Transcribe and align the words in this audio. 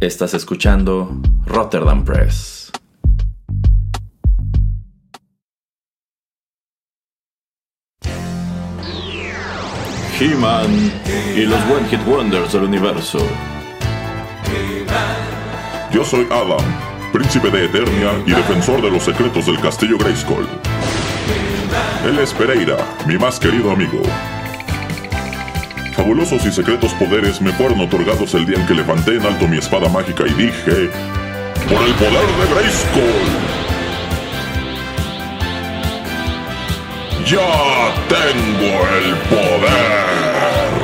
Estás 0.00 0.34
escuchando 0.34 1.10
Rotterdam 1.46 2.04
Press. 2.04 2.70
He-Man 10.20 10.92
y 11.34 11.46
los 11.46 11.58
One 11.70 11.88
Hit 11.88 12.06
Wonders 12.06 12.52
del 12.52 12.64
universo. 12.64 13.18
Yo 15.90 16.04
soy 16.04 16.26
Adam, 16.30 16.58
príncipe 17.10 17.50
de 17.50 17.64
Eternia 17.64 18.22
y 18.26 18.32
defensor 18.32 18.82
de 18.82 18.90
los 18.90 19.02
secretos 19.02 19.46
del 19.46 19.58
castillo 19.60 19.96
Grayskull. 19.96 20.46
Él 22.04 22.18
es 22.18 22.34
Pereira, 22.34 22.76
mi 23.06 23.16
más 23.16 23.40
querido 23.40 23.70
amigo. 23.70 24.02
Fabulosos 25.96 26.44
y 26.44 26.52
secretos 26.52 26.92
poderes 26.94 27.40
me 27.40 27.52
fueron 27.52 27.80
otorgados 27.80 28.34
el 28.34 28.44
día 28.44 28.58
en 28.58 28.66
que 28.66 28.74
levanté 28.74 29.16
en 29.16 29.24
alto 29.24 29.48
mi 29.48 29.56
espada 29.56 29.88
mágica 29.88 30.24
y 30.26 30.34
dije, 30.34 30.90
¡Por 31.70 31.82
el 31.82 31.94
poder 31.94 32.26
de 32.36 32.54
Grayskull! 32.54 33.56
¡Ya 37.24 37.94
tengo 38.08 38.86
el 38.98 39.14
poder! 39.30 40.75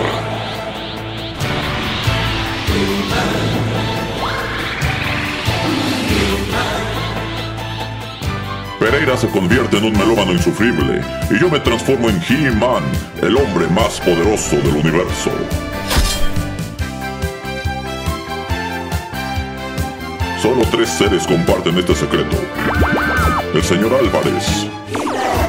Pereira 8.93 9.17
se 9.17 9.27
convierte 9.29 9.79
en 9.79 9.85
un 9.85 9.93
melómano 9.95 10.33
insufrible 10.33 11.01
y 11.31 11.41
yo 11.41 11.49
me 11.49 11.59
transformo 11.61 12.11
en 12.11 12.23
He-Man, 12.29 12.83
el 13.23 13.39
hombre 13.39 13.67
más 13.69 13.99
poderoso 14.01 14.57
del 14.57 14.77
universo. 14.77 15.31
Solo 20.43 20.61
tres 20.71 20.91
seres 20.91 21.27
comparten 21.27 21.79
este 21.79 21.95
secreto. 21.95 22.37
El 23.55 23.63
señor 23.63 23.95
Álvarez, 23.95 24.67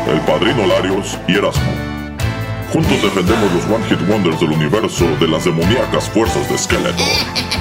el 0.08 0.22
padrino 0.22 0.66
Larios 0.66 1.18
y 1.28 1.34
Erasmo. 1.34 1.74
Juntos 2.72 3.02
defendemos 3.02 3.52
los 3.52 3.66
One 3.66 3.86
Hit 3.90 4.10
Wonders 4.10 4.40
del 4.40 4.52
universo 4.52 5.06
de 5.20 5.28
las 5.28 5.44
demoníacas 5.44 6.10
fuerzas 6.12 6.50
de 6.50 6.58
Skeletor. 6.58 7.53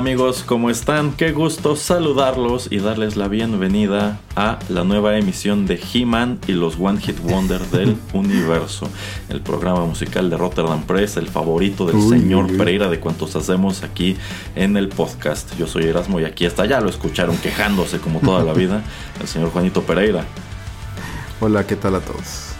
Amigos, 0.00 0.44
¿cómo 0.46 0.70
están? 0.70 1.12
Qué 1.12 1.30
gusto 1.30 1.76
saludarlos 1.76 2.68
y 2.70 2.78
darles 2.78 3.18
la 3.18 3.28
bienvenida 3.28 4.18
a 4.34 4.58
la 4.70 4.82
nueva 4.82 5.18
emisión 5.18 5.66
de 5.66 5.78
He-Man 5.78 6.38
y 6.46 6.52
los 6.52 6.76
One 6.80 6.98
Hit 7.02 7.18
Wonder 7.20 7.60
del 7.66 7.98
universo. 8.14 8.88
El 9.28 9.42
programa 9.42 9.84
musical 9.84 10.30
de 10.30 10.38
Rotterdam 10.38 10.84
Press, 10.84 11.18
el 11.18 11.28
favorito 11.28 11.84
del 11.84 12.00
señor 12.00 12.56
Pereira 12.56 12.88
de 12.88 12.98
cuantos 12.98 13.36
hacemos 13.36 13.82
aquí 13.82 14.16
en 14.56 14.78
el 14.78 14.88
podcast. 14.88 15.54
Yo 15.58 15.66
soy 15.66 15.84
Erasmo 15.84 16.18
y 16.18 16.24
aquí 16.24 16.46
hasta 16.46 16.64
ya 16.64 16.80
lo 16.80 16.88
escucharon 16.88 17.36
quejándose 17.36 17.98
como 17.98 18.20
toda 18.20 18.42
la 18.42 18.54
vida 18.54 18.82
el 19.20 19.28
señor 19.28 19.50
Juanito 19.50 19.82
Pereira. 19.82 20.24
Hola, 21.42 21.66
¿qué 21.66 21.76
tal 21.76 21.96
a 21.96 22.00
todos? 22.00 22.52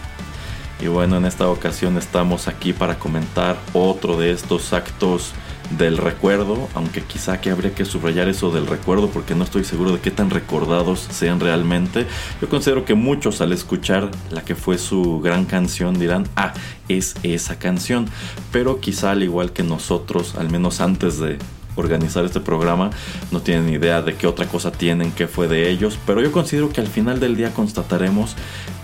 Y 0.78 0.88
bueno, 0.88 1.16
en 1.16 1.24
esta 1.24 1.48
ocasión 1.48 1.96
estamos 1.96 2.48
aquí 2.48 2.74
para 2.74 2.98
comentar 2.98 3.56
otro 3.72 4.18
de 4.18 4.30
estos 4.30 4.74
actos 4.74 5.32
del 5.70 5.98
recuerdo, 5.98 6.68
aunque 6.74 7.02
quizá 7.02 7.40
que 7.40 7.50
habría 7.50 7.74
que 7.74 7.84
subrayar 7.84 8.28
eso 8.28 8.50
del 8.50 8.66
recuerdo 8.66 9.08
porque 9.10 9.34
no 9.34 9.44
estoy 9.44 9.64
seguro 9.64 9.92
de 9.92 10.00
qué 10.00 10.10
tan 10.10 10.30
recordados 10.30 11.06
sean 11.10 11.40
realmente. 11.40 12.06
Yo 12.40 12.48
considero 12.48 12.84
que 12.84 12.94
muchos 12.94 13.40
al 13.40 13.52
escuchar 13.52 14.10
la 14.30 14.42
que 14.42 14.54
fue 14.54 14.78
su 14.78 15.20
gran 15.20 15.44
canción 15.44 15.98
dirán, 15.98 16.28
ah, 16.36 16.52
es 16.88 17.14
esa 17.22 17.58
canción, 17.58 18.06
pero 18.52 18.80
quizá 18.80 19.12
al 19.12 19.22
igual 19.22 19.52
que 19.52 19.62
nosotros, 19.62 20.34
al 20.36 20.50
menos 20.50 20.80
antes 20.80 21.18
de 21.18 21.38
organizar 21.76 22.24
este 22.24 22.40
programa, 22.40 22.90
no 23.30 23.40
tienen 23.40 23.72
idea 23.72 24.02
de 24.02 24.14
qué 24.14 24.26
otra 24.26 24.46
cosa 24.46 24.72
tienen, 24.72 25.12
qué 25.12 25.28
fue 25.28 25.48
de 25.48 25.70
ellos, 25.70 25.98
pero 26.06 26.20
yo 26.20 26.32
considero 26.32 26.70
que 26.70 26.80
al 26.80 26.88
final 26.88 27.20
del 27.20 27.36
día 27.36 27.54
constataremos 27.54 28.34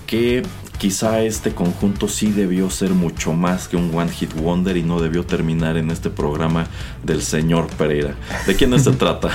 que 0.06 0.42
quizá 0.78 1.22
este 1.22 1.54
conjunto 1.54 2.08
sí 2.08 2.30
debió 2.30 2.70
ser 2.70 2.90
mucho 2.90 3.32
más 3.32 3.68
que 3.68 3.76
un 3.76 3.94
One 3.94 4.10
Hit 4.10 4.34
Wonder 4.34 4.76
y 4.76 4.82
no 4.82 5.00
debió 5.00 5.24
terminar 5.24 5.76
en 5.76 5.90
este 5.90 6.10
programa 6.10 6.66
del 7.02 7.22
señor 7.22 7.68
Pereira. 7.76 8.14
¿De 8.46 8.54
quién 8.54 8.78
se 8.82 8.92
trata? 8.92 9.30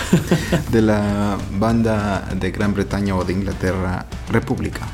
de 0.71 0.81
la 0.81 1.37
banda 1.57 2.29
de 2.35 2.51
Gran 2.51 2.73
Bretaña 2.73 3.15
o 3.15 3.23
de 3.23 3.33
Inglaterra, 3.33 4.05
República. 4.29 4.87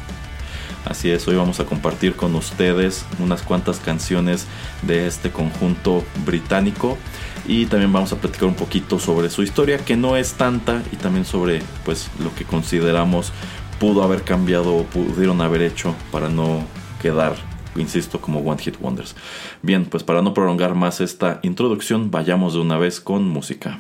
Así 0.86 1.12
es, 1.12 1.28
hoy 1.28 1.36
vamos 1.36 1.60
a 1.60 1.66
compartir 1.66 2.16
con 2.16 2.34
ustedes 2.36 3.06
unas 3.20 3.42
cuantas 3.42 3.80
canciones 3.80 4.46
de 4.84 5.06
este 5.06 5.32
conjunto 5.32 6.06
británico 6.26 6.98
y 7.46 7.66
también 7.66 7.92
vamos 7.92 8.14
a 8.14 8.16
platicar 8.16 8.48
un 8.48 8.56
poquito 8.56 8.98
sobre 8.98 9.30
su 9.30 9.44
historia 9.44 9.80
que 9.80 9.98
no 9.98 10.16
es 10.16 10.34
tanta 10.34 10.82
y 10.94 10.96
también 10.96 11.26
sobre 11.26 11.62
pues 11.84 12.10
lo 12.20 12.34
que 12.36 12.46
consideramos 12.46 13.34
pudo 13.80 14.04
haber 14.04 14.24
cambiado 14.24 14.76
o 14.76 14.84
pudieron 14.84 15.42
haber 15.42 15.62
hecho 15.62 15.96
para 16.12 16.30
no 16.30 16.64
quedar, 17.02 17.36
insisto, 17.76 18.20
como 18.20 18.40
One 18.40 18.62
Hit 18.62 18.76
Wonders. 18.80 19.16
Bien, 19.62 19.86
pues 19.86 20.04
para 20.04 20.22
no 20.22 20.34
prolongar 20.34 20.76
más 20.76 21.02
esta 21.02 21.40
introducción, 21.44 22.12
vayamos 22.12 22.54
de 22.54 22.60
una 22.60 22.78
vez 22.78 23.00
con 23.00 23.28
música. 23.28 23.80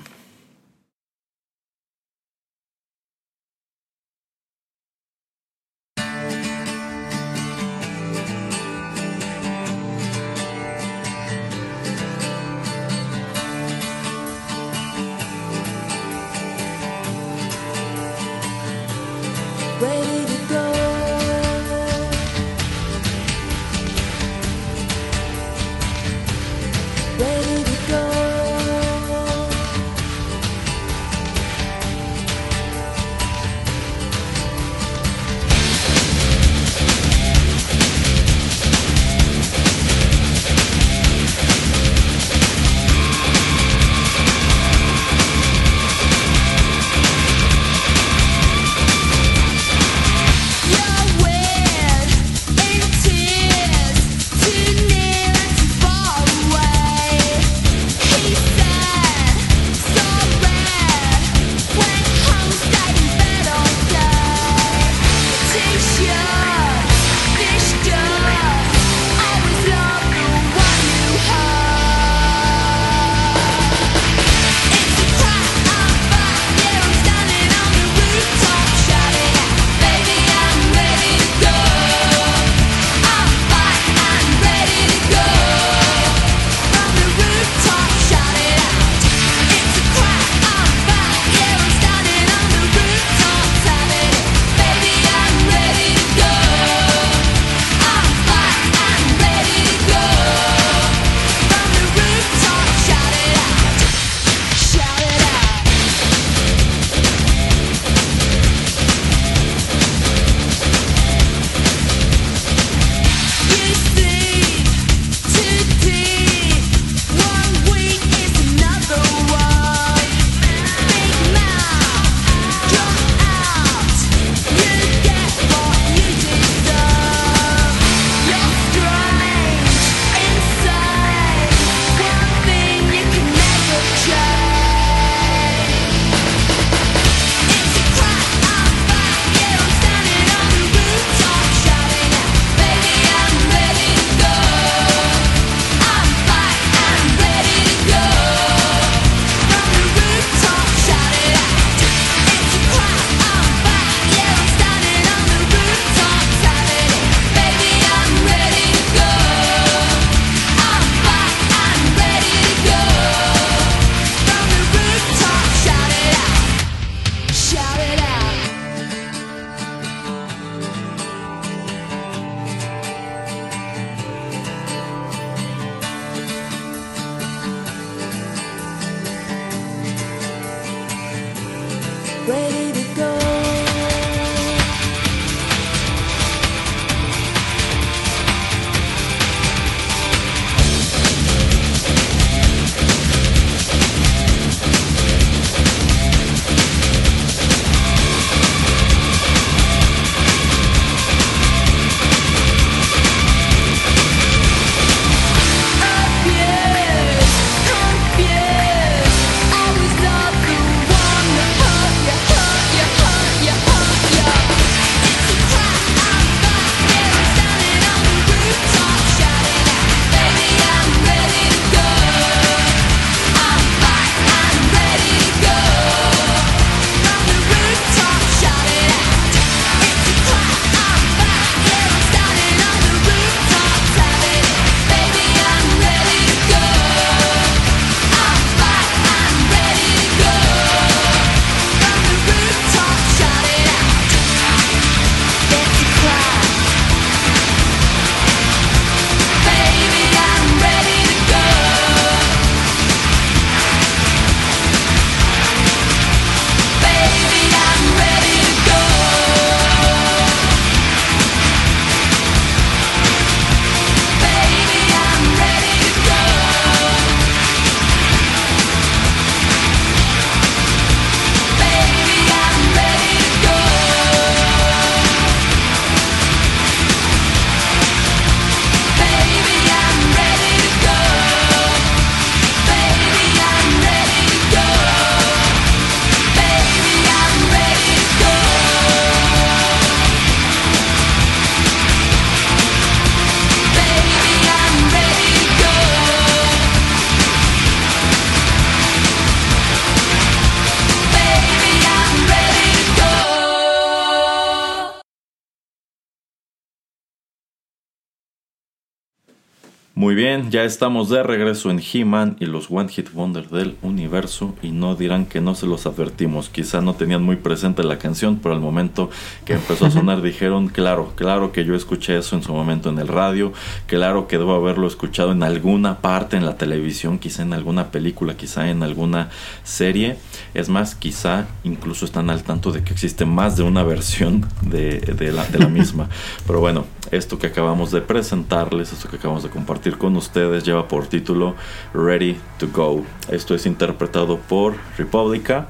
Muy 309.98 310.14
bien, 310.14 310.52
ya 310.52 310.64
estamos 310.64 311.10
de 311.10 311.24
regreso 311.24 311.72
en 311.72 311.82
He-Man 311.82 312.38
y 312.40 312.46
los 312.46 312.70
One 312.70 312.88
Hit 312.88 313.12
Wonder 313.14 313.50
del 313.50 313.78
universo 313.82 314.54
y 314.62 314.70
no 314.70 314.96
dirán 314.96 315.26
que 315.26 315.42
no 315.42 315.56
se 315.56 315.66
los 315.66 315.88
advertimos. 315.88 316.50
Quizá 316.50 316.82
no 316.82 316.94
tenían 316.94 317.24
muy 317.24 317.38
presente 317.38 317.84
la 317.84 317.98
canción, 317.98 318.38
pero 318.38 318.54
al 318.54 318.62
momento 318.62 319.10
que 319.44 319.54
empezó 319.54 319.88
a 319.88 319.90
sonar 319.98 320.22
dijeron, 320.22 320.68
claro, 320.68 321.14
claro 321.16 321.52
que 321.52 321.66
yo 321.66 321.74
escuché 321.74 322.16
eso 322.16 322.36
en 322.36 322.44
su 322.44 322.54
momento 322.54 322.92
en 322.92 323.00
el 323.00 323.08
radio, 323.08 323.54
claro 323.88 324.28
que 324.28 324.38
debo 324.38 324.54
haberlo 324.54 324.86
escuchado 324.86 325.32
en 325.32 325.42
alguna 325.42 325.98
parte 325.98 326.38
en 326.38 326.46
la 326.46 326.58
televisión, 326.58 327.18
quizá 327.18 327.42
en 327.42 327.54
alguna 327.54 327.90
película, 327.90 328.38
quizá 328.38 328.70
en 328.70 328.84
alguna 328.84 329.32
serie. 329.64 330.18
Es 330.54 330.70
más, 330.70 330.94
quizá 330.94 331.48
incluso 331.64 332.06
están 332.06 332.30
al 332.30 332.44
tanto 332.44 332.72
de 332.72 332.84
que 332.84 332.94
existe 332.94 333.26
más 333.26 333.58
de 333.58 333.64
una 333.64 333.82
versión 333.82 334.46
de, 334.62 335.00
de, 335.00 335.32
la, 335.32 335.44
de 335.48 335.58
la 335.58 335.70
misma. 335.70 336.08
Pero 336.46 336.60
bueno, 336.60 336.86
esto 337.10 337.40
que 337.40 337.48
acabamos 337.48 337.90
de 337.90 338.02
presentarles, 338.02 338.94
esto 338.94 339.10
que 339.10 339.16
acabamos 339.16 339.42
de 339.42 339.50
compartir 339.50 339.87
con 339.96 340.18
ustedes, 340.18 340.64
lleva 340.64 340.88
por 340.88 341.08
título 341.08 341.56
Ready 341.94 342.38
to 342.58 342.68
Go. 342.74 343.06
Esto 343.30 343.56
es 343.56 343.66
interpretado 343.66 344.38
por 344.38 344.76
Republica. 344.98 345.70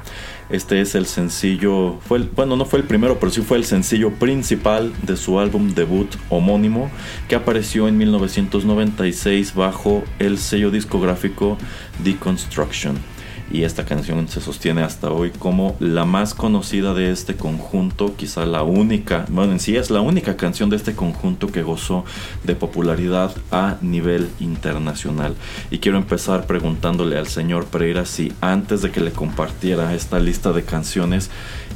Este 0.50 0.80
es 0.80 0.96
el 0.96 1.06
sencillo, 1.06 2.00
fue 2.08 2.20
bueno, 2.20 2.56
no 2.56 2.64
fue 2.64 2.80
el 2.80 2.86
primero, 2.86 3.20
pero 3.20 3.32
sí 3.32 3.42
fue 3.42 3.58
el 3.58 3.66
sencillo 3.66 4.12
principal 4.12 4.94
de 5.04 5.18
su 5.18 5.40
álbum 5.40 5.74
debut 5.74 6.16
homónimo 6.30 6.90
que 7.28 7.36
apareció 7.36 7.90
en 7.90 7.98
1996 7.98 9.54
bajo 9.54 10.04
el 10.20 10.38
sello 10.38 10.72
discográfico 10.72 11.58
Deconstruction 12.02 12.96
y 13.52 13.64
esta 13.64 13.86
canción 13.86 14.28
se 14.28 14.42
sostiene 14.42 14.84
hasta 14.84 15.10
hoy 15.10 15.32
como 15.32 15.76
la 15.80 16.06
más 16.06 16.34
conocida 16.34 16.94
de 16.94 17.12
este 17.12 17.36
conjunto, 17.36 18.16
quizá 18.16 18.46
la 18.46 18.64
única, 18.64 19.26
bueno, 19.30 19.54
en 19.54 19.60
sí 19.60 19.76
es 19.76 19.90
la 19.90 20.02
única 20.02 20.36
canción 20.36 20.70
de 20.70 20.76
este 20.76 20.96
conjunto 20.96 21.48
que 21.48 21.64
gozó 21.64 22.04
de 22.44 22.56
popularidad 22.56 23.34
a 23.52 23.78
nivel 23.82 24.30
internacional. 24.40 25.36
Y 25.72 25.80
quiero 25.80 25.98
empezar 25.98 26.46
preguntándole 26.46 27.18
al 27.18 27.28
señor 27.28 27.66
Pereira 27.66 28.06
si 28.06 28.34
antes 28.42 28.82
de 28.82 28.92
que 28.92 29.00
le 29.00 29.12
compartiera 29.12 29.94
esta 29.96 30.20
lista 30.20 30.52
de 30.52 30.64
canciones, 30.64 31.30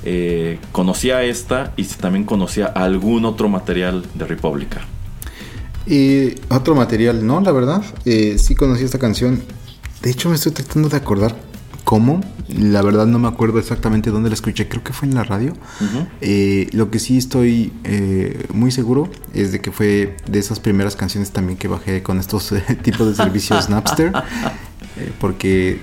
eh, 0.03 0.59
conocía 0.71 1.23
esta 1.23 1.73
y 1.77 1.85
si 1.85 1.95
también 1.95 2.25
conocía 2.25 2.65
algún 2.65 3.25
otro 3.25 3.47
material 3.47 4.05
de 4.13 4.25
República. 4.25 4.81
Y 5.87 6.35
otro 6.49 6.75
material, 6.75 7.25
no, 7.25 7.39
la 7.41 7.51
verdad, 7.51 7.83
eh, 8.05 8.37
sí 8.37 8.55
conocí 8.55 8.83
esta 8.83 8.99
canción. 8.99 9.41
De 10.01 10.11
hecho, 10.11 10.29
me 10.29 10.35
estoy 10.35 10.51
tratando 10.51 10.89
de 10.89 10.97
acordar 10.97 11.50
cómo. 11.91 12.21
La 12.47 12.81
verdad 12.81 13.05
no 13.05 13.19
me 13.19 13.27
acuerdo 13.27 13.59
exactamente 13.59 14.11
dónde 14.11 14.29
la 14.29 14.35
escuché, 14.35 14.69
creo 14.69 14.81
que 14.81 14.93
fue 14.93 15.09
en 15.09 15.13
la 15.13 15.25
radio. 15.25 15.51
eh, 16.21 16.69
lo 16.71 16.89
que 16.89 16.99
sí 16.99 17.17
estoy 17.17 17.73
eh, 17.83 18.45
muy 18.53 18.71
seguro 18.71 19.09
es 19.33 19.51
de 19.51 19.59
que 19.59 19.73
fue 19.73 20.15
de 20.25 20.39
esas 20.39 20.61
primeras 20.61 20.95
canciones 20.95 21.31
también 21.31 21.57
que 21.57 21.67
bajé 21.67 22.01
con 22.01 22.17
estos 22.17 22.53
eh, 22.53 22.63
tipos 22.81 23.09
de 23.09 23.15
servicios 23.15 23.69
Napster. 23.69 24.13
Porque, 25.19 25.79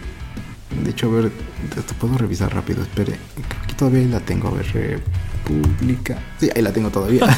de 0.82 0.90
hecho, 0.90 1.08
a 1.08 1.10
ver, 1.10 1.30
te 1.74 1.94
puedo 2.00 2.16
revisar 2.16 2.54
rápido, 2.54 2.80
espere. 2.80 3.18
Que 3.66 3.74
todavía 3.74 4.06
la 4.06 4.20
tengo, 4.20 4.48
a 4.48 4.52
ver, 4.52 5.02
República. 5.44 6.18
Sí, 6.40 6.50
ahí 6.54 6.62
la 6.62 6.72
tengo 6.72 6.90
todavía. 6.90 7.26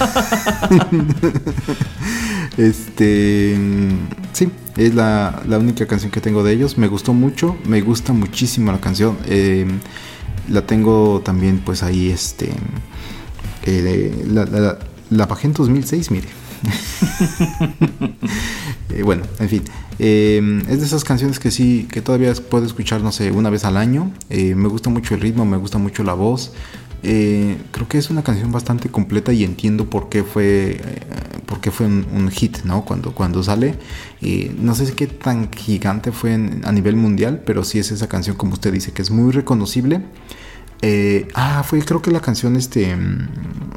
este, 2.57 3.57
sí, 4.33 4.50
es 4.76 4.95
la, 4.95 5.42
la, 5.47 5.59
única 5.59 5.87
canción 5.87 6.11
que 6.11 6.21
tengo 6.21 6.42
de 6.42 6.52
ellos. 6.52 6.78
Me 6.78 6.88
gustó 6.88 7.12
mucho, 7.12 7.57
me 7.64 7.80
gusta 7.80 8.12
muchísimo 8.12 8.73
la 8.73 8.80
canción. 8.80 9.19
Eh, 9.26 9.66
la 10.49 10.66
tengo 10.66 11.21
también, 11.25 11.61
pues 11.64 11.83
ahí, 11.83 12.11
este, 12.11 12.50
eh, 13.64 14.25
la, 14.26 14.45
la, 14.45 14.78
la, 15.11 15.26
bajé 15.26 15.47
en 15.47 15.52
2006, 15.52 16.11
mire. 16.11 16.28
eh, 18.90 19.02
bueno, 19.02 19.23
en 19.38 19.49
fin. 19.49 19.62
Eh, 19.99 20.62
es 20.69 20.80
de 20.80 20.87
esas 20.87 21.04
canciones 21.04 21.38
que 21.38 21.50
sí, 21.50 21.87
que 21.90 22.00
todavía 22.00 22.33
puedo 22.49 22.64
escuchar, 22.64 23.02
no 23.02 23.12
sé, 23.12 23.30
una 23.30 23.50
vez 23.50 23.64
al 23.64 23.76
año. 23.76 24.12
Eh, 24.30 24.54
me 24.54 24.69
gusta 24.69 24.90
mucho 24.90 25.14
el 25.14 25.21
ritmo, 25.21 25.45
me 25.45 25.57
gusta 25.57 25.78
mucho 25.78 26.04
la 26.04 26.14
voz. 26.14 26.52
Eh, 27.02 27.57
creo 27.71 27.88
que 27.88 27.99
es 27.99 28.11
una 28.11 28.23
canción 28.23 28.52
bastante 28.52 28.90
completa 28.90 29.33
y 29.33 29.45
entiendo 29.45 29.88
por 29.88 30.09
qué 30.09 30.23
fue, 30.23 30.73
eh, 30.73 30.80
por 31.47 31.61
qué 31.61 31.71
fue 31.71 31.87
un, 31.87 32.07
un, 32.12 32.30
hit, 32.30 32.59
¿no? 32.64 32.85
Cuando, 32.85 33.14
cuando 33.14 33.42
sale. 33.42 33.75
Eh, 34.21 34.54
no 34.59 34.75
sé 34.75 34.92
qué 34.92 35.07
tan 35.07 35.50
gigante 35.52 36.12
fue 36.12 36.35
en, 36.35 36.62
a 36.64 36.73
nivel 36.73 36.97
mundial, 36.97 37.42
pero 37.45 37.64
sí 37.64 37.78
es 37.78 37.90
esa 37.90 38.09
canción, 38.09 38.37
como 38.37 38.54
usted 38.54 38.73
dice, 38.73 38.92
que 38.92 39.02
es 39.02 39.11
muy 39.11 39.33
reconocible. 39.33 40.02
ah, 41.35 41.62
fue 41.66 41.80
creo 41.83 42.02
que 42.02 42.11
la 42.11 42.21
canción, 42.21 42.57
este, 42.57 42.97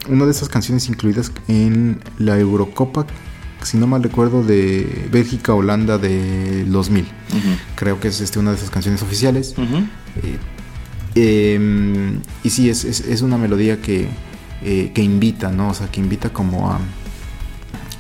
una 0.10 0.26
de 0.26 0.32
esas 0.32 0.50
canciones 0.50 0.88
incluidas 0.90 1.32
en 1.48 2.02
la 2.18 2.38
Eurocopa 2.38 3.06
si 3.66 3.78
no 3.78 3.88
mal 3.88 4.04
recuerdo, 4.04 4.44
de 4.44 5.08
Bélgica-Holanda 5.10 5.98
de 5.98 6.66
2000. 6.66 7.04
Uh 7.04 7.08
-huh. 7.08 7.40
Creo 7.76 7.98
que 7.98 8.10
es 8.10 8.20
este, 8.20 8.38
una 8.38 8.52
de 8.52 8.58
esas 8.58 8.70
canciones 8.70 9.02
oficiales. 9.02 9.56
Uh 9.58 9.62
-huh. 9.62 9.88
Eh, 11.16 11.58
eh, 11.60 12.20
y 12.44 12.50
sí, 12.50 12.70
es, 12.70 12.86
es, 12.86 13.02
es, 13.02 13.22
una 13.22 13.38
melodía 13.38 13.82
que, 13.82 14.08
eh, 14.64 14.92
que 14.94 15.02
invita, 15.02 15.52
¿no? 15.52 15.70
O 15.70 15.74
sea, 15.74 15.92
que 15.92 16.00
invita 16.00 16.30
como 16.30 16.72
a, 16.72 16.80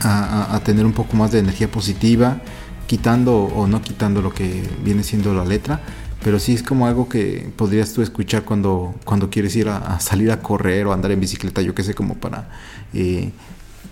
a, 0.01 0.55
a, 0.55 0.59
tener 0.61 0.85
un 0.85 0.93
poco 0.93 1.15
más 1.15 1.31
de 1.31 1.39
energía 1.39 1.69
positiva, 1.69 2.41
quitando 2.87 3.43
o 3.43 3.67
no 3.67 3.81
quitando 3.81 4.21
lo 4.21 4.33
que 4.33 4.63
viene 4.83 5.03
siendo 5.03 5.33
la 5.33 5.45
letra. 5.45 5.81
Pero 6.23 6.39
sí 6.39 6.53
es 6.53 6.63
como 6.63 6.87
algo 6.87 7.09
que 7.09 7.51
podrías 7.57 7.91
tú 7.91 8.01
escuchar 8.01 8.43
cuando, 8.43 8.95
cuando 9.03 9.29
quieres 9.29 9.55
ir 9.57 9.67
a, 9.67 9.77
a 9.77 9.99
salir 9.99 10.31
a 10.31 10.39
correr 10.39 10.87
o 10.87 10.93
andar 10.93 11.11
en 11.11 11.19
bicicleta, 11.19 11.61
yo 11.61 11.75
qué 11.75 11.83
sé, 11.83 11.93
como 11.93 12.15
para 12.15 12.49
eh, 12.93 13.31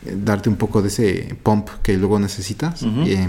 darte 0.06 0.50
un 0.50 0.56
poco 0.56 0.82
de 0.82 0.88
ese 0.88 1.36
pump 1.44 1.68
que 1.84 1.98
luego 1.98 2.20
necesitas. 2.20 2.84
Uh 2.84 2.88
-huh. 2.88 3.08
eh, 3.08 3.28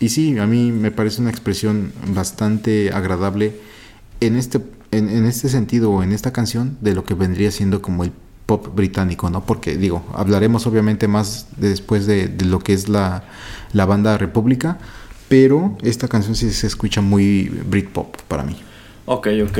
y 0.00 0.10
sí, 0.10 0.38
a 0.38 0.46
mí 0.46 0.70
me 0.70 0.90
parece 0.90 1.22
una 1.22 1.30
expresión 1.30 1.92
bastante 2.08 2.92
agradable 2.92 3.54
en 4.20 4.36
este, 4.36 4.60
en, 4.96 5.08
en, 5.08 5.26
este 5.26 5.48
sentido 5.48 5.90
o 5.90 6.02
en 6.02 6.12
esta 6.12 6.32
canción 6.32 6.78
de 6.80 6.94
lo 6.94 7.04
que 7.04 7.14
vendría 7.14 7.50
siendo 7.50 7.82
como 7.82 8.04
el 8.04 8.12
pop 8.46 8.74
británico, 8.74 9.30
¿no? 9.30 9.44
Porque 9.44 9.76
digo, 9.76 10.04
hablaremos 10.14 10.66
obviamente 10.66 11.08
más 11.08 11.48
de 11.56 11.70
después 11.70 12.06
de, 12.06 12.28
de, 12.28 12.44
lo 12.44 12.58
que 12.58 12.72
es 12.72 12.88
la, 12.88 13.24
la 13.72 13.86
banda 13.86 14.18
República, 14.18 14.78
pero 15.28 15.76
esta 15.82 16.08
canción 16.08 16.34
sí 16.34 16.50
se 16.50 16.66
escucha 16.66 17.00
muy 17.00 17.48
Britpop 17.48 18.16
para 18.28 18.42
mí. 18.42 18.56
Ok, 19.06 19.28
ok. 19.48 19.58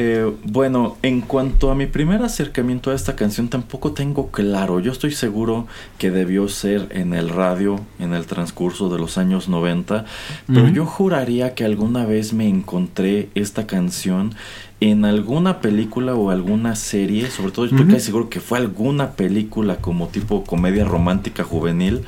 Eh, 0.00 0.32
bueno, 0.44 0.96
en 1.02 1.20
cuanto 1.22 1.72
a 1.72 1.74
mi 1.74 1.86
primer 1.86 2.22
acercamiento 2.22 2.92
a 2.92 2.94
esta 2.94 3.16
canción, 3.16 3.48
tampoco 3.48 3.94
tengo 3.94 4.30
claro. 4.30 4.78
Yo 4.78 4.92
estoy 4.92 5.10
seguro 5.10 5.66
que 5.98 6.12
debió 6.12 6.46
ser 6.46 6.86
en 6.90 7.14
el 7.14 7.28
radio 7.28 7.80
en 7.98 8.14
el 8.14 8.24
transcurso 8.26 8.88
de 8.90 9.00
los 9.00 9.18
años 9.18 9.48
90, 9.48 10.04
pero 10.46 10.68
yo 10.68 10.86
juraría 10.86 11.56
que 11.56 11.64
alguna 11.64 12.06
vez 12.06 12.32
me 12.32 12.46
encontré 12.46 13.28
esta 13.34 13.66
canción 13.66 14.36
en 14.80 15.04
alguna 15.04 15.60
película 15.60 16.14
o 16.14 16.30
alguna 16.30 16.76
serie, 16.76 17.30
sobre 17.30 17.50
todo 17.50 17.64
estoy 17.64 17.80
uh 17.80 17.84
-huh. 17.84 17.92
casi 17.94 18.06
seguro 18.06 18.28
que 18.28 18.40
fue 18.40 18.58
alguna 18.58 19.12
película 19.12 19.76
como 19.76 20.06
tipo 20.06 20.44
comedia 20.44 20.84
romántica 20.84 21.42
juvenil 21.42 22.02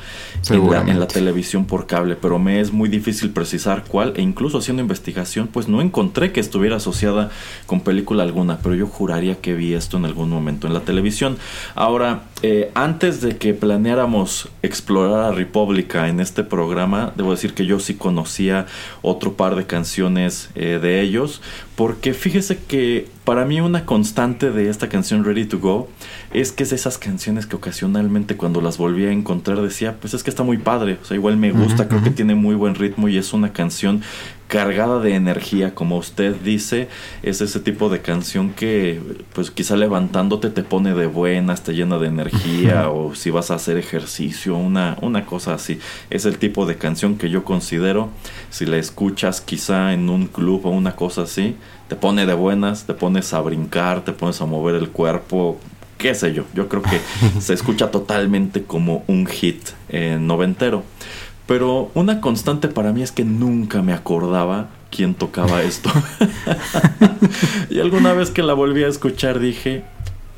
en 0.49 0.71
la, 0.71 0.83
en 0.83 1.01
la, 1.01 1.09
televisión 1.09 1.65
por 1.65 1.89
cable, 1.89 2.15
pero 2.15 2.39
me 2.39 2.61
es 2.61 2.73
muy 2.73 2.89
difícil 2.89 3.31
precisar 3.31 3.85
cuál 3.89 4.13
e 4.17 4.23
incluso 4.23 4.59
haciendo 4.59 4.83
investigación 4.83 5.49
pues 5.49 5.67
no 5.67 5.81
encontré 5.81 6.31
que 6.31 6.39
estuviera 6.39 6.77
asociada 6.77 7.31
con 7.67 7.81
película 7.81 8.23
alguna, 8.23 8.59
pero 8.59 8.77
yo 8.77 8.87
juraría 8.87 9.41
que 9.41 9.55
vi 9.55 9.75
esto 9.75 9.97
en 9.97 10.05
algún 10.05 10.31
momento 10.31 10.69
en 10.69 10.75
la 10.75 10.81
televisión. 10.81 11.39
Ahora, 11.75 12.30
eh, 12.43 12.71
antes 12.75 13.21
de 13.21 13.37
que 13.37 13.53
planeáramos 13.53 14.49
explorar 14.63 15.25
a 15.25 15.33
República 15.33 16.09
en 16.09 16.21
este 16.21 16.43
programa, 16.43 17.13
debo 17.15 17.33
decir 17.33 17.53
que 17.53 17.67
yo 17.67 17.79
sí 17.81 17.95
conocía 17.95 18.67
otro 19.03 19.35
par 19.35 19.57
de 19.57 19.67
canciones 19.67 20.49
eh, 20.55 20.79
de 20.81 21.03
ellos, 21.03 21.43
porque 21.77 22.15
fíjese 22.15 22.57
que 22.57 23.09
para 23.25 23.45
mí 23.45 23.61
una 23.61 23.85
constante 23.85 24.51
de 24.51 24.71
esta 24.71 24.89
canción 24.89 25.25
Ready 25.25 25.45
to 25.45 25.59
Go 25.59 25.89
es 26.33 26.51
que 26.53 26.63
es 26.63 26.73
esas 26.73 26.97
canciones 26.97 27.47
que 27.47 27.57
ocasionalmente 27.57 28.37
cuando 28.37 28.63
las 28.63 28.79
volví 28.79 29.05
a 29.05 29.13
encontrar 29.13 29.61
decía, 29.61 29.97
pues 30.01 30.15
es 30.15 30.23
que 30.23 30.31
está 30.31 30.43
muy 30.43 30.57
padre, 30.57 30.99
o 31.03 31.05
sea, 31.05 31.17
igual 31.17 31.37
me 31.37 31.53
gusta, 31.53 31.83
uh 31.83 31.87
-huh, 31.87 31.89
creo 31.89 31.99
uh 31.99 32.03
-huh. 32.03 32.05
que 32.05 32.11
tiene 32.11 32.35
muy 32.35 32.55
buen 32.55 32.75
ritmo 32.75 33.09
y 33.09 33.19
es 33.19 33.35
una 33.35 33.53
canción 33.53 34.03
cargada 34.51 34.99
de 34.99 35.15
energía, 35.15 35.77
como 35.77 35.97
usted 35.97 36.35
dice, 36.35 36.89
es 37.23 37.41
ese 37.41 37.61
tipo 37.61 37.89
de 37.89 38.01
canción 38.01 38.51
que 38.51 39.01
pues 39.33 39.49
quizá 39.53 39.77
levantándote 39.77 40.51
te 40.51 40.65
pone 40.65 40.93
de 40.93 41.07
buenas, 41.07 41.63
te 41.63 41.73
llena 41.73 41.99
de 41.99 42.09
energía 42.09 42.91
o 42.91 43.15
si 43.15 43.31
vas 43.31 43.53
a 43.53 43.55
hacer 43.55 43.77
ejercicio, 43.77 44.57
una, 44.57 44.99
una 45.03 45.25
cosa 45.25 45.55
así. 45.55 45.79
Es 46.11 46.25
el 46.25 46.37
tipo 46.39 46.67
de 46.67 46.77
canción 46.77 47.17
que 47.17 47.31
yo 47.31 47.45
considero, 47.45 48.11
si 48.51 48.67
la 48.67 48.77
escuchas 48.77 49.41
quizá 49.41 49.93
en 49.93 50.11
un 50.11 50.27
club 50.27 50.67
o 50.67 50.71
una 50.71 50.97
cosa 50.97 51.23
así, 51.23 51.55
te 51.87 51.95
pone 51.95 52.27
de 52.27 52.35
buenas, 52.35 52.87
te 52.87 52.95
pones 52.95 53.33
a 53.33 53.41
brincar, 53.41 54.05
te 54.05 54.13
pones 54.13 54.41
a 54.41 54.47
mover 54.47 54.75
el 54.75 54.91
cuerpo, 54.91 55.61
qué 55.97 56.13
sé 56.17 56.35
yo, 56.35 56.43
yo 56.55 56.69
creo 56.69 56.83
que 56.83 57.01
se 57.41 57.55
escucha 57.55 57.93
totalmente 57.93 58.65
como 58.65 59.05
un 59.07 59.27
hit 59.27 59.69
eh, 59.91 60.19
noventero. 60.21 60.83
Pero 61.51 61.91
una 61.95 62.21
constante 62.21 62.69
para 62.69 62.93
mí 62.93 63.03
es 63.03 63.11
que 63.11 63.25
nunca 63.25 63.83
me 63.83 63.93
acordaba 63.93 64.69
quién 64.89 65.15
tocaba 65.15 65.65
esto. 65.65 65.91
y 67.71 67.81
alguna 67.81 68.13
vez 68.13 68.31
que 68.31 68.45
la 68.45 68.55
volví 68.55 68.85
a 68.85 68.87
escuchar 68.87 69.41
dije, 69.41 69.83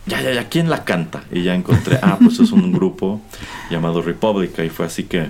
ya, 0.07 0.23
ya, 0.23 0.33
ya, 0.33 0.49
¿quién 0.49 0.71
la 0.71 0.85
canta? 0.85 1.25
Y 1.31 1.43
ya 1.43 1.55
encontré, 1.55 1.99
ah, 2.01 2.17
pues 2.19 2.41
es 2.41 2.51
un 2.51 2.73
grupo 2.73 3.21
llamado 3.71 4.01
República 4.01 4.65
y 4.65 4.71
fue 4.71 4.87
así 4.87 5.05
que 5.05 5.29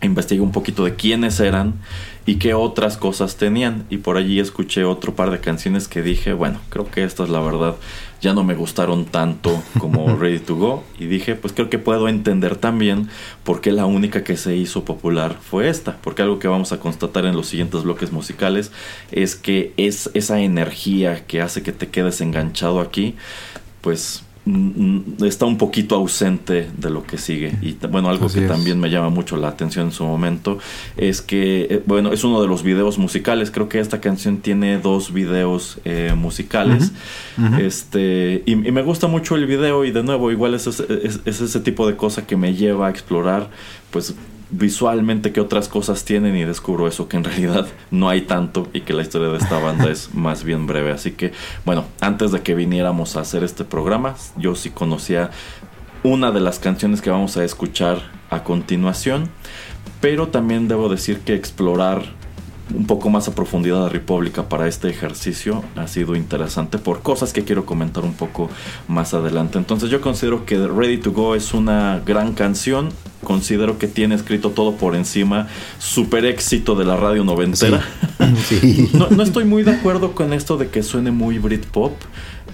investigué 0.00 0.40
un 0.40 0.52
poquito 0.52 0.84
de 0.84 0.94
quiénes 0.94 1.40
eran 1.40 1.74
y 2.24 2.36
qué 2.36 2.54
otras 2.54 2.96
cosas 2.96 3.36
tenían. 3.36 3.86
Y 3.90 3.98
por 3.98 4.16
allí 4.16 4.38
escuché 4.38 4.84
otro 4.84 5.14
par 5.14 5.30
de 5.30 5.40
canciones 5.40 5.88
que 5.88 6.02
dije, 6.02 6.32
bueno, 6.32 6.60
creo 6.68 6.90
que 6.90 7.02
estas 7.02 7.30
la 7.30 7.40
verdad 7.40 7.76
ya 8.20 8.34
no 8.34 8.44
me 8.44 8.54
gustaron 8.54 9.06
tanto 9.06 9.62
como 9.78 10.14
Ready 10.20 10.40
to 10.40 10.56
Go. 10.56 10.84
Y 10.98 11.06
dije, 11.06 11.34
pues 11.34 11.52
creo 11.52 11.70
que 11.70 11.78
puedo 11.78 12.08
entender 12.08 12.56
también 12.56 13.08
por 13.44 13.60
qué 13.60 13.72
la 13.72 13.86
única 13.86 14.24
que 14.24 14.36
se 14.36 14.54
hizo 14.56 14.84
popular 14.84 15.36
fue 15.40 15.68
esta. 15.68 15.96
Porque 15.96 16.22
algo 16.22 16.38
que 16.38 16.48
vamos 16.48 16.72
a 16.72 16.80
constatar 16.80 17.24
en 17.24 17.34
los 17.34 17.48
siguientes 17.48 17.82
bloques 17.82 18.12
musicales 18.12 18.72
es 19.10 19.34
que 19.34 19.72
es 19.76 20.10
esa 20.14 20.40
energía 20.40 21.26
que 21.26 21.40
hace 21.40 21.62
que 21.62 21.72
te 21.72 21.88
quedes 21.88 22.20
enganchado 22.20 22.80
aquí, 22.80 23.16
pues 23.80 24.22
está 25.24 25.46
un 25.46 25.58
poquito 25.58 25.94
ausente 25.94 26.70
de 26.76 26.90
lo 26.90 27.04
que 27.04 27.18
sigue. 27.18 27.54
Y 27.60 27.76
bueno, 27.88 28.08
algo 28.08 28.28
que 28.28 28.42
también 28.42 28.80
me 28.80 28.90
llama 28.90 29.10
mucho 29.10 29.36
la 29.36 29.48
atención 29.48 29.86
en 29.86 29.92
su 29.92 30.04
momento 30.04 30.58
es 30.96 31.20
que, 31.22 31.66
eh, 31.70 31.82
bueno, 31.86 32.12
es 32.12 32.24
uno 32.24 32.40
de 32.40 32.48
los 32.48 32.62
videos 32.62 32.98
musicales. 32.98 33.50
Creo 33.50 33.68
que 33.68 33.80
esta 33.80 34.00
canción 34.00 34.38
tiene 34.38 34.78
dos 34.78 35.12
videos 35.12 35.78
eh, 35.84 36.14
musicales. 36.16 36.92
Este, 37.58 38.42
y, 38.46 38.56
me 38.56 38.82
gusta 38.82 39.06
mucho 39.06 39.36
el 39.36 39.46
video 39.46 39.84
y 39.84 39.90
de 39.90 40.02
nuevo, 40.02 40.30
igual 40.30 40.54
es, 40.54 40.66
es, 40.66 41.20
es 41.24 41.40
ese 41.40 41.60
tipo 41.60 41.86
de 41.86 41.96
cosa 41.96 42.26
que 42.26 42.36
me 42.36 42.54
lleva 42.54 42.88
a 42.88 42.90
explorar, 42.90 43.50
pues 43.90 44.14
visualmente 44.50 45.32
qué 45.32 45.40
otras 45.40 45.68
cosas 45.68 46.04
tienen 46.04 46.36
y 46.36 46.44
descubro 46.44 46.88
eso 46.88 47.08
que 47.08 47.16
en 47.16 47.24
realidad 47.24 47.66
no 47.90 48.08
hay 48.08 48.22
tanto 48.22 48.68
y 48.72 48.80
que 48.82 48.94
la 48.94 49.02
historia 49.02 49.28
de 49.28 49.38
esta 49.38 49.58
banda 49.58 49.90
es 49.90 50.14
más 50.14 50.44
bien 50.44 50.66
breve. 50.66 50.92
Así 50.92 51.12
que 51.12 51.32
bueno, 51.64 51.84
antes 52.00 52.32
de 52.32 52.40
que 52.40 52.54
viniéramos 52.54 53.16
a 53.16 53.20
hacer 53.20 53.44
este 53.44 53.64
programa, 53.64 54.14
yo 54.36 54.54
sí 54.54 54.70
conocía 54.70 55.30
una 56.02 56.30
de 56.30 56.40
las 56.40 56.58
canciones 56.58 57.02
que 57.02 57.10
vamos 57.10 57.36
a 57.36 57.44
escuchar 57.44 57.98
a 58.30 58.44
continuación, 58.44 59.28
pero 60.00 60.28
también 60.28 60.68
debo 60.68 60.88
decir 60.88 61.20
que 61.20 61.34
explorar 61.34 62.02
un 62.74 62.86
poco 62.86 63.10
más 63.10 63.28
a 63.28 63.34
profundidad 63.34 63.86
a 63.86 63.88
República 63.88 64.48
para 64.48 64.68
este 64.68 64.88
ejercicio 64.88 65.64
ha 65.76 65.86
sido 65.86 66.16
interesante 66.16 66.78
por 66.78 67.02
cosas 67.02 67.32
que 67.32 67.44
quiero 67.44 67.64
comentar 67.64 68.04
un 68.04 68.14
poco 68.14 68.50
más 68.88 69.14
adelante. 69.14 69.58
Entonces 69.58 69.90
yo 69.90 70.00
considero 70.00 70.44
que 70.44 70.58
Ready 70.58 70.98
to 70.98 71.12
Go 71.12 71.34
es 71.34 71.54
una 71.54 72.00
gran 72.04 72.34
canción. 72.34 72.90
Considero 73.24 73.78
que 73.78 73.88
tiene 73.88 74.14
escrito 74.14 74.50
todo 74.50 74.76
por 74.76 74.94
encima. 74.94 75.48
Super 75.78 76.24
éxito 76.24 76.74
de 76.74 76.84
la 76.84 76.96
radio 76.96 77.24
noventera. 77.24 77.82
no, 78.92 79.10
no 79.10 79.22
estoy 79.22 79.44
muy 79.44 79.62
de 79.62 79.72
acuerdo 79.72 80.12
con 80.12 80.32
esto 80.32 80.56
de 80.56 80.68
que 80.68 80.82
suene 80.82 81.10
muy 81.10 81.38
Britpop. 81.38 81.92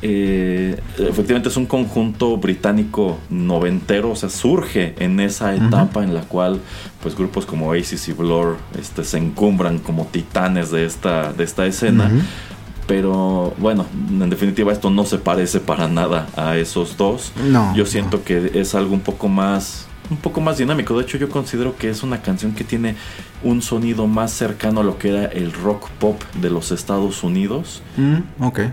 Eh, 0.03 0.81
efectivamente 0.99 1.49
es 1.49 1.57
un 1.57 1.67
conjunto 1.67 2.37
británico 2.37 3.19
noventero, 3.31 4.11
o 4.11 4.17
sea, 4.17 4.29
surge 4.29 4.95
en 4.99 5.21
esa 5.21 5.55
etapa 5.55 6.05
en 6.05 6.15
la 6.15 6.23
cual 6.23 6.61
pues 7.03 7.17
grupos 7.17 7.47
como 7.47 7.69
Oasis 7.69 8.09
y 8.09 8.13
Blur 8.13 8.57
este, 8.79 9.05
se 9.05 9.19
encumbran 9.19 9.79
como 9.79 10.07
titanes 10.07 10.71
de 10.71 10.85
esta, 10.85 11.33
de 11.33 11.45
esta 11.45 11.67
escena. 11.67 12.11
Pero 12.87 13.55
bueno, 13.59 13.87
en 14.11 14.29
definitiva 14.29 14.73
esto 14.73 14.91
no 14.91 15.05
se 15.05 15.17
parece 15.19 15.59
para 15.61 15.89
nada 15.89 16.29
a 16.37 16.57
esos 16.57 16.97
dos. 16.99 17.33
No, 17.43 17.75
Yo 17.75 17.87
siento 17.87 18.25
que 18.25 18.51
es 18.55 18.75
algo 18.75 18.93
un 18.93 19.01
poco 19.01 19.29
más 19.29 19.87
un 20.11 20.17
poco 20.19 20.41
más 20.41 20.59
dinámico. 20.59 20.97
De 20.97 21.05
hecho, 21.05 21.17
yo 21.19 21.29
considero 21.29 21.77
que 21.77 21.89
es 21.89 22.03
una 22.03 22.21
canción 22.21 22.53
que 22.53 22.65
tiene 22.65 22.97
un 23.43 23.63
sonido 23.63 24.07
más 24.07 24.33
cercano 24.33 24.81
a 24.81 24.85
lo 24.85 24.99
que 24.99 25.11
era 25.11 25.25
el 25.27 25.53
rock 25.53 25.89
pop 25.99 26.21
de 26.41 26.51
los 26.51 26.73
Estados 26.73 27.23
Unidos. 27.23 27.83
Mm, 27.97 28.19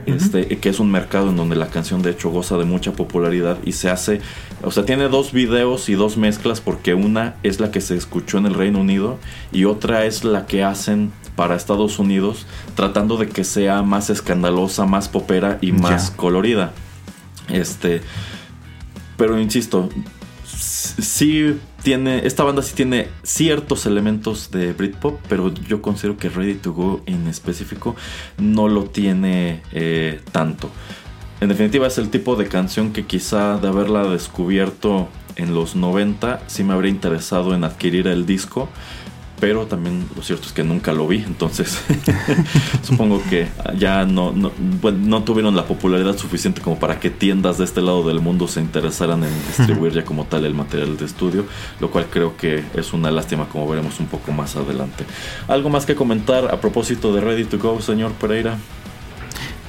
este, 0.06 0.48
Que 0.60 0.70
es 0.70 0.80
un 0.80 0.92
mercado 0.92 1.30
en 1.30 1.38
donde 1.38 1.56
la 1.56 1.68
canción 1.68 2.02
de 2.02 2.12
hecho 2.12 2.30
goza 2.30 2.58
de 2.58 2.66
mucha 2.66 2.94
popularidad 2.94 3.58
y 3.64 3.74
se 3.74 3.90
hace, 3.90 4.22
o 4.62 4.72
sea, 4.72 4.86
tiene 4.86 5.08
dos 5.08 5.32
videos 5.32 5.90
y 5.90 5.94
dos 5.94 6.18
mezclas 6.18 6.62
porque 6.62 6.94
una 6.94 7.36
es 7.44 7.60
la 7.60 7.72
que 7.72 7.82
se 7.82 7.96
escuchó 7.96 8.38
en 8.38 8.46
el 8.46 8.54
Reino 8.54 8.80
Unido 8.80 9.18
y 9.52 9.66
otra 9.66 10.06
es 10.06 10.24
la 10.24 10.46
que 10.46 10.64
hacen 10.64 11.12
para 11.36 11.56
Estados 11.56 11.98
Unidos 11.98 12.46
tratando 12.76 13.18
de 13.18 13.28
que 13.28 13.44
sea 13.44 13.82
más 13.84 14.10
escandalosa, 14.10 14.86
más 14.86 15.08
popera 15.08 15.58
y 15.62 15.72
más 15.72 16.12
colorida. 16.12 16.74
Este, 17.50 18.02
pero 19.18 19.40
insisto, 19.40 19.90
sí 20.82 21.60
tiene, 21.84 22.26
esta 22.26 22.44
banda 22.44 22.62
sí 22.62 22.76
tiene 22.76 23.08
ciertos 23.24 23.86
elementos 23.86 24.52
de 24.52 24.74
Britpop, 24.74 25.20
pero 25.28 25.54
yo 25.54 25.82
considero 25.82 26.18
que 26.18 26.30
Ready 26.30 26.56
to 26.56 26.74
Go 26.74 27.02
en 27.06 27.28
específico 27.28 27.96
no 28.38 28.68
lo 28.68 28.86
tiene 28.86 29.62
eh, 29.72 30.22
tanto. 30.32 30.70
En 31.40 31.50
definitiva 31.50 31.88
es 31.88 31.98
el 31.98 32.10
tipo 32.10 32.36
de 32.36 32.48
canción 32.48 32.94
que 32.94 33.06
quizá 33.06 33.58
de 33.58 33.68
haberla 33.68 34.04
descubierto 34.04 35.10
en 35.36 35.56
los 35.56 35.76
90 35.76 36.44
sí 36.48 36.64
me 36.64 36.74
habría 36.74 36.92
interesado 36.92 37.56
en 37.56 37.64
adquirir 37.64 38.08
el 38.08 38.26
disco 38.26 38.70
pero 39.42 39.66
también 39.66 40.06
lo 40.16 40.22
cierto 40.22 40.46
es 40.46 40.54
que 40.54 40.64
nunca 40.64 40.94
lo 40.94 41.08
vi, 41.08 41.18
entonces 41.18 41.82
supongo 42.84 43.20
que 43.28 43.48
ya 43.76 44.06
no, 44.06 44.32
no, 44.32 45.24
tuvieron 45.24 45.56
la 45.56 45.66
popularidad 45.66 46.16
suficiente 46.16 46.62
como 46.62 46.78
para 46.78 47.00
que 47.00 47.10
tiendas 47.10 47.58
de 47.58 47.66
este 47.66 47.82
lado 47.82 48.08
del 48.08 48.22
mundo 48.22 48.48
se 48.48 48.62
interesaran 48.62 49.24
en 49.24 49.34
distribuir 49.48 49.94
ya 49.94 50.06
como 50.06 50.26
tal 50.26 50.46
el 50.46 50.54
material 50.54 50.96
de 50.96 51.06
estudio, 51.06 51.46
lo 51.80 51.90
cual 51.90 52.06
creo 52.12 52.38
que 52.38 52.64
es 52.76 52.94
una 52.94 53.10
lástima 53.10 53.50
como 53.50 53.68
veremos 53.68 54.00
un 54.00 54.06
poco 54.06 54.32
más 54.32 54.56
adelante. 54.56 55.06
¿Algo 55.48 55.72
más 55.72 55.88
que 55.88 55.96
comentar 55.96 56.46
a 56.54 56.62
propósito 56.62 57.12
de 57.12 57.22
Ready 57.22 57.46
to 57.46 57.58
Go, 57.58 57.82
señor 57.82 58.12
Pereira? 58.12 58.60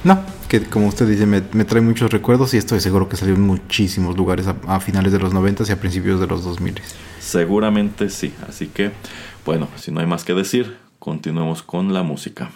No, 0.03 0.21
que 0.49 0.61
como 0.61 0.87
usted 0.87 1.07
dice, 1.07 1.25
me, 1.25 1.41
trae 1.41 1.81
muchos 1.81 2.11
recuerdos 2.11 2.53
y 2.53 2.57
estoy 2.57 2.79
seguro 2.79 3.09
que 3.09 3.15
salió 3.15 3.33
en 3.33 3.41
muchísimos 3.41 4.15
lugares 4.15 4.45
a, 4.45 4.55
a 4.67 4.79
finales 4.79 5.11
de 5.11 5.17
los 5.17 5.33
90 5.33 5.63
y 5.67 5.71
a 5.71 5.79
principios 5.79 6.19
de 6.19 6.27
los 6.27 6.43
2000. 6.43 6.75
Seguramente 7.19 8.09
sí, 8.09 8.33
así 8.47 8.67
que 8.67 8.91
bueno, 9.45 9.67
si 9.75 9.91
no 9.91 9.99
hay 9.99 10.05
más 10.05 10.23
que 10.23 10.33
decir, 10.33 10.77
continuemos 10.99 11.63
con 11.63 11.93
la 11.93 12.03
música. 12.03 12.51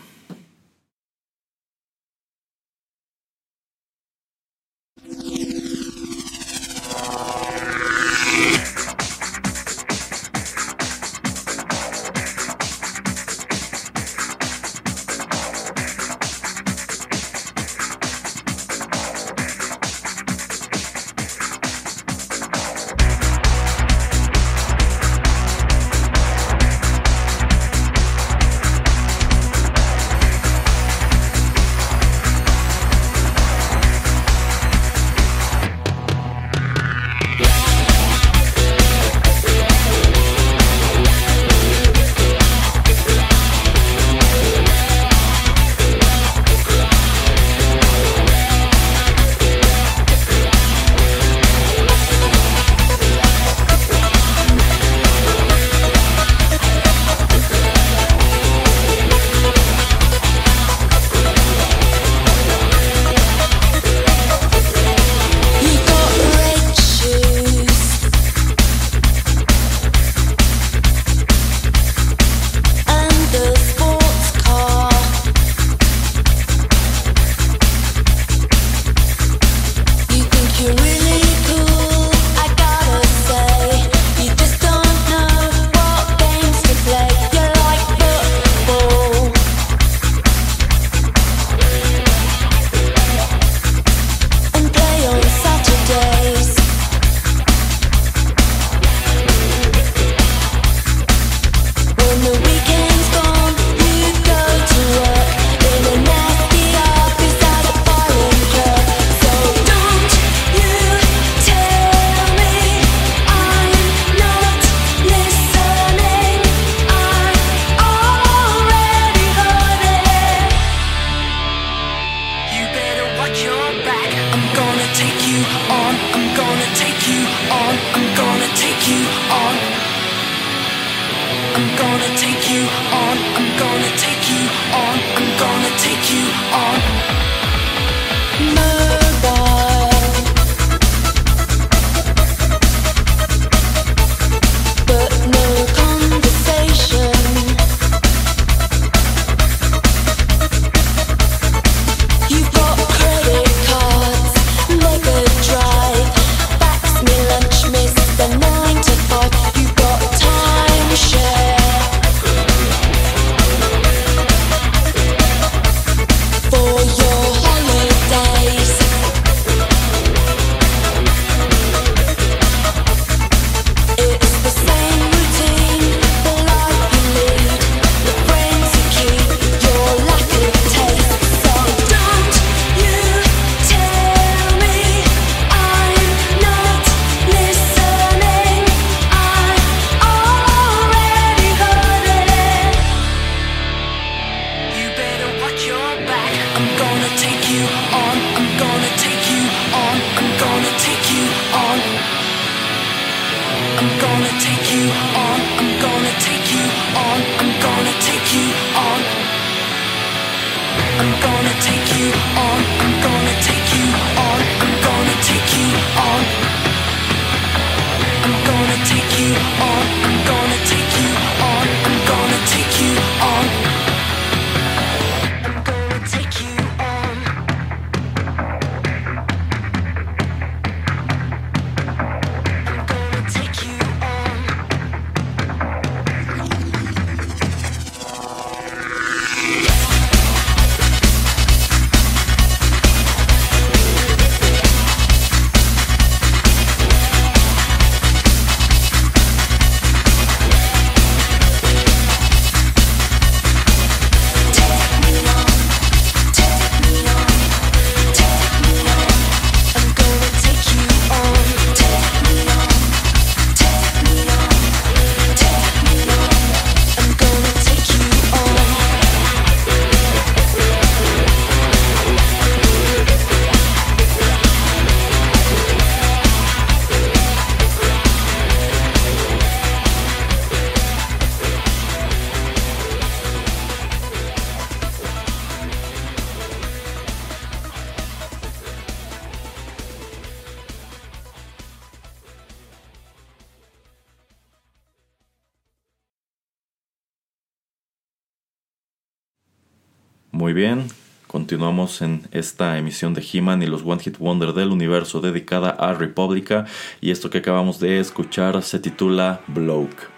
Bien, 300.57 300.87
continuamos 301.27 302.01
en 302.01 302.27
esta 302.31 302.79
emisión 302.79 303.13
de 303.13 303.21
He-Man 303.21 303.61
y 303.61 303.67
los 303.67 303.83
One 303.85 304.01
Hit 304.01 304.17
Wonder 304.17 304.53
del 304.53 304.71
universo 304.71 305.21
dedicada 305.21 305.69
a 305.69 305.93
República 305.93 306.65
y 306.99 307.11
esto 307.11 307.29
que 307.29 307.37
acabamos 307.37 307.79
de 307.79 307.99
escuchar 307.99 308.63
se 308.63 308.79
titula 308.79 309.41
Bloke. 309.45 310.09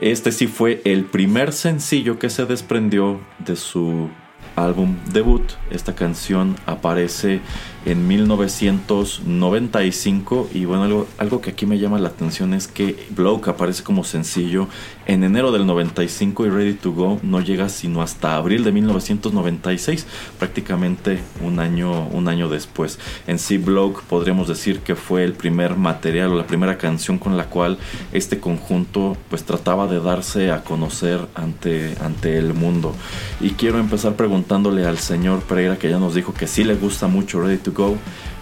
Este 0.00 0.32
sí 0.32 0.46
fue 0.46 0.80
el 0.86 1.04
primer 1.04 1.52
sencillo 1.52 2.18
que 2.18 2.30
se 2.30 2.46
desprendió 2.46 3.20
de 3.40 3.56
su 3.56 4.08
álbum 4.56 4.96
debut. 5.12 5.52
Esta 5.70 5.94
canción 5.94 6.56
aparece 6.64 7.42
en 7.84 8.06
1995 8.06 10.50
y 10.54 10.64
bueno, 10.64 10.84
algo, 10.84 11.08
algo 11.18 11.40
que 11.40 11.50
aquí 11.50 11.66
me 11.66 11.78
llama 11.78 11.98
la 11.98 12.08
atención 12.08 12.54
es 12.54 12.68
que 12.68 13.06
Bloke 13.10 13.48
aparece 13.48 13.82
como 13.82 14.04
sencillo 14.04 14.68
en 15.06 15.24
enero 15.24 15.50
del 15.50 15.66
95 15.66 16.46
y 16.46 16.50
Ready 16.50 16.74
to 16.74 16.92
Go 16.92 17.18
no 17.22 17.40
llega 17.40 17.68
sino 17.68 18.02
hasta 18.02 18.36
abril 18.36 18.62
de 18.62 18.72
1996, 18.72 20.06
prácticamente 20.38 21.20
un 21.42 21.58
año, 21.58 22.06
un 22.08 22.28
año 22.28 22.48
después. 22.48 22.98
En 23.26 23.38
sí, 23.38 23.58
Bloke 23.58 24.02
podríamos 24.02 24.48
decir 24.48 24.80
que 24.80 24.94
fue 24.94 25.24
el 25.24 25.32
primer 25.32 25.76
material 25.76 26.32
o 26.32 26.36
la 26.36 26.46
primera 26.46 26.78
canción 26.78 27.18
con 27.18 27.36
la 27.36 27.46
cual 27.46 27.78
este 28.12 28.38
conjunto 28.38 29.16
pues 29.28 29.44
trataba 29.44 29.88
de 29.88 30.00
darse 30.00 30.52
a 30.52 30.62
conocer 30.62 31.26
ante, 31.34 31.96
ante 32.00 32.38
el 32.38 32.54
mundo. 32.54 32.94
Y 33.40 33.50
quiero 33.50 33.78
empezar 33.78 34.14
preguntándole 34.14 34.86
al 34.86 34.98
señor 34.98 35.42
Pereira 35.42 35.78
que 35.78 35.90
ya 35.90 35.98
nos 35.98 36.14
dijo 36.14 36.32
que 36.32 36.46
sí 36.46 36.62
le 36.62 36.76
gusta 36.76 37.08
mucho 37.08 37.40
Ready 37.40 37.58
to 37.58 37.71
Go, 37.72 37.96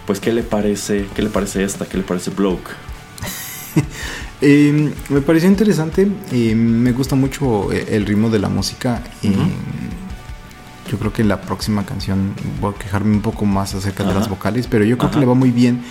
pues 0.05 0.19
¿qué 0.19 0.31
le 0.31 0.43
parece, 0.43 1.07
qué 1.15 1.21
le 1.21 1.29
parece 1.29 1.63
esta, 1.63 1.85
qué 1.85 1.97
le 1.97 2.03
parece 2.03 2.31
Bloke? 2.31 2.69
Em, 4.43 4.91
me 5.09 5.21
pareció 5.21 5.47
interesante, 5.47 6.07
y 6.31 6.55
me 6.55 6.93
gusta 6.93 7.15
mucho 7.15 7.71
eh, 7.71 7.89
el 7.91 8.07
ritmo 8.07 8.31
de 8.31 8.39
la 8.39 8.49
música. 8.49 9.03
y 9.21 9.29
Yo 10.89 10.97
creo 10.97 11.13
que 11.13 11.21
en 11.21 11.27
la 11.27 11.41
próxima 11.41 11.85
canción 11.85 12.33
voy 12.59 12.73
a 12.73 12.77
quejarme 12.79 13.13
un 13.13 13.21
poco 13.21 13.45
más 13.45 13.75
acerca 13.75 14.03
de 14.03 14.15
las 14.15 14.27
vocales, 14.29 14.65
pero 14.65 14.83
yo 14.83 14.97
creo 14.97 15.11
que 15.11 15.19
le 15.19 15.27
va 15.27 15.35
muy 15.35 15.51
bien 15.51 15.83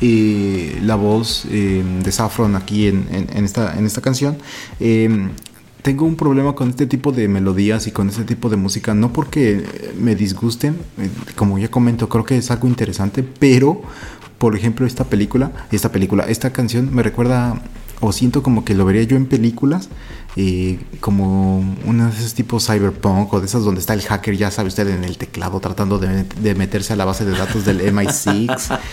eh, 0.00 0.80
la 0.82 0.96
voz 0.96 1.46
em, 1.48 2.02
de 2.02 2.10
Saffron 2.10 2.56
aquí 2.56 2.88
en, 2.88 3.06
esta, 3.36 3.78
en 3.78 3.86
esta 3.86 4.00
canción. 4.00 4.36
Em, 4.80 5.30
tengo 5.82 6.06
un 6.06 6.16
problema 6.16 6.54
con 6.54 6.70
este 6.70 6.86
tipo 6.86 7.12
de 7.12 7.28
melodías 7.28 7.86
y 7.86 7.90
con 7.90 8.08
este 8.08 8.24
tipo 8.24 8.48
de 8.48 8.56
música, 8.56 8.94
no 8.94 9.12
porque 9.12 9.64
me 9.98 10.14
disgusten, 10.14 10.76
eh, 10.98 11.10
como 11.34 11.58
ya 11.58 11.68
comento, 11.68 12.08
creo 12.08 12.24
que 12.24 12.36
es 12.36 12.50
algo 12.50 12.68
interesante, 12.68 13.22
pero 13.22 13.82
por 14.38 14.56
ejemplo 14.56 14.86
esta 14.86 15.04
película, 15.04 15.52
esta 15.72 15.90
película, 15.90 16.24
esta 16.24 16.52
canción 16.52 16.94
me 16.94 17.02
recuerda 17.02 17.60
o 18.00 18.12
siento 18.12 18.42
como 18.42 18.64
que 18.64 18.74
lo 18.74 18.84
vería 18.84 19.02
yo 19.02 19.16
en 19.16 19.26
películas, 19.26 19.88
eh, 20.36 20.78
como 21.00 21.58
uno 21.84 22.06
de 22.06 22.10
esos 22.10 22.32
tipos 22.32 22.66
cyberpunk 22.66 23.32
o 23.34 23.40
de 23.40 23.46
esas 23.46 23.64
donde 23.64 23.80
está 23.80 23.92
el 23.92 24.00
hacker, 24.02 24.36
ya 24.36 24.50
sabe 24.50 24.68
usted, 24.68 24.88
en 24.88 25.04
el 25.04 25.18
teclado 25.18 25.60
tratando 25.60 25.98
de, 25.98 26.54
meterse 26.54 26.94
a 26.94 26.96
la 26.96 27.04
base 27.04 27.24
de 27.24 27.32
datos 27.32 27.64
del 27.64 27.80
MI6. 27.92 28.78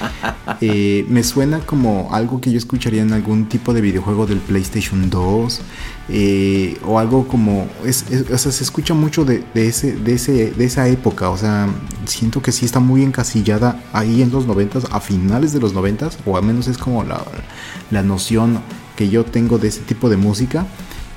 Eh, 0.62 1.06
me 1.08 1.24
suena 1.24 1.60
como 1.60 2.10
algo 2.12 2.42
que 2.42 2.52
yo 2.52 2.58
escucharía 2.58 3.02
en 3.02 3.14
algún 3.14 3.48
tipo 3.48 3.74
de 3.74 3.80
videojuego 3.80 4.26
del 4.26 4.40
PlayStation 4.40 5.10
2 5.10 5.62
eh, 6.10 6.78
o 6.86 7.00
algo 7.00 7.28
como, 7.28 7.68
es, 7.86 8.06
o 8.34 8.38
sea, 8.38 8.52
se 8.52 8.64
escucha 8.64 8.94
mucho 8.94 9.24
de, 9.24 9.44
ese, 9.54 9.96
de, 9.96 10.14
ese, 10.16 10.52
de 10.52 10.66
esa 10.66 10.88
época, 10.88 11.30
o 11.30 11.38
sea, 11.38 11.70
siento 12.06 12.42
que 12.42 12.52
sí 12.52 12.66
está 12.66 12.80
muy 12.80 13.04
encasillada 13.04 13.82
ahí 13.94 14.22
en 14.22 14.32
los 14.32 14.48
90, 14.48 14.80
a 14.92 15.00
finales 15.00 15.54
de 15.54 15.60
los 15.60 15.74
90, 15.74 16.10
o 16.26 16.36
al 16.36 16.44
menos 16.44 16.68
es 16.68 16.78
como 16.78 17.04
la, 17.04 17.24
la 17.92 18.04
noción 18.04 18.60
que 18.96 19.08
yo 19.08 19.24
tengo 19.24 19.60
de 19.60 19.70
ese 19.70 19.82
tipo 19.82 20.10
de 20.10 20.18
música. 20.18 20.66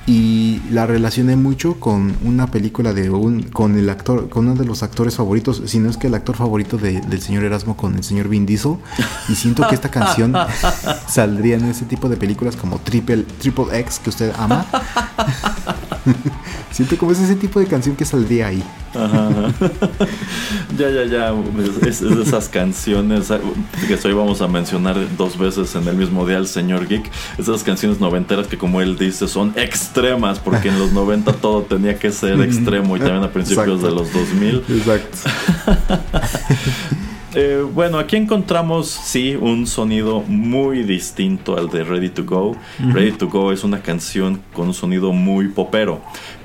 Y 0.07 0.61
la 0.71 0.87
relacioné 0.87 1.37
mucho 1.37 1.79
con 1.79 2.17
una 2.25 2.49
película 2.49 2.93
de 2.93 3.11
un 3.11 3.43
con 3.43 3.79
el 3.79 3.89
actor 3.89 4.29
con 4.29 4.49
uno 4.49 4.57
de 4.57 4.65
los 4.65 4.83
actores 4.83 5.17
favoritos 5.17 5.63
si 5.67 5.79
no 5.79 5.89
es 5.91 5.97
que 5.97 6.09
el 6.09 6.15
actor 6.15 6.35
favorito 6.35 6.77
del 6.77 7.21
señor 7.23 7.45
Erasmo 7.45 7.77
con 7.77 7.95
el 7.95 8.03
señor 8.03 8.29
Vin 8.29 8.45
Diesel 8.45 8.77
y 9.29 9.35
siento 9.37 9.67
que 9.69 9.75
esta 9.77 9.91
canción 9.91 10.35
saldría 11.07 11.57
en 11.57 11.67
ese 11.67 11.85
tipo 11.85 12.09
de 12.09 12.17
películas 12.17 12.57
como 12.57 12.79
Triple 12.79 13.25
Triple 13.39 13.79
X 13.79 14.01
que 14.01 14.11
usted 14.11 14.33
ama 14.37 14.67
siento 16.71 16.97
como 16.97 17.13
es 17.13 17.21
ese 17.21 17.37
tipo 17.37 17.61
de 17.61 17.67
canción 17.67 17.97
que 17.97 18.05
saldría 18.05 18.49
ahí 18.49 18.63
ya 20.79 20.91
ya 20.91 21.05
ya 21.05 21.35
es, 21.87 22.01
de 22.01 22.23
esas 22.23 22.49
canciones 22.49 23.31
ah, 23.31 23.41
que 23.87 23.99
hoy 24.07 24.13
vamos 24.13 24.43
a 24.43 24.49
mencionar 24.49 24.97
dos 25.17 25.39
veces 25.39 25.75
en 25.75 25.89
el 25.89 25.97
mismo 25.97 26.27
día 26.27 26.37
el 26.37 26.47
señor 26.47 26.87
Geek 26.87 27.11
esas 27.39 27.63
canciones 27.63 28.01
noventeras 28.01 28.47
que 28.49 28.59
como 28.59 28.81
él 28.83 28.99
dice 28.99 29.29
son 29.29 29.53
extremas, 29.57 30.39
porque 30.39 30.69
en 30.69 30.79
los 30.79 30.93
90 30.93 31.33
todo 31.35 31.63
tenía 31.63 31.99
que 31.99 32.13
ser 32.13 32.41
extremo 32.41 32.97
y 32.97 33.01
también 33.01 33.25
a 33.25 33.31
principios 33.31 33.83
de 33.83 33.91
los 33.91 34.13
2000. 34.13 34.65
Exacto. 34.69 35.19
Eh, 37.35 37.65
bueno, 37.73 37.99
aquí 37.99 38.17
encontramos, 38.17 38.89
sí, 38.89 39.37
un 39.41 39.67
sonido 39.67 40.21
muy 40.21 40.83
distinto 40.83 41.57
al 41.57 41.71
de 41.71 41.85
Ready 41.85 42.11
to 42.11 42.25
Go. 42.25 42.57
Ready 42.79 43.13
to 43.13 43.29
Go 43.29 43.53
es 43.53 43.65
una 43.65 43.81
canción 43.83 44.43
con 44.53 44.69
un 44.69 44.75
sonido 44.75 45.13
muy 45.13 45.49
popero. 45.49 46.01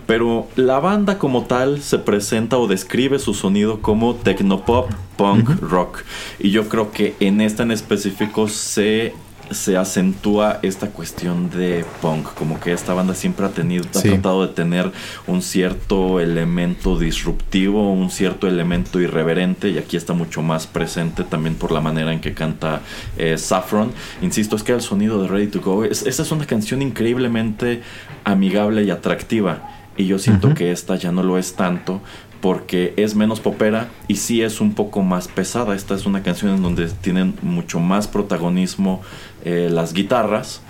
Pero 0.05 0.47
la 0.55 0.79
banda 0.79 1.19
como 1.19 1.43
tal 1.43 1.81
se 1.81 1.99
presenta 1.99 2.57
o 2.57 2.67
describe 2.67 3.19
su 3.19 3.33
sonido 3.33 3.81
como 3.81 4.15
tecnopop, 4.15 4.89
punk, 5.17 5.49
rock. 5.61 6.03
Y 6.39 6.51
yo 6.51 6.69
creo 6.69 6.91
que 6.91 7.15
en 7.19 7.41
esta 7.41 7.63
en 7.63 7.71
específico 7.71 8.47
se 8.47 9.13
se 9.51 9.77
acentúa 9.77 10.59
esta 10.61 10.87
cuestión 10.87 11.49
de 11.49 11.85
punk, 12.01 12.33
como 12.33 12.59
que 12.59 12.73
esta 12.73 12.93
banda 12.93 13.13
siempre 13.13 13.45
ha 13.45 13.49
tenido, 13.49 13.85
ha 13.95 14.01
tratado 14.01 14.45
de 14.47 14.53
tener 14.53 14.91
un 15.25 15.41
cierto 15.41 16.19
elemento 16.19 16.97
disruptivo, 16.97 17.91
un 17.93 18.09
cierto 18.09 18.47
elemento 18.47 18.99
irreverente, 18.99 19.69
y 19.69 19.77
aquí 19.77 19.97
está 19.97 20.13
mucho 20.13 20.41
más 20.41 20.67
presente 20.67 21.23
también 21.23 21.55
por 21.55 21.71
la 21.71 21.81
manera 21.81 22.13
en 22.13 22.19
que 22.19 22.33
canta 22.33 22.81
eh, 23.17 23.37
Saffron. 23.37 23.91
Insisto, 24.21 24.55
es 24.55 24.63
que 24.63 24.73
el 24.73 24.81
sonido 24.81 25.21
de 25.21 25.27
Ready 25.27 25.47
to 25.47 25.61
Go, 25.61 25.83
es, 25.83 26.03
esa 26.03 26.23
es 26.23 26.31
una 26.31 26.45
canción 26.45 26.81
increíblemente 26.81 27.81
amigable 28.23 28.83
y 28.83 28.89
atractiva. 28.89 29.73
Y 29.95 30.05
yo 30.05 30.19
siento 30.19 30.53
que 30.53 30.71
esta 30.71 30.95
ya 30.95 31.11
no 31.11 31.23
lo 31.23 31.39
es 31.39 31.55
tanto, 31.55 32.01
porque 32.41 32.93
es 32.97 33.15
menos 33.15 33.39
popera 33.39 33.89
y 34.07 34.17
sí 34.17 34.41
es 34.41 34.61
un 34.61 34.73
poco 34.73 35.01
más 35.01 35.27
pesada. 35.27 35.75
Esta 35.75 35.95
es 35.95 36.05
una 36.05 36.23
canción 36.23 36.55
en 36.55 36.61
donde 36.61 36.87
tienen 36.87 37.35
mucho 37.41 37.79
más 37.79 38.07
protagonismo 38.07 39.01
eh, 39.47 39.69
las 39.69 39.93
guitarras. 39.93 40.61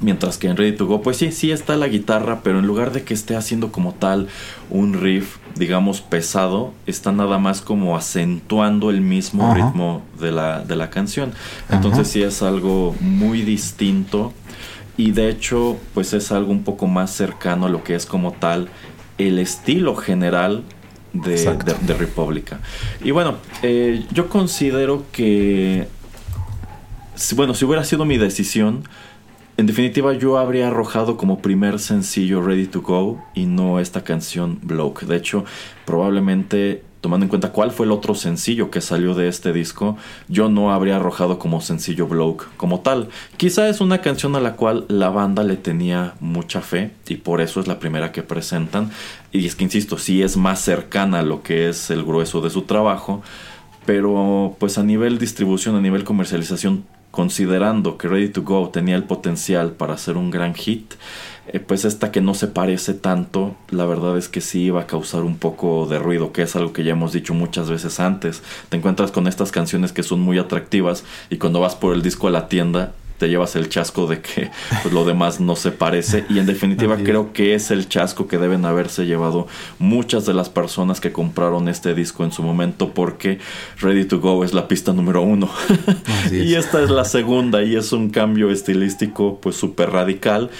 Mientras 0.00 0.36
que 0.36 0.48
en 0.48 0.56
Ready 0.56 0.76
to 0.76 0.86
Go, 0.86 1.00
pues 1.00 1.16
sí, 1.16 1.32
sí 1.32 1.50
está 1.50 1.76
la 1.76 1.86
guitarra, 1.86 2.40
pero 2.42 2.58
en 2.58 2.66
lugar 2.66 2.92
de 2.92 3.04
que 3.04 3.14
esté 3.14 3.36
haciendo 3.36 3.72
como 3.72 3.94
tal 3.94 4.28
un 4.68 4.94
riff, 4.94 5.36
digamos, 5.54 6.02
pesado, 6.02 6.74
está 6.86 7.12
nada 7.12 7.38
más 7.38 7.62
como 7.62 7.96
acentuando 7.96 8.90
el 8.90 9.00
mismo 9.00 9.54
ritmo 9.54 10.02
de 10.20 10.30
la, 10.30 10.60
de 10.60 10.76
la 10.76 10.90
canción. 10.90 11.32
Entonces 11.70 12.08
sí 12.08 12.22
es 12.22 12.42
algo 12.42 12.94
muy 13.00 13.42
distinto 13.42 14.34
y 14.98 15.12
de 15.12 15.30
hecho, 15.30 15.78
pues 15.94 16.12
es 16.12 16.32
algo 16.32 16.52
un 16.52 16.64
poco 16.64 16.86
más 16.88 17.12
cercano 17.12 17.66
a 17.66 17.68
lo 17.70 17.82
que 17.82 17.94
es 17.94 18.04
como 18.04 18.32
tal 18.32 18.68
el 19.16 19.38
estilo 19.38 19.96
general 19.96 20.64
de, 21.14 21.56
de, 21.86 21.94
República. 21.94 22.60
Y 23.02 23.10
bueno, 23.10 23.36
eh, 23.62 24.04
yo 24.12 24.28
considero 24.28 25.04
que 25.12 25.86
bueno, 27.36 27.54
si 27.54 27.64
hubiera 27.64 27.84
sido 27.84 28.04
mi 28.04 28.18
decisión, 28.18 28.84
en 29.56 29.66
definitiva 29.66 30.12
yo 30.14 30.38
habría 30.38 30.68
arrojado 30.68 31.16
como 31.16 31.40
primer 31.40 31.78
sencillo 31.78 32.42
Ready 32.42 32.66
to 32.66 32.80
Go 32.80 33.22
y 33.34 33.46
no 33.46 33.80
esta 33.80 34.02
canción 34.02 34.58
Bloke. 34.62 35.02
De 35.02 35.16
hecho, 35.16 35.44
probablemente 35.84 36.82
tomando 37.02 37.24
en 37.24 37.28
cuenta 37.28 37.50
cuál 37.50 37.72
fue 37.72 37.84
el 37.84 37.92
otro 37.92 38.14
sencillo 38.14 38.70
que 38.70 38.80
salió 38.80 39.14
de 39.14 39.26
este 39.26 39.52
disco, 39.52 39.96
yo 40.28 40.48
no 40.48 40.72
habría 40.72 40.96
arrojado 40.96 41.38
como 41.38 41.60
sencillo 41.60 42.06
Bloke 42.06 42.48
como 42.56 42.80
tal. 42.80 43.08
Quizá 43.36 43.68
es 43.68 43.80
una 43.80 44.00
canción 44.00 44.36
a 44.36 44.40
la 44.40 44.54
cual 44.54 44.86
la 44.88 45.10
banda 45.10 45.42
le 45.42 45.56
tenía 45.56 46.14
mucha 46.20 46.60
fe 46.60 46.92
y 47.08 47.16
por 47.16 47.40
eso 47.40 47.60
es 47.60 47.66
la 47.66 47.80
primera 47.80 48.12
que 48.12 48.22
presentan. 48.22 48.90
Y 49.32 49.44
es 49.46 49.56
que, 49.56 49.64
insisto, 49.64 49.98
sí 49.98 50.22
es 50.22 50.36
más 50.36 50.60
cercana 50.60 51.18
a 51.18 51.22
lo 51.24 51.42
que 51.42 51.68
es 51.68 51.90
el 51.90 52.04
grueso 52.04 52.40
de 52.40 52.50
su 52.50 52.62
trabajo, 52.62 53.22
pero 53.84 54.56
pues 54.60 54.78
a 54.78 54.84
nivel 54.84 55.18
distribución, 55.18 55.74
a 55.74 55.80
nivel 55.80 56.04
comercialización, 56.04 56.84
considerando 57.12 57.98
que 57.98 58.08
Ready 58.08 58.30
to 58.30 58.42
Go 58.42 58.70
tenía 58.70 58.96
el 58.96 59.04
potencial 59.04 59.72
para 59.72 59.96
ser 59.96 60.16
un 60.16 60.32
gran 60.32 60.54
hit, 60.54 60.94
eh, 61.46 61.60
pues 61.60 61.84
esta 61.84 62.10
que 62.10 62.20
no 62.20 62.34
se 62.34 62.48
parece 62.48 62.94
tanto, 62.94 63.54
la 63.70 63.84
verdad 63.84 64.16
es 64.16 64.28
que 64.28 64.40
sí 64.40 64.62
iba 64.62 64.80
a 64.80 64.86
causar 64.86 65.22
un 65.22 65.36
poco 65.36 65.86
de 65.86 65.98
ruido, 65.98 66.32
que 66.32 66.42
es 66.42 66.56
algo 66.56 66.72
que 66.72 66.84
ya 66.84 66.92
hemos 66.92 67.12
dicho 67.12 67.34
muchas 67.34 67.68
veces 67.68 68.00
antes. 68.00 68.42
Te 68.70 68.78
encuentras 68.78 69.12
con 69.12 69.28
estas 69.28 69.52
canciones 69.52 69.92
que 69.92 70.02
son 70.02 70.20
muy 70.20 70.38
atractivas 70.38 71.04
y 71.30 71.36
cuando 71.36 71.60
vas 71.60 71.76
por 71.76 71.94
el 71.94 72.02
disco 72.02 72.28
a 72.28 72.30
la 72.30 72.48
tienda 72.48 72.92
te 73.22 73.28
llevas 73.28 73.54
el 73.54 73.68
chasco 73.68 74.08
de 74.08 74.20
que 74.20 74.50
pues, 74.82 74.92
lo 74.92 75.04
demás 75.04 75.38
no 75.38 75.54
se 75.54 75.70
parece. 75.70 76.24
Y 76.28 76.40
en 76.40 76.46
definitiva 76.46 76.96
creo 76.96 77.32
que 77.32 77.54
es 77.54 77.70
el 77.70 77.88
chasco 77.88 78.26
que 78.26 78.36
deben 78.36 78.64
haberse 78.64 79.06
llevado 79.06 79.46
muchas 79.78 80.26
de 80.26 80.34
las 80.34 80.48
personas 80.48 81.00
que 81.00 81.12
compraron 81.12 81.68
este 81.68 81.94
disco 81.94 82.24
en 82.24 82.32
su 82.32 82.42
momento 82.42 82.92
porque 82.94 83.38
Ready 83.80 84.06
to 84.06 84.18
Go 84.18 84.42
es 84.42 84.54
la 84.54 84.66
pista 84.66 84.92
número 84.92 85.22
uno. 85.22 85.48
Y 86.32 86.54
esta 86.54 86.82
es 86.82 86.90
la 86.90 87.04
segunda 87.04 87.62
y 87.62 87.76
es 87.76 87.92
un 87.92 88.10
cambio 88.10 88.50
estilístico 88.50 89.38
pues 89.40 89.54
súper 89.54 89.90
radical 89.90 90.50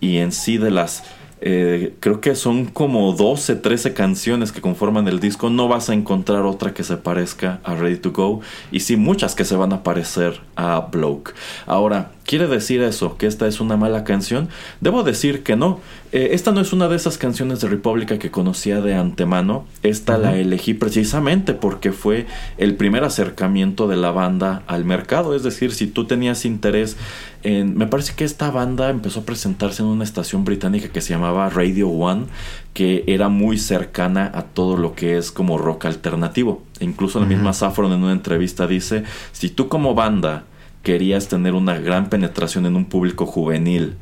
y 0.00 0.18
en 0.18 0.32
sí 0.32 0.58
de 0.58 0.70
las 0.70 1.04
eh, 1.42 1.94
creo 2.00 2.20
que 2.20 2.34
son 2.34 2.66
como 2.66 3.12
12, 3.12 3.56
13 3.56 3.94
canciones 3.94 4.52
que 4.52 4.60
conforman 4.60 5.08
el 5.08 5.20
disco. 5.20 5.48
No 5.48 5.68
vas 5.68 5.88
a 5.88 5.94
encontrar 5.94 6.42
otra 6.42 6.74
que 6.74 6.84
se 6.84 6.96
parezca 6.96 7.60
a 7.64 7.74
Ready 7.74 7.96
to 7.96 8.12
Go. 8.12 8.40
Y 8.70 8.80
sí, 8.80 8.96
muchas 8.96 9.34
que 9.34 9.44
se 9.44 9.56
van 9.56 9.72
a 9.72 9.82
parecer 9.82 10.40
a 10.56 10.80
Bloke. 10.92 11.34
Ahora, 11.66 12.12
¿quiere 12.24 12.46
decir 12.46 12.82
eso? 12.82 13.16
¿Que 13.16 13.26
esta 13.26 13.46
es 13.46 13.60
una 13.60 13.76
mala 13.76 14.04
canción? 14.04 14.48
Debo 14.80 15.02
decir 15.02 15.42
que 15.42 15.56
no. 15.56 15.80
Eh, 16.12 16.30
esta 16.32 16.50
no 16.50 16.60
es 16.60 16.72
una 16.72 16.88
de 16.88 16.96
esas 16.96 17.18
canciones 17.18 17.60
de 17.60 17.68
República 17.68 18.18
que 18.18 18.32
conocía 18.32 18.80
de 18.80 18.94
antemano. 18.94 19.66
Esta 19.84 20.18
la 20.18 20.36
elegí 20.36 20.74
precisamente 20.74 21.54
porque 21.54 21.92
fue 21.92 22.26
el 22.58 22.74
primer 22.74 23.04
acercamiento 23.04 23.86
de 23.86 23.96
la 23.96 24.10
banda 24.10 24.62
al 24.66 24.84
mercado. 24.84 25.36
Es 25.36 25.44
decir, 25.44 25.72
si 25.72 25.86
tú 25.86 26.06
tenías 26.06 26.44
interés 26.44 26.96
en... 27.44 27.78
Me 27.78 27.86
parece 27.86 28.14
que 28.16 28.24
esta 28.24 28.50
banda 28.50 28.90
empezó 28.90 29.20
a 29.20 29.24
presentarse 29.24 29.82
en 29.82 29.88
una 29.88 30.02
estación 30.02 30.44
británica 30.44 30.88
que 30.88 31.00
se 31.00 31.10
llamaba 31.10 31.48
Radio 31.48 31.88
One, 31.88 32.26
que 32.74 33.04
era 33.06 33.28
muy 33.28 33.56
cercana 33.56 34.32
a 34.34 34.42
todo 34.42 34.76
lo 34.76 34.94
que 34.94 35.16
es 35.16 35.30
como 35.30 35.58
rock 35.58 35.84
alternativo. 35.84 36.64
E 36.80 36.86
incluso 36.86 37.20
la 37.20 37.26
misma 37.26 37.52
Saffron 37.52 37.92
en 37.92 38.02
una 38.02 38.12
entrevista 38.12 38.66
dice, 38.66 39.04
si 39.30 39.48
tú 39.48 39.68
como 39.68 39.94
banda 39.94 40.44
querías 40.82 41.28
tener 41.28 41.54
una 41.54 41.78
gran 41.78 42.08
penetración 42.08 42.66
en 42.66 42.74
un 42.74 42.86
público 42.86 43.26
juvenil 43.26 43.94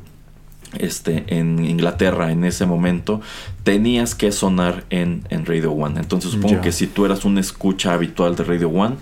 este, 0.77 1.23
en 1.27 1.65
Inglaterra 1.65 2.31
en 2.31 2.43
ese 2.43 2.65
momento, 2.65 3.21
tenías 3.63 4.15
que 4.15 4.31
sonar 4.31 4.85
en, 4.89 5.23
en 5.29 5.45
Radio 5.45 5.71
One. 5.71 5.99
Entonces 5.99 6.31
supongo 6.31 6.61
que 6.61 6.71
si 6.71 6.87
tú 6.87 7.05
eras 7.05 7.25
un 7.25 7.37
escucha 7.37 7.93
habitual 7.93 8.35
de 8.35 8.43
Radio 8.43 8.69
One, 8.69 8.97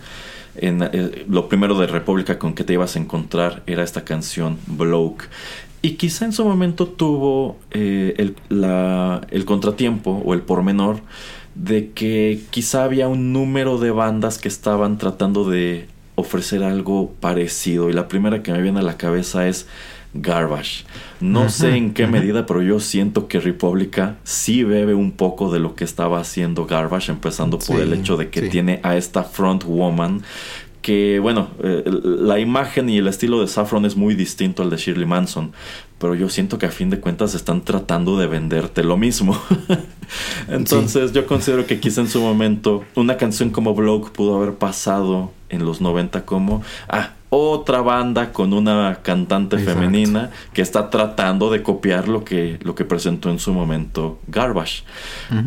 en, 0.56 0.82
eh, 0.82 1.26
lo 1.30 1.48
primero 1.50 1.78
de 1.78 1.88
República 1.88 2.40
con 2.40 2.54
que 2.54 2.64
te 2.64 2.74
ibas 2.74 2.96
a 2.96 3.00
encontrar 3.00 3.64
era 3.68 3.84
esta 3.84 4.04
canción 4.04 4.58
Bloke. 4.68 5.30
Y 5.82 5.92
quizá 5.92 6.26
en 6.26 6.34
su 6.34 6.44
momento 6.44 6.88
tuvo 6.88 7.58
eh, 7.72 8.16
el, 8.18 8.36
el 9.30 9.46
contratiempo 9.46 10.22
o 10.26 10.34
el 10.34 10.42
pormenor 10.42 11.02
de 11.54 11.92
que 11.92 12.42
quizá 12.50 12.84
había 12.84 13.08
un 13.08 13.34
número 13.34 13.78
de 13.78 13.92
bandas 13.92 14.38
que 14.38 14.48
estaban 14.48 14.98
tratando 14.98 15.50
de 15.50 15.88
ofrecer 16.16 16.64
algo 16.64 17.14
parecido. 17.20 17.90
Y 17.90 17.94
la 17.94 18.08
primera 18.08 18.44
que 18.44 18.52
me 18.52 18.62
viene 18.62 18.80
a 18.80 18.84
la 18.84 18.98
cabeza 18.98 19.48
es 19.48 19.68
Garbage. 20.22 20.86
No 21.20 21.50
sé 21.50 21.76
en 21.76 21.94
qué 21.94 22.08
medida, 22.08 22.46
pero 22.46 22.62
yo 22.62 22.80
siento 22.80 23.28
que 23.28 23.40
República 23.40 24.18
sí 24.24 24.64
bebe 24.64 24.94
un 24.94 25.12
poco 25.12 25.52
de 25.52 25.60
lo 25.60 25.76
que 25.76 25.84
estaba 25.84 26.20
haciendo 26.20 26.66
Garbage, 26.66 27.12
empezando 27.12 27.60
por 27.60 27.80
el 27.80 27.94
hecho 27.94 28.18
de 28.18 28.30
que 28.30 28.44
tiene 28.44 28.80
a 28.84 28.98
esta 28.98 29.24
front 29.24 29.64
woman 29.64 30.24
que 30.88 31.20
bueno, 31.20 31.50
eh, 31.64 31.84
la 31.86 32.40
imagen 32.40 32.88
y 32.88 33.00
el 33.00 33.08
estilo 33.08 33.42
de 33.42 33.50
Saffron 33.50 33.86
es 33.86 33.98
muy 33.98 34.16
distinto 34.16 34.64
al 34.64 34.70
de 34.70 34.78
Shirley 34.78 35.06
Manson, 35.06 35.52
pero 36.00 36.16
yo 36.16 36.30
siento 36.30 36.58
que 36.58 36.66
a 36.66 36.72
fin 36.72 36.90
de 36.90 37.02
cuentas 37.02 37.36
están 37.36 37.60
tratando 37.60 38.18
de 38.18 38.26
venderte 38.26 38.86
lo 38.86 38.96
mismo. 38.96 39.38
Entonces 40.48 41.12
yo 41.12 41.26
considero 41.26 41.66
que 41.66 41.82
quizá 41.82 42.00
en 42.00 42.08
su 42.08 42.22
momento 42.22 42.86
una 42.96 43.18
canción 43.18 43.50
como 43.50 43.74
Bloke 43.74 44.12
pudo 44.12 44.38
haber 44.38 44.54
pasado 44.54 45.34
en 45.50 45.66
los 45.66 45.82
90 45.82 46.24
como, 46.24 46.64
ah, 46.88 47.16
otra 47.30 47.82
banda 47.82 48.32
con 48.32 48.54
una 48.54 49.00
cantante 49.02 49.58
femenina 49.58 50.32
que 50.54 50.62
está 50.62 50.90
tratando 50.90 51.52
de 51.52 51.62
copiar 51.62 52.08
lo 52.08 52.24
que, 52.24 52.58
lo 52.64 52.74
que 52.74 52.86
presentó 52.86 53.30
en 53.30 53.40
su 53.40 53.54
momento 53.54 54.20
Garbage. 54.28 54.84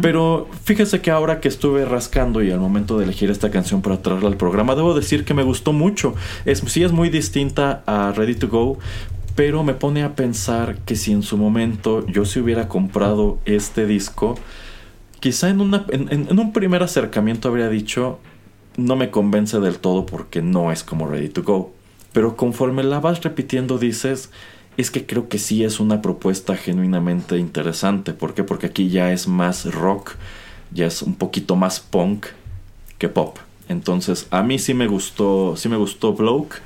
Pero 0.03 0.49
fíjese 0.65 1.01
que 1.01 1.11
ahora 1.11 1.41
que 1.41 1.49
estuve 1.49 1.85
rascando 1.85 2.43
y 2.43 2.51
al 2.51 2.61
momento 2.61 2.99
de 2.99 3.05
elegir 3.05 3.31
esta 3.31 3.51
canción 3.51 3.81
para 3.81 4.03
traerla 4.03 4.29
al 4.29 4.37
programa, 4.37 4.75
debo 4.75 4.95
decir 4.95 5.25
que 5.25 5.33
me 5.33 5.43
gustó 5.43 5.73
mucho. 5.73 6.15
Es, 6.45 6.59
sí 6.67 6.83
es 6.83 6.93
muy 6.93 7.09
distinta 7.09 7.83
a 7.87 8.13
Ready 8.15 8.35
to 8.35 8.49
Go, 8.49 8.79
pero 9.35 9.63
me 9.63 9.75
pone 9.75 10.03
a 10.03 10.15
pensar 10.15 10.77
que 10.85 10.97
si 10.97 11.13
en 11.13 11.23
su 11.23 11.39
momento 11.39 12.07
yo 12.07 12.27
se 12.27 12.41
hubiera 12.41 12.69
comprado 12.69 13.39
este 13.47 13.87
disco, 13.87 14.39
quizá 15.21 15.49
en, 15.49 15.61
una, 15.61 15.87
en, 15.89 16.39
un 16.39 16.53
primer 16.53 16.83
acercamiento 16.83 17.49
habría 17.49 17.69
dicho, 17.69 18.19
no 18.81 18.97
me 18.97 19.11
convence 19.11 19.61
del 19.61 19.79
todo 19.79 20.07
porque 20.07 20.43
no 20.43 20.73
es 20.73 20.83
como 20.83 21.07
Ready 21.07 21.29
to 21.29 21.43
Go. 21.43 21.73
Pero 22.13 22.37
conforme 22.37 22.83
la 22.83 23.01
vas 23.01 23.23
repitiendo 23.23 23.79
dices, 23.79 24.31
es 24.77 24.91
que 24.91 25.07
creo 25.07 25.29
que 25.29 25.39
sí 25.39 25.65
es 25.65 25.81
una 25.81 26.03
propuesta 26.03 26.57
genuinamente 26.57 27.39
interesante. 27.39 28.13
¿Por 28.13 28.35
qué? 28.35 28.45
Porque 28.45 28.67
aquí 28.67 28.89
ya 28.89 29.13
es 29.13 29.29
más 29.29 29.73
rock, 29.73 30.13
ya 30.73 30.87
es 30.87 31.03
un 31.03 31.15
poquito 31.15 31.57
más 31.57 31.81
punk 31.81 32.27
que 32.99 33.09
pop. 33.09 33.39
Entonces, 33.69 34.27
a 34.31 34.43
mí 34.43 34.59
sí 34.59 34.75
me 34.75 34.89
gustó, 34.89 35.57
sí 35.57 35.69
me 35.69 35.77
gustó 35.77 36.15
Bloke. 36.15 36.61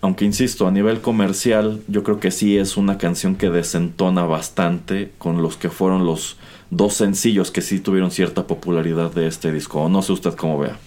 Aunque 0.00 0.24
insisto, 0.24 0.68
a 0.68 0.70
nivel 0.70 1.00
comercial, 1.00 1.82
yo 1.88 2.04
creo 2.04 2.20
que 2.20 2.30
sí 2.30 2.56
es 2.58 2.76
una 2.76 2.98
canción 2.98 3.34
que 3.34 3.50
desentona 3.50 4.24
bastante 4.24 5.10
con 5.18 5.42
los 5.42 5.56
que 5.56 5.70
fueron 5.70 6.06
los 6.06 6.36
dos 6.70 6.94
sencillos 6.94 7.50
que 7.50 7.62
sí 7.62 7.80
tuvieron 7.80 8.10
cierta 8.10 8.46
popularidad 8.46 9.12
de 9.12 9.26
este 9.26 9.52
disco. 9.52 9.88
no 9.88 10.02
sé 10.02 10.12
usted 10.12 10.34
cómo 10.34 10.58
vea. 10.58 10.78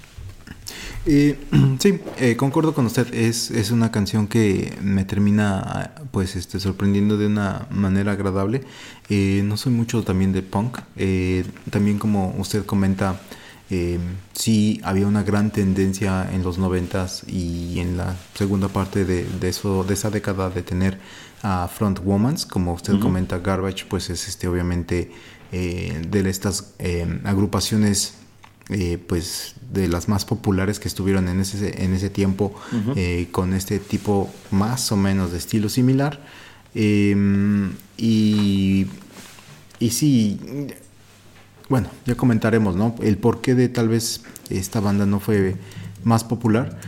Eh, 1.06 1.38
sí, 1.80 2.00
eh, 2.18 2.36
concuerdo 2.36 2.74
con 2.74 2.86
usted. 2.86 3.14
Es, 3.14 3.52
es 3.52 3.72
una 3.72 3.92
canción 3.92 4.28
que 4.28 4.78
me 4.82 5.06
termina 5.06 5.94
pues 6.12 6.36
este, 6.36 6.60
sorprendiendo 6.60 7.18
de 7.18 7.28
una 7.28 7.68
manera 7.72 8.14
agradable. 8.14 8.64
Eh, 9.10 9.42
no 9.46 9.58
soy 9.58 9.72
mucho 9.72 10.04
también 10.04 10.34
de 10.34 10.42
punk. 10.42 10.80
también 11.70 12.00
como 12.00 12.36
usted 12.38 12.66
comenta, 12.66 13.22
sí 14.34 14.82
había 14.84 15.06
una 15.06 15.22
gran 15.24 15.52
tendencia 15.52 16.28
en 16.34 16.44
los 16.44 16.58
noventas 16.58 17.24
y 17.28 17.80
en 17.80 17.98
la 17.98 18.16
segunda 18.34 18.68
parte 18.68 19.06
de, 19.06 19.28
eso, 19.48 19.84
de 19.84 19.94
esa 19.94 20.10
década 20.10 20.50
de 20.50 20.64
tener 20.64 21.00
a 21.44 21.68
front 21.68 22.00
womans, 22.04 22.46
como 22.46 22.74
usted 22.74 23.00
comenta, 23.00 23.38
Garbage, 23.38 23.86
pues 23.88 24.10
es 24.10 24.28
este 24.28 24.48
obviamente 24.48 25.12
de 25.52 26.30
estas 26.30 26.74
agrupaciones 27.24 28.19
eh, 28.70 28.98
pues 29.06 29.56
de 29.74 29.88
las 29.88 30.08
más 30.08 30.26
populares 30.26 30.80
que 30.80 30.88
estuvieron 30.88 31.28
en 31.28 31.40
ese, 31.40 31.84
en 31.84 31.94
ese 31.94 32.10
tiempo 32.10 32.54
eh, 32.96 33.28
con 33.32 33.54
este 33.54 33.80
tipo 33.80 34.30
más 34.52 34.92
o 34.92 34.98
menos 34.98 35.32
de 35.32 35.38
estilo 35.40 35.70
similar. 35.70 36.20
Em, 36.76 37.72
y, 37.98 38.86
y 39.80 39.90
sí, 39.90 40.40
bueno, 41.68 41.90
ya 42.06 42.16
comentaremos, 42.16 42.76
¿no? 42.76 42.96
El 43.02 43.18
porqué 43.18 43.56
de 43.56 43.70
tal 43.70 43.88
vez 43.88 44.22
esta 44.50 44.80
banda 44.80 45.06
no 45.06 45.20
fue 45.20 45.56
más 46.04 46.24
popular. 46.24 46.80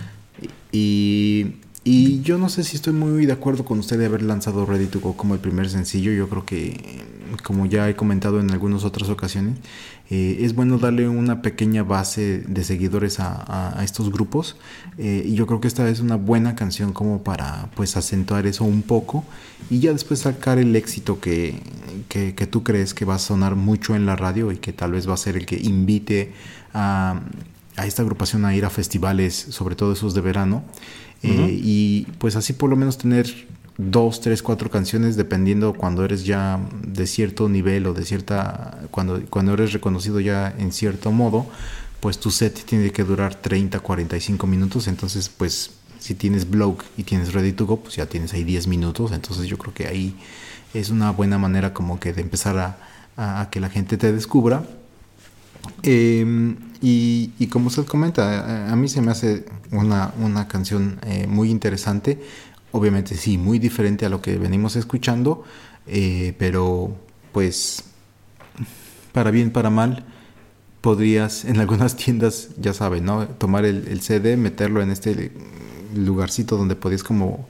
Y, 0.71 1.55
y 1.83 2.21
yo 2.21 2.37
no 2.37 2.49
sé 2.49 2.63
si 2.63 2.75
estoy 2.75 2.93
muy 2.93 3.25
de 3.25 3.33
acuerdo 3.33 3.65
con 3.65 3.79
usted 3.79 3.97
de 3.97 4.05
haber 4.05 4.21
lanzado 4.21 4.65
Ready 4.65 4.85
to 4.85 4.99
Go 4.99 5.17
como 5.17 5.33
el 5.33 5.39
primer 5.39 5.69
sencillo. 5.69 6.11
Yo 6.11 6.29
creo 6.29 6.45
que, 6.45 7.01
como 7.43 7.65
ya 7.65 7.89
he 7.89 7.95
comentado 7.95 8.39
en 8.39 8.51
algunas 8.51 8.83
otras 8.83 9.09
ocasiones, 9.09 9.57
eh, 10.11 10.39
es 10.41 10.53
bueno 10.53 10.77
darle 10.77 11.07
una 11.07 11.41
pequeña 11.41 11.83
base 11.83 12.43
de 12.45 12.63
seguidores 12.65 13.19
a, 13.19 13.81
estos 13.81 14.11
grupos 14.11 14.57
eh, 14.97 15.23
y 15.25 15.35
yo 15.35 15.47
creo 15.47 15.61
que 15.61 15.69
esta 15.69 15.87
es 15.87 16.01
una 16.01 16.17
buena 16.17 16.53
canción 16.53 16.91
como 16.91 17.23
para 17.23 17.69
pues 17.75 17.95
acentuar 17.95 18.45
eso 18.45 18.65
un 18.65 18.81
poco 18.81 19.23
y 19.69 19.79
ya 19.79 19.93
después 19.93 20.19
sacar 20.19 20.59
el 20.59 20.75
éxito 20.75 21.19
que, 21.19 21.55
que, 22.09 22.33
tú 22.45 22.61
crees 22.61 22.93
que 22.93 23.05
va 23.05 23.15
a 23.15 23.19
sonar 23.19 23.55
mucho 23.55 23.95
en 23.95 24.05
la 24.05 24.17
radio 24.17 24.51
y 24.51 24.57
que 24.57 24.73
tal 24.73 24.91
vez 24.91 25.07
va 25.07 25.13
a 25.13 25.17
ser 25.17 25.37
el 25.37 25.45
que 25.45 25.55
invite 25.55 26.33
a, 26.73 27.21
a 27.77 27.87
esta 27.87 28.01
agrupación 28.01 28.43
a 28.43 28.53
ir 28.53 28.65
a 28.65 28.69
festivales, 28.69 29.33
sobre 29.33 29.75
todo 29.75 29.93
esos 29.93 30.13
de 30.13 30.21
verano. 30.21 30.63
Eh, 31.23 31.59
y 31.63 32.07
pues 32.17 32.35
así 32.35 32.53
por 32.53 32.69
lo 32.69 32.75
menos 32.75 32.97
tener 32.97 33.27
dos, 33.89 34.21
tres, 34.21 34.43
cuatro 34.43 34.69
canciones, 34.69 35.15
dependiendo 35.15 35.73
cuando 35.73 36.05
eres 36.05 36.25
ya 36.25 36.59
de 36.85 37.07
cierto 37.07 37.49
nivel 37.49 37.87
o 37.87 37.93
de 37.93 38.05
cierta, 38.05 38.79
cuando, 38.91 39.21
cuando 39.29 39.53
eres 39.53 39.73
reconocido 39.73 40.19
ya 40.19 40.53
en 40.57 40.71
cierto 40.71 41.11
modo, 41.11 41.47
pues 41.99 42.19
tu 42.19 42.31
set 42.31 42.63
tiene 42.65 42.91
que 42.91 43.03
durar 43.03 43.35
30, 43.35 43.79
45 43.79 44.47
minutos, 44.47 44.87
entonces 44.87 45.29
pues 45.29 45.71
si 45.99 46.15
tienes 46.15 46.49
blog 46.49 46.77
y 46.97 47.03
tienes 47.03 47.33
ready 47.33 47.53
to 47.53 47.65
go, 47.65 47.77
pues 47.77 47.95
ya 47.95 48.05
tienes 48.07 48.33
ahí 48.33 48.43
10 48.43 48.67
minutos, 48.67 49.11
entonces 49.11 49.47
yo 49.47 49.57
creo 49.57 49.73
que 49.73 49.87
ahí 49.87 50.15
es 50.73 50.89
una 50.89 51.11
buena 51.11 51.37
manera 51.37 51.73
como 51.73 51.99
que 51.99 52.13
de 52.13 52.21
empezar 52.21 52.57
a, 52.57 53.49
que 53.51 53.59
la 53.59 53.69
gente 53.69 53.97
te 53.97 54.11
descubra. 54.11 54.63
Em, 55.83 56.55
y, 56.81 57.45
como 57.51 57.67
usted 57.67 57.85
comenta, 57.85 58.71
a, 58.71 58.75
mí 58.75 58.87
se 58.87 59.01
me 59.01 59.11
hace 59.11 59.45
una, 59.69 60.11
una 60.19 60.47
canción 60.47 60.99
eh, 61.05 61.27
muy 61.27 61.51
interesante 61.51 62.19
Obviamente 62.71 63.15
sí, 63.15 63.37
muy 63.37 63.59
diferente 63.59 64.05
a 64.05 64.09
lo 64.09 64.21
que 64.21 64.37
venimos 64.37 64.75
escuchando, 64.75 65.43
eh, 65.87 66.33
pero 66.37 66.95
pues 67.31 67.83
para 69.11 69.31
bien, 69.31 69.51
para 69.51 69.69
mal, 69.69 70.05
podrías 70.79 71.45
en 71.45 71.59
algunas 71.59 71.95
tiendas, 71.95 72.49
ya 72.57 72.73
saben, 72.73 73.05
¿no? 73.05 73.27
Tomar 73.27 73.65
el, 73.65 74.01
CD, 74.01 74.37
meterlo 74.37 74.81
en 74.81 74.91
este 74.91 75.31
lugarcito 75.95 76.57
donde 76.57 76.75
podías 76.75 77.03
como, 77.03 77.47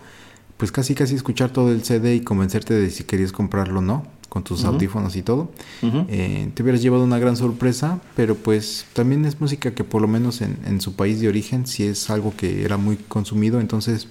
pues 0.57 0.71
casi 0.71 0.95
casi 0.95 1.15
escuchar 1.15 1.51
todo 1.51 1.71
el 1.71 1.83
CD 1.83 2.15
y 2.15 2.21
convencerte 2.21 2.73
de 2.73 2.89
si 2.89 3.03
querías 3.03 3.31
comprarlo 3.31 3.79
o 3.79 3.81
no 3.81 4.20
con 4.31 4.45
tus 4.45 4.63
audífonos 4.63 5.17
y 5.17 5.23
todo. 5.23 5.51
Eh, 5.81 6.49
te 6.53 6.63
hubieras 6.63 6.81
llevado 6.81 7.03
una 7.03 7.19
gran 7.19 7.35
sorpresa, 7.35 7.99
pero 8.15 8.35
pues 8.35 8.85
también 8.93 9.25
es 9.25 9.41
música 9.41 9.71
que 9.71 9.83
por 9.83 10.01
lo 10.01 10.07
menos 10.07 10.39
en, 10.39 10.57
en 10.65 10.79
su 10.79 10.93
país 10.93 11.19
de 11.19 11.27
origen 11.27 11.67
sí 11.67 11.83
es 11.83 12.09
algo 12.09 12.33
que 12.37 12.63
era 12.63 12.77
muy 12.77 12.95
consumido, 12.95 13.59
entonces 13.59 14.07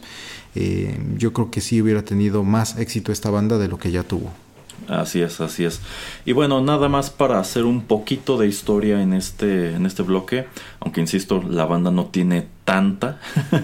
eh, 0.54 0.94
yo 1.16 1.32
creo 1.32 1.50
que 1.50 1.62
sí 1.62 1.80
hubiera 1.80 2.02
tenido 2.02 2.44
más 2.44 2.76
éxito 2.76 3.12
esta 3.12 3.30
banda 3.30 3.56
de 3.56 3.68
lo 3.68 3.78
que 3.78 3.92
ya 3.92 4.02
tuvo. 4.02 4.30
Así 4.88 5.22
es, 5.22 5.40
así 5.40 5.64
es. 5.64 5.80
Y 6.26 6.32
bueno, 6.32 6.60
nada 6.60 6.88
más 6.88 7.08
para 7.08 7.38
hacer 7.38 7.64
un 7.64 7.82
poquito 7.82 8.36
de 8.36 8.46
historia 8.46 9.00
en 9.00 9.14
este, 9.14 9.74
en 9.74 9.86
este 9.86 10.02
bloque, 10.02 10.46
aunque 10.80 11.00
insisto, 11.02 11.42
la 11.46 11.66
banda 11.66 11.90
no 11.90 12.06
tiene 12.06 12.46
tanta, 12.64 13.18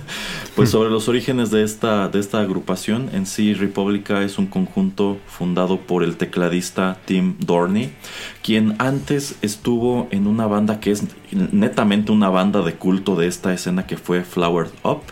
pues 0.57 0.70
sobre 0.70 0.90
los 0.90 1.09
orígenes 1.09 1.50
de 1.50 1.62
esta, 1.62 2.09
de 2.09 2.18
esta 2.18 2.40
agrupación, 2.40 3.09
en 3.12 3.24
sí 3.24 3.55
República 3.55 4.22
es 4.22 4.37
un 4.37 4.46
conjunto 4.46 5.18
fundado 5.26 5.81
por 5.81 6.02
el 6.02 6.16
tecladista 6.16 6.98
Tim 7.05 7.37
Dorney, 7.38 7.92
quien 8.42 8.74
antes 8.79 9.37
estuvo 9.42 10.09
en 10.11 10.26
una 10.26 10.46
banda 10.46 10.81
que 10.81 10.90
es 10.90 11.05
netamente 11.31 12.12
una 12.12 12.31
banda 12.31 12.62
de 12.62 12.74
culto 12.74 13.16
de 13.16 13.29
esta 13.29 13.52
escena 13.55 13.87
que 13.87 13.96
fue 13.96 14.22
Flowered 14.22 14.72
Up, 14.83 15.02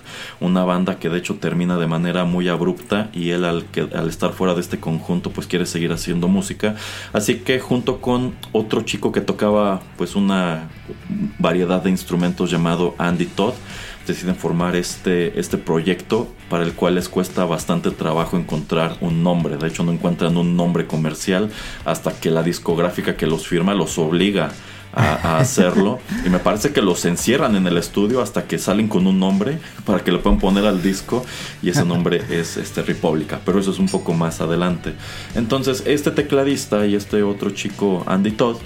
una 0.40 0.64
banda 0.64 0.98
que 0.98 1.08
de 1.08 1.18
hecho 1.18 1.36
termina 1.36 1.78
de 1.78 1.86
manera 1.86 2.24
muy 2.24 2.48
abrupta 2.48 3.10
y 3.12 3.30
él 3.30 3.44
al, 3.44 3.64
al 3.94 4.08
estar 4.08 4.32
fuera 4.32 4.54
de 4.54 4.60
este 4.60 4.80
conjunto 4.80 5.30
pues 5.30 5.46
quiere 5.46 5.66
seguir 5.66 5.92
haciendo 5.92 6.28
música, 6.28 6.74
así 7.12 7.36
que 7.36 7.60
junto 7.60 8.00
con 8.00 8.34
otro 8.52 8.82
chico 8.82 9.12
que 9.12 9.20
tocaba 9.20 9.80
pues 9.96 10.16
una 10.16 10.68
variedad 11.38 11.82
de 11.82 11.93
instrumentos 11.94 12.50
llamado 12.50 12.94
Andy 12.98 13.26
Todd, 13.26 13.54
deciden 14.06 14.36
formar 14.36 14.76
este, 14.76 15.38
este 15.38 15.56
proyecto 15.56 16.28
para 16.50 16.64
el 16.64 16.74
cual 16.74 16.96
les 16.96 17.08
cuesta 17.08 17.44
bastante 17.44 17.90
trabajo 17.90 18.36
encontrar 18.36 18.96
un 19.00 19.22
nombre. 19.22 19.56
De 19.56 19.68
hecho, 19.68 19.82
no 19.82 19.92
encuentran 19.92 20.36
un 20.36 20.56
nombre 20.56 20.86
comercial 20.86 21.50
hasta 21.84 22.12
que 22.12 22.30
la 22.30 22.42
discográfica 22.42 23.16
que 23.16 23.26
los 23.26 23.46
firma 23.46 23.74
los 23.74 23.98
obliga 23.98 24.50
a, 24.92 25.38
hacerlo. 25.38 26.00
Y 26.24 26.28
me 26.28 26.38
parece 26.38 26.72
que 26.72 26.82
los 26.82 27.04
encierran 27.04 27.56
en 27.56 27.66
el 27.66 27.76
estudio 27.76 28.20
hasta 28.20 28.44
que 28.44 28.58
salen 28.58 28.88
con 28.88 29.06
un 29.06 29.18
nombre 29.18 29.58
para 29.84 30.02
que 30.02 30.12
le 30.12 30.18
puedan 30.18 30.38
poner 30.38 30.66
al 30.66 30.82
disco. 30.82 31.24
Y 31.62 31.70
ese 31.70 31.84
nombre 31.84 32.22
es 32.30 32.56
este, 32.56 32.82
República. 32.82 33.40
Pero 33.44 33.58
eso 33.58 33.70
es 33.70 33.78
un 33.78 33.88
poco 33.88 34.12
más 34.12 34.40
adelante. 34.40 34.94
Entonces, 35.34 35.82
este 35.86 36.10
tecladista 36.10 36.86
y 36.86 36.94
este 36.94 37.22
otro 37.22 37.50
chico, 37.50 38.04
Andy 38.06 38.32
Todd, 38.32 38.56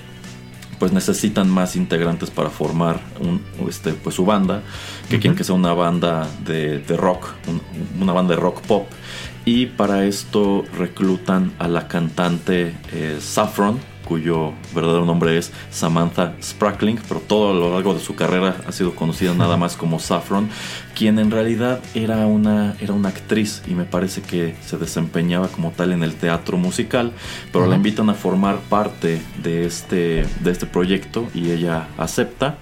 pues 0.78 0.92
necesitan 0.92 1.48
más 1.48 1.76
integrantes 1.76 2.30
para 2.30 2.50
formar 2.50 3.00
un, 3.20 3.42
este, 3.68 3.92
pues 3.92 4.16
su 4.16 4.24
banda, 4.24 4.62
que 5.08 5.18
quieren 5.18 5.36
que 5.36 5.44
sea 5.44 5.54
una 5.54 5.72
banda 5.72 6.28
de, 6.44 6.82
rock, 6.96 7.28
una 8.00 8.12
banda 8.12 8.34
de 8.34 8.40
rock 8.40 8.60
pop. 8.62 8.88
Y 9.44 9.66
para 9.66 10.04
esto 10.04 10.64
reclutan 10.76 11.52
a 11.58 11.68
la 11.68 11.88
cantante 11.88 12.74
eh, 12.92 13.18
Saffron, 13.20 13.78
cuyo 14.08 14.54
verdadero 14.74 15.04
nombre 15.04 15.36
es 15.36 15.52
Samantha 15.70 16.34
Sprackling, 16.42 16.98
pero 17.06 17.20
todo 17.20 17.50
a 17.50 17.54
lo 17.54 17.70
largo 17.74 17.92
de 17.92 18.00
su 18.00 18.14
carrera 18.14 18.56
ha 18.66 18.72
sido 18.72 18.94
conocida 18.94 19.34
nada 19.34 19.58
más 19.58 19.76
como 19.76 19.98
Saffron, 19.98 20.48
quien 20.96 21.18
en 21.18 21.30
realidad 21.30 21.80
era 21.94 22.26
una, 22.26 22.74
era 22.80 22.94
una 22.94 23.10
actriz 23.10 23.62
y 23.68 23.74
me 23.74 23.84
parece 23.84 24.22
que 24.22 24.56
se 24.64 24.78
desempeñaba 24.78 25.48
como 25.48 25.72
tal 25.72 25.92
en 25.92 26.02
el 26.02 26.14
teatro 26.14 26.56
musical, 26.56 27.12
pero 27.52 27.66
la 27.66 27.76
invitan 27.76 28.08
a 28.08 28.14
formar 28.14 28.60
parte 28.60 29.20
de 29.42 29.66
este, 29.66 30.26
de 30.40 30.50
este 30.50 30.64
proyecto 30.64 31.28
y 31.34 31.50
ella 31.50 31.88
acepta 31.98 32.56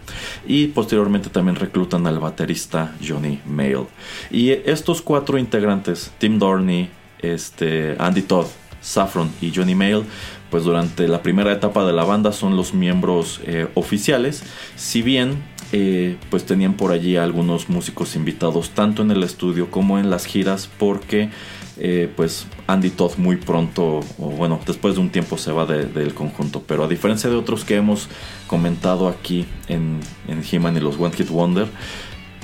y 0.46 0.66
posteriormente 0.68 1.30
también 1.30 1.54
reclutan 1.54 2.08
al 2.08 2.18
baterista 2.18 2.92
Johnny 3.06 3.40
Mail. 3.46 3.86
Y 4.30 4.50
estos 4.50 5.00
cuatro 5.00 5.38
integrantes, 5.38 6.10
Tim 6.18 6.40
Dorney, 6.40 6.90
este, 7.20 7.94
Andy 8.00 8.22
Todd, 8.22 8.46
Saffron 8.86 9.30
y 9.40 9.52
Johnny 9.54 9.74
Mail, 9.74 10.04
pues 10.50 10.64
durante 10.64 11.08
la 11.08 11.22
primera 11.22 11.52
etapa 11.52 11.84
de 11.84 11.92
la 11.92 12.04
banda 12.04 12.32
son 12.32 12.56
los 12.56 12.74
miembros 12.74 13.40
eh, 13.44 13.68
oficiales, 13.74 14.42
si 14.76 15.02
bien 15.02 15.42
eh, 15.72 16.16
pues 16.30 16.44
tenían 16.44 16.74
por 16.74 16.92
allí 16.92 17.16
algunos 17.16 17.68
músicos 17.68 18.14
invitados 18.14 18.70
tanto 18.70 19.02
en 19.02 19.10
el 19.10 19.22
estudio 19.22 19.70
como 19.70 19.98
en 19.98 20.10
las 20.10 20.24
giras 20.24 20.70
porque 20.78 21.30
eh, 21.78 22.10
pues 22.16 22.46
Andy 22.66 22.90
Todd 22.90 23.18
muy 23.18 23.36
pronto, 23.36 24.00
o 24.18 24.30
bueno, 24.30 24.60
después 24.66 24.94
de 24.94 25.00
un 25.00 25.10
tiempo 25.10 25.36
se 25.36 25.52
va 25.52 25.66
del 25.66 26.14
conjunto. 26.14 26.62
Pero 26.66 26.84
a 26.84 26.88
diferencia 26.88 27.28
de 27.28 27.36
otros 27.36 27.64
que 27.64 27.76
hemos 27.76 28.08
comentado 28.46 29.08
aquí 29.08 29.44
en, 29.68 30.00
en 30.26 30.42
He-Man 30.50 30.76
y 30.76 30.80
los 30.80 30.98
One 30.98 31.14
Hit 31.14 31.28
Wonder, 31.28 31.66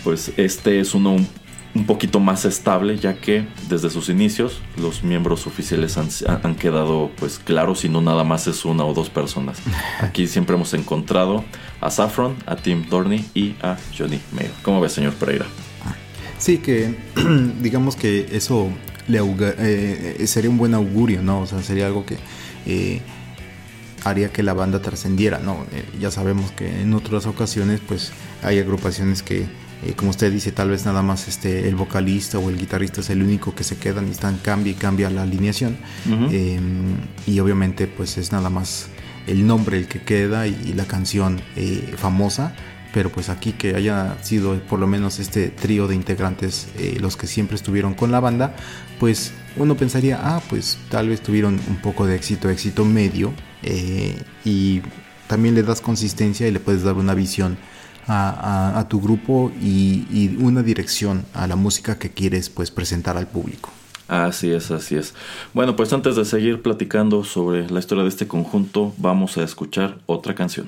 pues 0.05 0.33
este 0.37 0.81
es 0.81 0.95
uno 0.95 1.17
un, 1.75 1.87
poquito 1.87 2.21
más 2.21 2.45
estable 2.45 2.99
ya 2.99 3.15
que 3.15 3.47
desde 3.69 3.91
sus 3.91 4.09
inicios 4.09 4.61
los 4.77 5.03
miembros 5.03 5.47
oficiales 5.47 5.97
han, 5.99 6.55
quedado 6.55 7.11
pues 7.19 7.39
claros 7.39 7.85
y 7.85 7.89
no 7.89 8.01
nada 8.01 8.25
más 8.25 8.47
es 8.47 8.65
una 8.65 8.85
o 8.85 8.95
dos 8.95 9.11
personas. 9.11 9.59
Aquí 10.01 10.27
siempre 10.27 10.57
hemos 10.57 10.75
encontrado 10.75 11.45
a 11.81 11.91
Saffron, 11.91 12.37
a 12.47 12.57
Tim 12.57 12.89
Dorney 12.89 13.25
y 13.35 13.55
a 13.63 13.77
Johnny 13.97 14.21
Mayer. 14.33 14.53
¿Cómo 14.63 14.81
ve 14.81 14.89
señor 14.89 15.15
Pereira? 15.15 15.47
Sí, 16.39 16.59
que 16.59 16.97
digamos 17.63 17.97
que 17.97 18.29
eso 18.33 18.69
le 19.09 19.21
eh, 19.59 20.27
sería 20.27 20.51
un 20.51 20.59
buen 20.59 20.75
augurio, 20.75 21.23
¿no? 21.23 21.41
O 21.41 21.47
sea, 21.47 21.63
sería 21.63 21.87
algo 21.87 22.05
que 22.07 22.19
eh, 22.67 23.01
haría 24.05 24.33
que 24.33 24.43
la 24.43 24.53
banda 24.55 24.81
trascendiera, 24.81 25.39
¿no? 25.39 25.67
Eh, 25.73 25.85
ya 26.01 26.11
sabemos 26.11 26.51
que 26.53 26.83
en 26.83 26.95
otras 26.95 27.27
ocasiones, 27.27 27.81
pues, 27.87 28.13
hay 28.43 28.59
agrupaciones 28.59 29.23
que, 29.23 29.47
como 29.97 30.11
usted 30.11 30.33
dice, 30.33 30.53
tal 30.53 30.71
vez 30.71 30.85
nada 30.85 31.03
más 31.03 31.29
este, 31.29 31.69
el 31.69 31.75
vocalista 31.75 32.39
o 32.39 32.51
el 32.51 32.59
guitarrista 32.59 33.01
es 33.01 33.11
el 33.11 33.23
único 33.23 33.55
que 33.55 33.65
se 33.65 33.77
quedan 33.77 34.09
y 34.09 34.11
están 34.13 34.39
cambia 34.39 34.73
y 34.73 34.75
cambia 34.75 35.11
la 35.11 35.23
alineación. 35.23 35.77
Em, 36.07 36.95
y 37.27 37.41
obviamente, 37.41 37.87
pues, 37.87 38.19
es 38.19 38.33
nada 38.33 38.51
más 38.51 38.89
el 39.27 39.47
nombre 39.47 39.79
el 39.79 39.89
que 39.89 40.01
queda 40.03 40.47
y, 40.47 40.73
la 40.75 40.85
canción 40.85 41.41
famosa 41.97 42.55
pero 42.93 43.11
pues 43.11 43.31
aquí 43.31 43.53
que 43.53 43.75
haya 43.75 44.19
sido 44.21 44.61
por 44.69 44.79
lo 44.79 44.87
menos 44.87 45.19
este 45.19 45.49
trío 45.49 45.89
de 45.89 45.95
integrantes 45.95 46.69
los 47.01 47.17
que 47.17 47.27
siempre 47.27 47.57
estuvieron 47.57 47.95
con 47.95 48.13
la 48.13 48.21
banda, 48.21 48.55
pues 49.01 49.33
uno 49.57 49.77
pensaría, 49.77 50.19
ah, 50.23 50.41
pues 50.49 50.79
tal 50.89 51.09
vez 51.09 51.21
tuvieron 51.21 51.61
un 51.69 51.77
poco 51.77 52.07
de 52.07 52.17
éxito, 52.17 52.49
éxito 52.49 52.85
medio, 52.85 53.33
eh, 53.63 54.17
y 54.45 54.83
también 55.27 55.55
le 55.55 55.63
das 55.63 55.81
consistencia 55.81 56.47
y 56.49 56.51
le 56.51 56.61
puedes 56.61 56.83
dar 56.83 56.95
una 56.95 57.15
visión 57.15 57.59
a, 58.07 58.87
tu 58.89 59.01
grupo 59.01 59.53
y, 59.61 60.37
una 60.39 60.63
dirección 60.63 61.25
a 61.35 61.47
la 61.47 61.57
música 61.57 61.99
que 61.99 62.11
quieres 62.11 62.51
pues 62.51 62.71
presentar 62.71 63.17
al 63.17 63.27
público. 63.27 63.71
Así 64.09 64.51
es, 64.51 64.71
así 64.71 64.97
es. 64.97 65.15
Bueno, 65.55 65.75
pues 65.77 65.93
antes 65.93 66.17
de 66.17 66.25
seguir 66.25 66.61
platicando 66.61 67.25
sobre 67.25 67.71
la 67.71 67.79
historia 67.79 68.03
de 68.03 68.11
este 68.11 68.27
conjunto, 68.27 68.93
vamos 68.99 69.39
a 69.39 69.43
escuchar 69.43 69.99
otra 70.07 70.35
canción. 70.35 70.67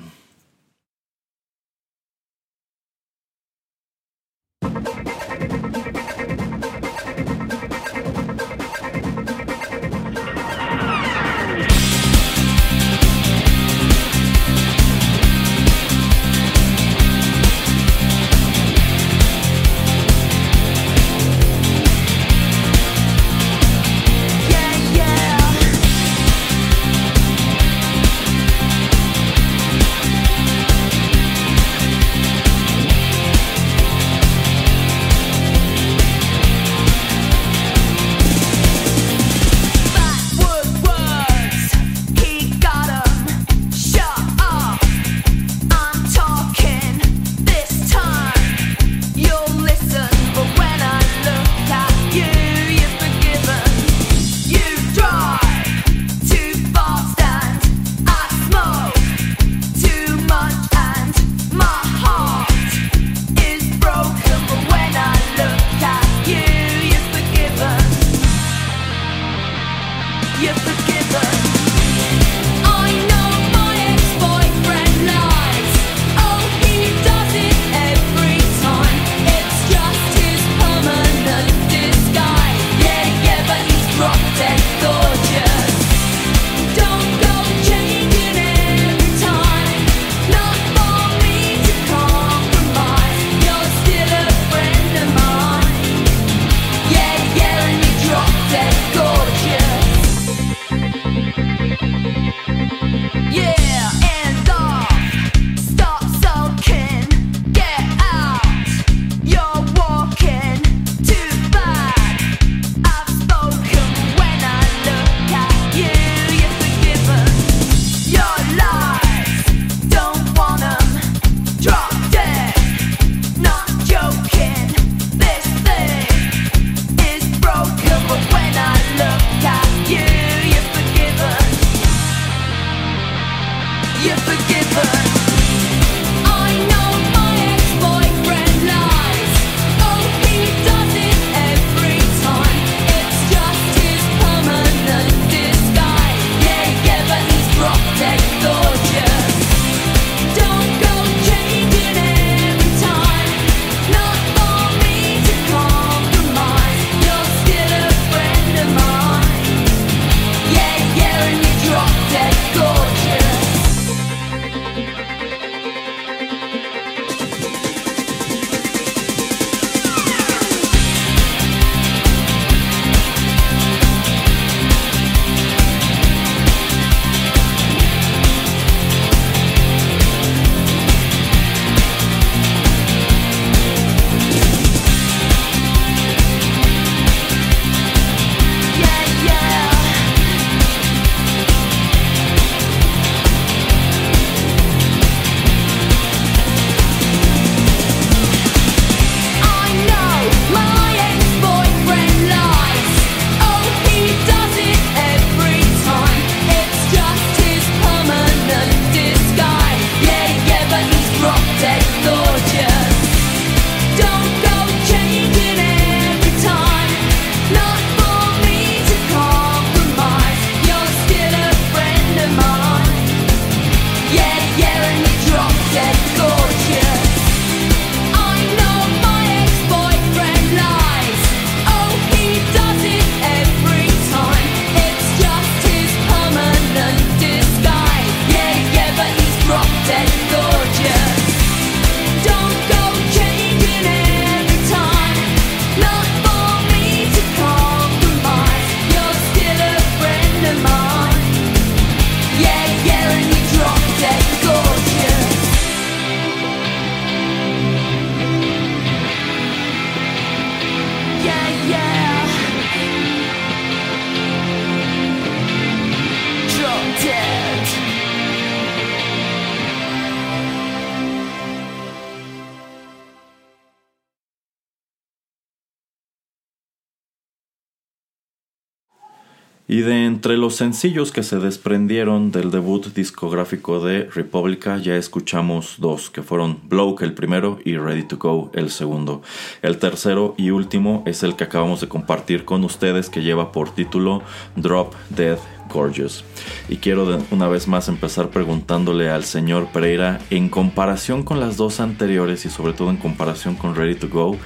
Y 279.67 279.81
de 279.81 280.05
entre 280.05 280.37
los 280.37 280.57
sencillos 280.57 281.11
que 281.11 281.23
se 281.23 281.39
desprendieron 281.39 282.31
del 282.31 282.51
debut 282.51 282.89
discográfico 282.89 283.81
de 283.81 284.11
Republica 284.15 284.77
ya 284.77 284.95
escuchamos 284.97 285.77
dos, 285.79 286.11
que 286.11 286.23
fueron 286.23 286.59
Bloke 286.69 287.01
el 287.01 287.15
primero 287.15 287.59
y 287.65 287.79
Ready 287.79 288.03
to 288.03 288.19
Go 288.19 288.51
el 288.53 288.71
segundo. 288.71 289.23
El 289.63 289.79
tercero 289.79 290.35
y 290.37 290.51
último 290.51 291.03
es 291.07 291.23
el 291.23 291.35
que 291.35 291.45
acabamos 291.45 291.81
de 291.81 291.89
compartir 291.89 292.45
con 292.45 292.63
ustedes 292.63 293.09
que 293.09 293.23
lleva 293.23 293.53
por 293.53 293.75
título 293.75 294.23
Drop 294.55 294.95
Dead 295.09 295.39
Gorgeous. 295.73 296.25
Y 296.69 296.77
quiero 296.77 297.19
una 297.31 297.49
vez 297.49 297.67
más 297.67 297.89
empezar 297.89 298.29
preguntándole 298.29 299.09
al 299.09 299.25
señor 299.25 299.69
Pereira, 299.73 300.21
en 300.29 300.51
comparación 300.51 301.23
con 301.23 301.41
las 301.41 301.57
dos 301.57 301.81
anteriores 301.81 302.45
y 302.45 302.51
sobre 302.51 302.75
todo 302.75 302.91
en 302.91 302.99
comparación 302.99 303.55
con 303.55 303.75
Ready 303.75 303.95
to 303.95 304.09
Go, 304.11 304.37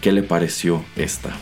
¿qué 0.00 0.12
le 0.12 0.22
pareció 0.22 0.84
esta? 0.94 1.36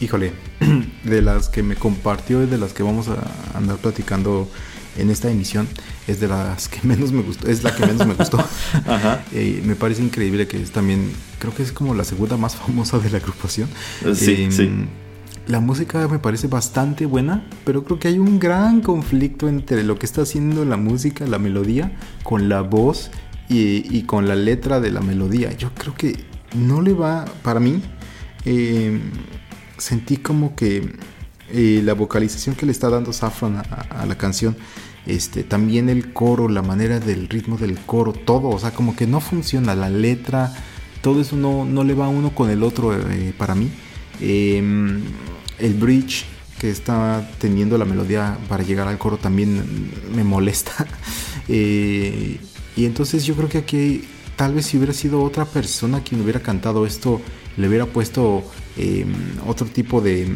Híjole, 0.00 0.32
de 1.04 1.22
las 1.22 1.48
que 1.48 1.62
me 1.62 1.76
compartió 1.76 2.42
y 2.42 2.46
de 2.46 2.58
las 2.58 2.72
que 2.72 2.82
vamos 2.82 3.08
a 3.08 3.18
andar 3.56 3.76
platicando 3.78 4.48
en 4.96 5.10
esta 5.10 5.30
emisión, 5.30 5.68
es 6.06 6.20
de 6.20 6.28
las 6.28 6.68
que 6.68 6.80
menos 6.86 7.12
me 7.12 7.22
gustó, 7.22 7.48
es 7.48 7.62
la 7.62 7.74
que 7.74 7.86
menos 7.86 8.06
me 8.06 8.14
gustó. 8.14 8.38
Ajá. 8.86 9.24
Eh, 9.32 9.62
me 9.64 9.76
parece 9.76 10.02
increíble 10.02 10.46
que 10.46 10.60
es 10.60 10.70
también, 10.70 11.12
creo 11.38 11.54
que 11.54 11.62
es 11.62 11.70
como 11.72 11.94
la 11.94 12.04
segunda 12.04 12.36
más 12.36 12.56
famosa 12.56 12.98
de 12.98 13.10
la 13.10 13.18
agrupación. 13.18 13.68
Eh, 14.04 14.14
sí, 14.14 14.42
em, 14.44 14.52
sí. 14.52 14.70
La 15.46 15.60
música 15.60 16.08
me 16.08 16.18
parece 16.18 16.46
bastante 16.46 17.06
buena, 17.06 17.46
pero 17.64 17.84
creo 17.84 17.98
que 17.98 18.08
hay 18.08 18.18
un 18.18 18.38
gran 18.38 18.80
conflicto 18.80 19.48
entre 19.48 19.82
lo 19.84 19.98
que 19.98 20.06
está 20.06 20.22
haciendo 20.22 20.64
la 20.64 20.76
música, 20.76 21.26
la 21.26 21.38
melodía, 21.38 21.92
con 22.22 22.48
la 22.48 22.62
voz 22.62 23.10
y, 23.48 23.96
y 23.96 24.02
con 24.02 24.28
la 24.28 24.34
letra 24.34 24.80
de 24.80 24.90
la 24.90 25.00
melodía. 25.00 25.52
Yo 25.56 25.70
creo 25.74 25.94
que 25.94 26.16
no 26.54 26.80
le 26.80 26.92
va, 26.92 27.24
para 27.42 27.60
mí, 27.60 27.82
eh, 28.44 28.98
sentí 29.78 30.16
como 30.18 30.54
que 30.54 30.92
eh, 31.50 31.80
la 31.82 31.94
vocalización 31.94 32.54
que 32.54 32.66
le 32.66 32.72
está 32.72 32.90
dando 32.90 33.12
Saffron 33.12 33.56
a, 33.56 34.06
la 34.06 34.18
canción, 34.18 34.56
este, 35.06 35.42
también 35.44 35.88
el 35.88 36.12
coro, 36.12 36.48
la 36.48 36.62
manera 36.62 37.00
del 37.00 37.28
ritmo 37.28 37.56
del 37.56 37.78
coro, 37.78 38.12
todo, 38.12 38.48
o 38.48 38.58
sea, 38.58 38.72
como 38.72 38.94
que 38.94 39.06
no 39.06 39.20
funciona, 39.20 39.74
la 39.74 39.88
letra, 39.88 40.52
todo 41.00 41.20
eso 41.20 41.36
no, 41.36 41.64
no 41.64 41.84
le 41.84 41.94
va 41.94 42.08
uno 42.08 42.34
con 42.34 42.50
el 42.50 42.62
otro 42.62 42.94
eh, 42.94 43.32
para 43.36 43.54
mí. 43.54 43.70
Em, 44.20 45.02
el 45.58 45.74
bridge 45.74 46.24
que 46.58 46.70
está 46.70 47.28
teniendo 47.38 47.78
la 47.78 47.84
melodía 47.84 48.36
para 48.48 48.64
llegar 48.64 48.88
al 48.88 48.98
coro 48.98 49.16
también 49.16 49.90
me 50.14 50.24
molesta. 50.24 50.86
Eh, 51.50 52.38
y 52.76 52.84
entonces 52.84 53.24
yo 53.24 53.34
creo 53.34 53.48
que 53.48 53.56
aquí 53.56 54.04
tal 54.36 54.52
vez 54.52 54.66
si 54.66 54.76
hubiera 54.76 54.92
sido 54.92 55.22
otra 55.22 55.46
persona 55.46 56.02
quien 56.02 56.20
hubiera 56.20 56.40
cantado 56.40 56.84
esto, 56.84 57.22
le 57.56 57.68
hubiera 57.68 57.86
puesto 57.86 58.44
Em, 58.78 59.12
otro 59.44 59.66
tipo 59.66 60.00
de, 60.00 60.32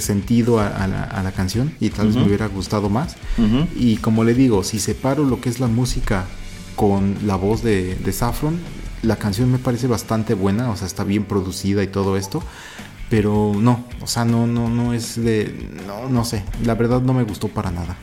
sentido 0.00 0.60
a, 0.60 0.86
la, 0.86 1.32
canción 1.32 1.72
y 1.80 1.88
tal 1.88 2.08
vez 2.08 2.16
me 2.16 2.24
hubiera 2.24 2.46
gustado 2.46 2.90
más. 2.90 3.16
Y 3.74 3.96
como 3.96 4.22
le 4.22 4.34
digo, 4.34 4.62
si 4.64 4.78
separo 4.78 5.24
lo 5.24 5.40
que 5.40 5.48
es 5.48 5.60
la 5.60 5.66
música 5.66 6.26
con 6.76 7.16
la 7.24 7.36
voz 7.36 7.62
de, 7.62 7.96
de 7.96 8.12
Saffron, 8.12 8.58
la 9.02 9.16
canción 9.16 9.50
me 9.50 9.58
parece 9.58 9.86
bastante 9.86 10.34
buena, 10.34 10.70
o 10.70 10.76
sea, 10.76 10.86
está 10.86 11.04
bien 11.04 11.24
producida 11.24 11.82
y 11.82 11.86
todo 11.86 12.18
esto. 12.18 12.42
Pero 13.08 13.54
no, 13.56 13.84
o 14.00 14.06
sea, 14.06 14.24
no, 14.24 14.46
no, 14.46 14.68
no 14.68 14.92
es 14.92 15.16
de. 15.16 15.70
No, 15.86 16.08
no 16.08 16.24
sé, 16.24 16.44
la 16.64 16.74
verdad 16.74 17.00
no 17.00 17.14
me 17.14 17.24
gustó 17.24 17.48
para 17.48 17.70
nada. 17.70 17.96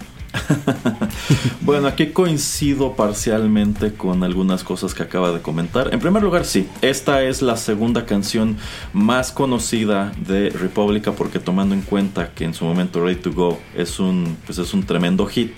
bueno, 1.61 1.87
aquí 1.87 2.07
coincido 2.07 2.95
parcialmente 2.95 3.93
con 3.93 4.23
algunas 4.23 4.63
cosas 4.63 4.93
que 4.93 5.03
acaba 5.03 5.31
de 5.31 5.41
comentar. 5.41 5.93
En 5.93 5.99
primer 5.99 6.23
lugar, 6.23 6.45
sí, 6.45 6.67
esta 6.81 7.23
es 7.23 7.41
la 7.41 7.57
segunda 7.57 8.05
canción 8.05 8.57
más 8.93 9.31
conocida 9.31 10.11
de 10.25 10.49
República 10.49 11.11
porque 11.11 11.39
tomando 11.39 11.75
en 11.75 11.81
cuenta 11.81 12.31
que 12.33 12.45
en 12.45 12.53
su 12.53 12.65
momento 12.65 13.03
Ready 13.03 13.21
to 13.21 13.31
Go 13.33 13.59
es 13.75 13.99
un, 13.99 14.37
pues 14.45 14.57
es 14.57 14.73
un 14.73 14.83
tremendo 14.83 15.25
hit, 15.25 15.53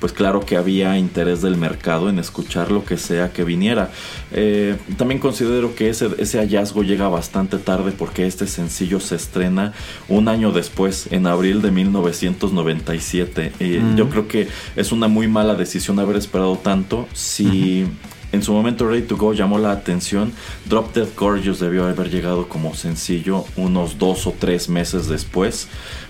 pues 0.00 0.12
claro 0.12 0.40
que 0.40 0.56
había 0.56 0.98
interés 0.98 1.42
del 1.42 1.56
mercado 1.56 2.08
en 2.08 2.18
escuchar 2.18 2.70
lo 2.70 2.84
que 2.84 2.96
sea 2.96 3.32
que 3.32 3.44
viniera. 3.44 3.90
Eh, 4.32 4.76
también 4.96 5.20
considero 5.20 5.74
que 5.74 5.90
ese, 5.90 6.08
ese 6.18 6.38
hallazgo 6.38 6.82
llega 6.82 7.08
bastante 7.08 7.58
tarde 7.58 7.92
porque 7.92 8.26
este 8.26 8.46
sencillo 8.46 9.00
se 9.00 9.16
estrena 9.16 9.72
un 10.08 10.28
año 10.28 10.52
después, 10.52 11.08
en 11.10 11.26
abril 11.26 11.62
de 11.62 11.70
1997. 11.70 13.52
y 13.60 13.96
Yo 13.96 14.08
creo 14.08 14.17
que 14.26 14.48
es 14.74 14.90
una 14.90 15.06
muy 15.06 15.28
mala 15.28 15.54
decisión 15.54 16.00
haber 16.00 16.16
esperado 16.16 16.56
tanto. 16.56 17.06
Si 17.12 17.86
en 18.32 18.42
su 18.42 18.52
momento 18.52 18.88
Ready 18.88 19.02
to 19.02 19.16
Go 19.16 19.32
llamó 19.32 19.58
la 19.58 19.70
atención, 19.70 20.32
Drop 20.66 20.94
Dead 20.94 21.08
Gorgeous 21.16 21.60
debió 21.60 21.86
haber 21.86 22.10
llegado 22.10 22.48
como 22.48 22.74
sencillo 22.74 23.44
unos 23.56 23.98
dos 23.98 24.26
o 24.26 24.34
tres 24.38 24.68
meses 24.68 25.08
después 25.08 25.68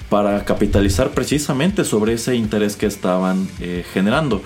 para 0.09 0.45
capitalizar 0.45 1.11
precisamente 1.11 1.85
sobre 1.85 2.15
ese 2.15 2.35
interés 2.35 2.77
que 2.77 2.87
estaban 2.87 3.47
eh, 3.61 3.85
generando. 3.93 4.43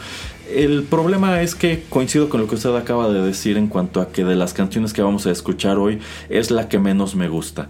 El 0.52 0.82
problema 0.82 1.40
es 1.40 1.54
que 1.54 1.84
coincido 1.88 2.28
con 2.28 2.40
lo 2.40 2.48
que 2.48 2.56
usted 2.56 2.74
acaba 2.74 3.08
de 3.08 3.22
decir 3.22 3.56
en 3.56 3.68
cuanto 3.68 4.00
a 4.00 4.08
que 4.08 4.24
de 4.24 4.34
las 4.34 4.52
canciones 4.52 4.92
que 4.92 5.00
vamos 5.00 5.26
a 5.26 5.30
escuchar 5.30 5.78
hoy 5.78 6.00
es 6.28 6.50
la 6.50 6.68
que 6.68 6.78
menos 6.78 7.14
me 7.14 7.28
gusta. 7.28 7.68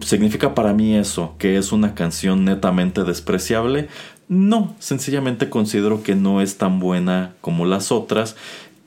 ¿Significa 0.00 0.54
para 0.54 0.72
mí 0.72 0.96
eso 0.96 1.34
que 1.38 1.58
es 1.58 1.72
una 1.72 1.94
canción 1.94 2.44
netamente 2.44 3.02
despreciable? 3.04 3.88
No, 4.28 4.74
sencillamente 4.78 5.50
considero 5.50 6.02
que 6.02 6.14
no 6.14 6.40
es 6.40 6.56
tan 6.56 6.80
buena 6.80 7.34
como 7.40 7.66
las 7.66 7.92
otras. 7.92 8.36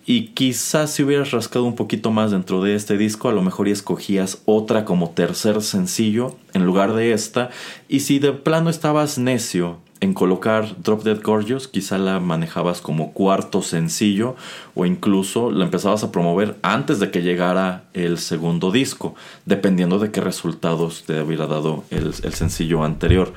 Y 0.05 0.27
quizás 0.29 0.91
si 0.91 1.03
hubieras 1.03 1.31
rascado 1.31 1.65
un 1.65 1.75
poquito 1.75 2.11
más 2.11 2.31
dentro 2.31 2.63
de 2.63 2.75
este 2.75 2.97
disco, 2.97 3.27
a 3.27 3.33
lo 3.33 3.41
mejor 3.41 3.67
y 3.67 3.71
escogías 3.71 4.41
otra 4.45 4.85
como 4.85 5.09
tercer 5.09 5.61
sencillo 5.61 6.37
en 6.53 6.65
lugar 6.65 6.93
de 6.93 7.11
esta. 7.11 7.49
Y 7.89 7.99
si 7.99 8.17
de 8.19 8.31
plano 8.31 8.69
estabas 8.69 9.17
necio 9.17 9.79
en 9.99 10.13
colocar 10.13 10.75
Drop 10.81 11.03
Dead 11.03 11.21
Gorgeous, 11.21 11.67
quizá 11.67 11.97
la 11.97 12.19
manejabas 12.19 12.81
como 12.81 13.13
cuarto 13.13 13.61
sencillo 13.61 14.35
o 14.75 14.85
incluso 14.85 15.51
la 15.51 15.65
empezabas 15.65 16.03
a 16.03 16.11
promover 16.11 16.55
antes 16.61 16.99
de 16.99 17.11
que 17.11 17.21
llegara 17.21 17.83
el 17.93 18.17
segundo 18.17 18.71
disco, 18.71 19.15
dependiendo 19.45 19.99
de 19.99 20.11
qué 20.11 20.21
resultados 20.21 21.03
te 21.05 21.21
hubiera 21.21 21.47
dado 21.47 21.83
el, 21.89 22.13
sencillo 22.13 22.83
anterior. 22.83 23.33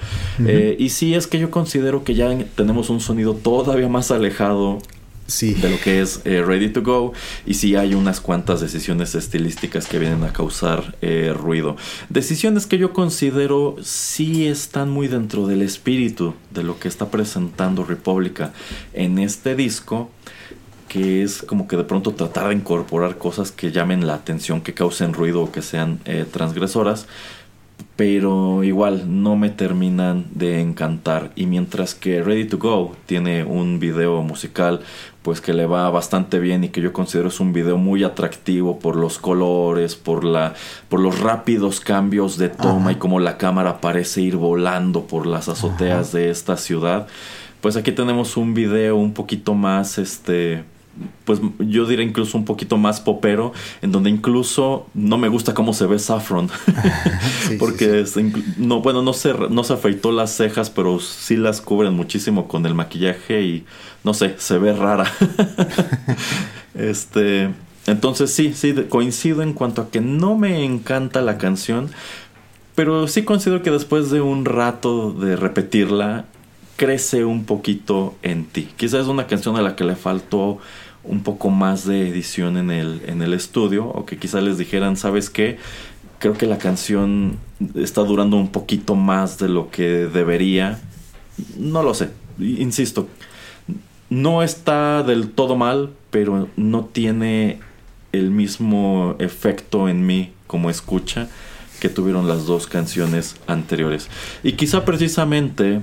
Eh, 0.46 0.76
y 0.78 0.90
sí 0.90 1.14
es 1.14 1.26
que 1.26 1.38
yo 1.38 1.50
considero 1.50 2.04
que 2.04 2.14
ya 2.14 2.36
tenemos 2.54 2.90
un 2.90 3.00
sonido 3.00 3.34
todavía 3.34 3.88
más 3.88 4.10
alejado 4.10 4.78
de 5.38 5.70
lo 5.70 5.80
que 5.80 6.00
es 6.00 6.22
eh, 6.24 6.42
Ready 6.42 6.70
to 6.70 6.82
Go. 6.82 7.12
Y 7.46 7.54
sí 7.54 7.76
hay 7.76 7.94
unas 7.94 8.20
cuantas 8.20 8.60
decisiones 8.60 9.14
estilísticas 9.14 9.86
que 9.86 9.98
vienen 9.98 10.24
a 10.24 10.32
causar 10.32 10.96
eh, 11.02 11.32
ruido. 11.36 11.76
Decisiones 12.08 12.66
que 12.66 12.78
yo 12.78 12.92
considero 12.92 13.76
sí 13.80 14.46
están 14.46 14.90
muy 14.90 15.06
dentro 15.06 15.46
del 15.46 15.62
espíritu 15.62 16.34
de 16.50 16.64
lo 16.64 16.80
que 16.80 16.88
está 16.88 17.10
presentando 17.10 17.84
República 17.84 18.52
en 18.92 19.18
este 19.18 19.54
disco 19.54 20.10
que 20.88 21.22
es 21.22 21.42
como 21.42 21.68
que 21.68 21.76
de 21.76 21.84
pronto 21.84 22.14
tratar 22.14 22.48
de 22.48 22.54
incorporar 22.56 23.16
cosas 23.16 23.52
que 23.52 23.70
llamen 23.70 24.08
la 24.08 24.14
atención, 24.14 24.60
que 24.60 24.74
causen 24.74 25.12
ruido 25.12 25.40
o 25.40 25.52
que 25.52 25.62
sean 25.62 26.00
eh, 26.04 26.26
transgresoras, 26.28 27.06
pero 28.00 28.64
igual 28.64 29.22
no 29.22 29.36
me 29.36 29.50
terminan 29.50 30.24
de 30.34 30.60
encantar. 30.60 31.32
Y 31.36 31.44
mientras 31.44 31.94
que 31.94 32.22
Ready 32.22 32.46
to 32.46 32.58
Go 32.58 32.96
tiene 33.04 33.44
un 33.44 33.78
video 33.78 34.22
musical 34.22 34.80
pues 35.22 35.40
que 35.40 35.52
le 35.52 35.66
va 35.66 35.90
bastante 35.90 36.38
bien 36.38 36.64
y 36.64 36.70
que 36.70 36.80
yo 36.80 36.92
considero 36.92 37.28
es 37.28 37.40
un 37.40 37.52
video 37.52 37.76
muy 37.76 38.04
atractivo 38.04 38.78
por 38.78 38.96
los 38.96 39.18
colores, 39.18 39.94
por 39.94 40.24
la 40.24 40.54
por 40.88 41.00
los 41.00 41.20
rápidos 41.20 41.80
cambios 41.80 42.38
de 42.38 42.48
toma 42.48 42.92
y 42.92 42.96
como 42.96 43.20
la 43.20 43.36
cámara 43.36 43.80
parece 43.80 44.22
ir 44.22 44.36
volando 44.36 45.02
por 45.02 45.26
las 45.26 45.48
azoteas 45.48 46.12
de 46.12 46.30
esta 46.30 46.56
ciudad. 46.56 47.06
Pues 47.60 47.76
aquí 47.76 47.92
tenemos 47.92 48.38
un 48.38 48.54
video 48.54 48.96
un 48.96 49.12
poquito 49.12 49.54
más 49.54 49.98
este 49.98 50.64
pues 51.24 51.40
yo 51.58 51.86
diría 51.86 52.04
incluso 52.04 52.36
un 52.36 52.44
poquito 52.44 52.76
más 52.76 53.00
popero, 53.00 53.52
en 53.82 53.92
donde 53.92 54.10
incluso 54.10 54.86
no 54.94 55.18
me 55.18 55.28
gusta 55.28 55.54
cómo 55.54 55.72
se 55.72 55.86
ve 55.86 55.98
Saffron, 55.98 56.50
porque 57.58 58.04
no, 58.58 58.80
bueno, 58.80 59.02
no 59.02 59.12
se, 59.12 59.32
no 59.34 59.64
se 59.64 59.72
afeitó 59.74 60.12
las 60.12 60.32
cejas, 60.32 60.70
pero 60.70 60.98
sí 61.00 61.36
las 61.36 61.60
cubren 61.60 61.94
muchísimo 61.94 62.48
con 62.48 62.66
el 62.66 62.74
maquillaje 62.74 63.42
y 63.42 63.64
no 64.04 64.14
sé, 64.14 64.34
se 64.38 64.58
ve 64.58 64.72
rara. 64.72 65.10
este, 66.74 67.50
entonces 67.86 68.32
sí, 68.32 68.52
sí, 68.54 68.74
coincido 68.88 69.42
en 69.42 69.52
cuanto 69.52 69.82
a 69.82 69.90
que 69.90 70.00
no 70.00 70.36
me 70.36 70.64
encanta 70.64 71.22
la 71.22 71.38
canción, 71.38 71.90
pero 72.74 73.08
sí 73.08 73.22
considero 73.22 73.62
que 73.62 73.70
después 73.70 74.10
de 74.10 74.20
un 74.20 74.44
rato 74.44 75.12
de 75.12 75.36
repetirla, 75.36 76.26
crece 76.80 77.26
un 77.26 77.44
poquito 77.44 78.14
en 78.22 78.46
ti. 78.46 78.66
Quizás 78.78 79.02
es 79.02 79.06
una 79.06 79.26
canción 79.26 79.54
a 79.58 79.60
la 79.60 79.76
que 79.76 79.84
le 79.84 79.96
faltó 79.96 80.56
un 81.04 81.22
poco 81.22 81.50
más 81.50 81.84
de 81.84 82.08
edición 82.08 82.56
en 82.56 82.70
el, 82.70 83.02
en 83.06 83.20
el 83.20 83.34
estudio 83.34 83.84
o 83.84 84.06
que 84.06 84.16
quizás 84.16 84.42
les 84.42 84.56
dijeran, 84.56 84.96
¿sabes 84.96 85.28
qué? 85.28 85.58
Creo 86.20 86.32
que 86.38 86.46
la 86.46 86.56
canción 86.56 87.36
está 87.74 88.00
durando 88.00 88.38
un 88.38 88.48
poquito 88.48 88.94
más 88.94 89.36
de 89.36 89.50
lo 89.50 89.70
que 89.70 90.06
debería. 90.06 90.80
No 91.58 91.82
lo 91.82 91.92
sé, 91.92 92.12
insisto, 92.38 93.08
no 94.08 94.42
está 94.42 95.02
del 95.02 95.32
todo 95.32 95.56
mal, 95.56 95.90
pero 96.10 96.48
no 96.56 96.86
tiene 96.86 97.60
el 98.12 98.30
mismo 98.30 99.16
efecto 99.18 99.86
en 99.86 100.06
mí 100.06 100.32
como 100.46 100.70
escucha 100.70 101.28
que 101.78 101.90
tuvieron 101.90 102.26
las 102.26 102.46
dos 102.46 102.66
canciones 102.66 103.36
anteriores. 103.46 104.08
Y 104.42 104.52
quizá 104.52 104.86
precisamente 104.86 105.82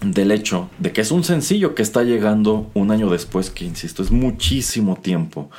del 0.00 0.30
hecho 0.30 0.70
de 0.78 0.92
que 0.92 1.00
es 1.00 1.10
un 1.10 1.24
sencillo 1.24 1.74
que 1.74 1.82
está 1.82 2.02
llegando 2.02 2.70
un 2.74 2.90
año 2.90 3.10
después, 3.10 3.50
que 3.50 3.64
insisto, 3.64 4.02
es 4.02 4.10
muchísimo 4.10 4.96
tiempo, 4.96 5.50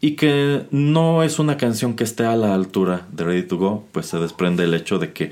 y 0.00 0.12
que 0.12 0.66
no 0.70 1.22
es 1.22 1.38
una 1.38 1.56
canción 1.56 1.94
que 1.94 2.04
esté 2.04 2.24
a 2.24 2.36
la 2.36 2.54
altura 2.54 3.06
de 3.12 3.24
Ready 3.24 3.42
to 3.44 3.56
Go, 3.56 3.84
pues 3.92 4.06
se 4.06 4.18
desprende 4.18 4.64
el 4.64 4.74
hecho 4.74 4.98
de 4.98 5.12
que 5.12 5.30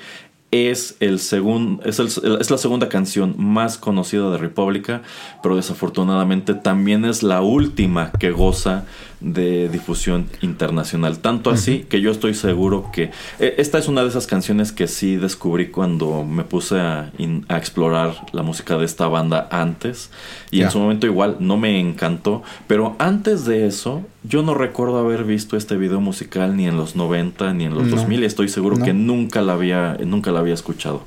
es, 0.51 0.97
el 1.01 1.15
es, 1.17 1.99
es, 1.99 2.51
la 2.51 2.59
segunda 2.59 2.89
canción 2.89 3.35
más 3.37 3.77
conocida 3.77 4.31
de 4.31 4.39
República, 4.39 5.03
pero 5.43 5.57
desafortunadamente 5.57 6.55
también 6.55 7.05
es 7.05 7.25
la 7.25 7.41
última 7.41 8.13
que 8.13 8.31
goza 8.31 8.87
de 9.25 9.69
difusión 9.71 10.27
internacional. 10.43 11.19
Tanto 11.19 11.51
así 11.51 11.87
que 11.89 12.01
yo 12.01 12.11
estoy 12.11 12.35
seguro 12.35 12.91
que 12.93 13.11
eh, 13.41 13.55
esta 13.59 13.79
es 13.79 13.89
una 13.89 14.03
de 14.03 14.09
esas 14.09 14.27
canciones 14.27 14.71
que 14.71 14.87
sí 14.87 15.17
descubrí 15.17 15.69
cuando 15.69 16.25
me 16.25 16.45
puse 16.45 16.79
a, 16.79 17.11
explorar 17.49 18.27
la 18.33 18.43
música 18.43 18.77
de 18.77 18.85
esta 18.85 19.09
banda 19.09 19.49
antes. 19.51 20.11
Y 20.51 20.61
en 20.61 20.71
su 20.71 20.79
momento 20.79 21.07
igual 21.07 21.37
no 21.41 21.57
me 21.57 21.81
encantó. 21.81 22.43
Pero 22.67 22.97
antes 22.99 23.47
de 23.47 23.67
eso, 23.67 24.03
yo 24.23 24.43
no 24.43 24.55
recuerdo 24.55 24.99
haber 24.99 25.25
visto 25.25 25.57
este 25.57 25.77
video 25.77 26.01
musical 26.01 26.57
ni 26.57 26.67
en 26.67 26.77
los 26.77 26.95
90 26.95 27.55
ni 27.55 27.65
en 27.65 27.75
los 27.75 27.91
2000. 27.91 28.23
Y 28.23 28.27
estoy 28.27 28.49
seguro 28.49 28.77
que 28.77 28.93
nunca 28.93 29.41
la 29.41 29.55
había, 29.55 29.97
nunca 30.05 30.31
la 30.33 30.41
había 30.41 30.55
escuchado. 30.55 31.03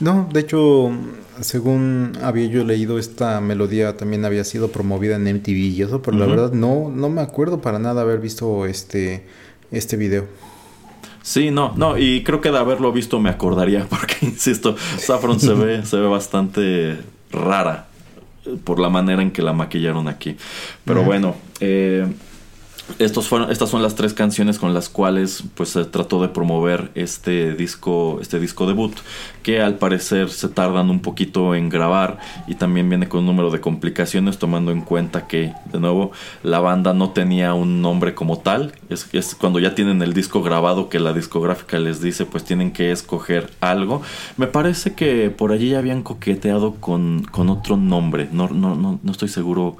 No, 0.00 0.28
de 0.32 0.40
hecho, 0.40 0.90
según 1.40 2.12
había 2.22 2.46
yo 2.46 2.64
leído, 2.64 2.98
esta 2.98 3.40
melodía 3.40 3.96
también 3.96 4.24
había 4.24 4.44
sido 4.44 4.68
promovida 4.68 5.16
en 5.16 5.24
MTV 5.24 5.56
y 5.56 5.82
eso, 5.82 6.02
pero 6.02 6.16
la 6.16 6.26
verdad 6.26 6.52
no, 6.52 6.90
no 6.90 7.08
me 7.08 7.20
acuerdo 7.20 7.60
para 7.60 7.78
nada 7.78 8.02
haber 8.02 8.20
visto 8.20 8.66
este, 8.66 9.26
este 9.70 9.96
video. 9.96 10.26
Sí, 11.22 11.50
no, 11.50 11.72
no, 11.76 11.96
y 11.96 12.22
creo 12.22 12.40
que 12.40 12.50
de 12.50 12.58
haberlo 12.58 12.92
visto 12.92 13.18
me 13.18 13.30
acordaría, 13.30 13.86
porque 13.90 14.16
insisto, 14.22 14.76
Saffron 14.98 15.40
se 15.40 15.54
ve, 15.54 15.84
se 15.86 15.96
ve 15.96 16.06
bastante 16.06 16.98
rara 17.30 17.86
por 18.64 18.78
la 18.78 18.90
manera 18.90 19.22
en 19.22 19.30
que 19.30 19.42
la 19.42 19.52
maquillaron 19.52 20.08
aquí. 20.08 20.36
Pero 20.84 21.02
bueno, 21.02 21.34
eh, 21.60 22.06
estos 22.98 23.28
fueron, 23.28 23.50
estas 23.50 23.70
son 23.70 23.82
las 23.82 23.94
tres 23.94 24.12
canciones 24.12 24.58
con 24.58 24.74
las 24.74 24.88
cuales 24.88 25.42
pues 25.54 25.70
se 25.70 25.84
trató 25.86 26.20
de 26.20 26.28
promover 26.28 26.90
este 26.94 27.54
disco, 27.54 28.18
este 28.20 28.38
disco 28.38 28.66
debut, 28.66 28.94
que 29.42 29.62
al 29.62 29.76
parecer 29.76 30.28
se 30.28 30.48
tardan 30.48 30.90
un 30.90 31.00
poquito 31.00 31.54
en 31.54 31.70
grabar 31.70 32.18
y 32.46 32.56
también 32.56 32.88
viene 32.88 33.08
con 33.08 33.20
un 33.20 33.26
número 33.26 33.50
de 33.50 33.60
complicaciones 33.60 34.38
tomando 34.38 34.70
en 34.70 34.82
cuenta 34.82 35.26
que 35.26 35.54
de 35.72 35.80
nuevo 35.80 36.12
la 36.42 36.60
banda 36.60 36.92
no 36.92 37.10
tenía 37.10 37.54
un 37.54 37.80
nombre 37.80 38.14
como 38.14 38.38
tal, 38.38 38.72
es, 38.90 39.34
cuando 39.34 39.58
ya 39.58 39.74
tienen 39.74 40.02
el 40.02 40.12
disco 40.12 40.42
grabado 40.42 40.88
que 40.88 41.00
la 41.00 41.14
discográfica 41.14 41.78
les 41.78 42.02
dice 42.02 42.26
pues 42.26 42.44
tienen 42.44 42.70
que 42.72 42.92
escoger 42.92 43.50
algo. 43.60 44.02
Me 44.36 44.46
parece 44.46 44.94
que 44.94 45.30
por 45.30 45.52
allí 45.52 45.70
ya 45.70 45.78
habían 45.78 46.02
coqueteado 46.02 46.74
con, 46.74 47.22
con 47.30 47.48
otro 47.48 47.76
nombre, 47.76 48.28
no, 48.30 48.48
no, 48.48 48.74
no, 48.74 49.00
no 49.02 49.12
estoy 49.12 49.28
seguro 49.28 49.78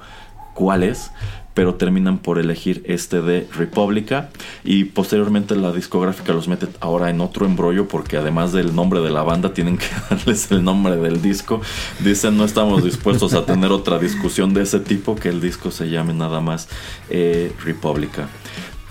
cuál 0.55 0.83
es, 0.83 1.11
pero 1.55 1.75
terminan 1.75 2.19
por 2.19 2.37
elegir 2.37 2.83
este 2.85 3.21
de 3.21 3.47
República 3.55 4.29
y 4.63 4.83
posteriormente 4.83 5.55
la 5.55 5.71
discográfica 5.71 6.33
los 6.33 6.47
mete 6.47 6.67
ahora 6.81 7.09
en 7.09 7.21
otro 7.21 7.47
embrollo 7.47 7.87
porque 7.87 8.17
además 8.17 8.51
del 8.51 8.75
nombre 8.75 8.99
de 8.99 9.09
la 9.09 9.23
banda 9.23 9.53
tienen 9.53 9.77
que 9.77 9.87
darles 10.11 10.51
el 10.51 10.63
nombre 10.63 10.97
del 10.97 11.21
disco. 11.21 11.61
Dicen 12.03 12.37
no 12.37 12.45
estamos 12.45 12.83
dispuestos 12.83 13.33
a 13.33 13.45
tener 13.45 13.71
otra 13.71 13.97
discusión 13.97 14.53
de 14.53 14.61
ese 14.61 14.79
tipo 14.81 15.15
que 15.15 15.29
el 15.29 15.41
disco 15.41 15.71
se 15.71 15.89
llame 15.89 16.13
nada 16.13 16.41
más 16.41 16.67
eh, 17.09 17.53
República. 17.63 18.27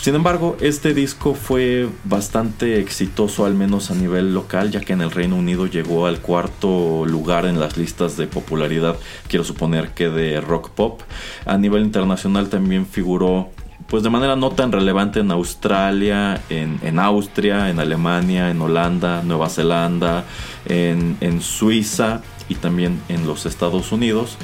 Sin 0.04 0.14
embargo, 0.14 0.58
este 0.60 0.92
disco 0.92 1.32
fue 1.32 1.88
bastante 2.04 2.78
exitoso, 2.78 3.46
al 3.46 3.54
menos 3.54 3.90
a 3.90 3.94
nivel 3.94 4.34
local, 4.34 4.70
ya 4.70 4.80
que 4.80 4.92
en 4.92 5.00
el 5.00 5.10
Reino 5.10 5.34
Unido 5.34 5.64
llegó 5.64 6.04
al 6.04 6.20
cuarto 6.20 7.06
lugar 7.06 7.46
en 7.46 7.58
las 7.58 7.78
listas 7.78 8.18
de 8.18 8.26
popularidad, 8.26 8.96
quiero 9.28 9.44
suponer 9.44 9.94
que 9.94 10.10
de 10.10 10.42
rock 10.42 10.68
pop. 10.68 11.00
A 11.46 11.56
nivel 11.56 11.84
internacional 11.84 12.50
también 12.50 12.84
figuró 12.84 13.48
pues 13.88 14.02
de 14.02 14.10
manera 14.10 14.36
no 14.36 14.50
tan 14.50 14.72
relevante 14.72 15.20
en 15.20 15.30
Australia, 15.30 16.38
en, 16.50 16.98
Austria, 16.98 17.70
en 17.70 17.78
Alemania, 17.78 18.50
en 18.50 18.60
Holanda, 18.60 19.22
Nueva 19.22 19.48
Zelanda, 19.48 20.24
en, 20.66 21.16
en 21.22 21.40
Suiza 21.40 22.20
y 22.50 22.56
también 22.56 23.00
en 23.08 23.26
los 23.26 23.46
Estados 23.46 23.90
Unidos 23.90 24.36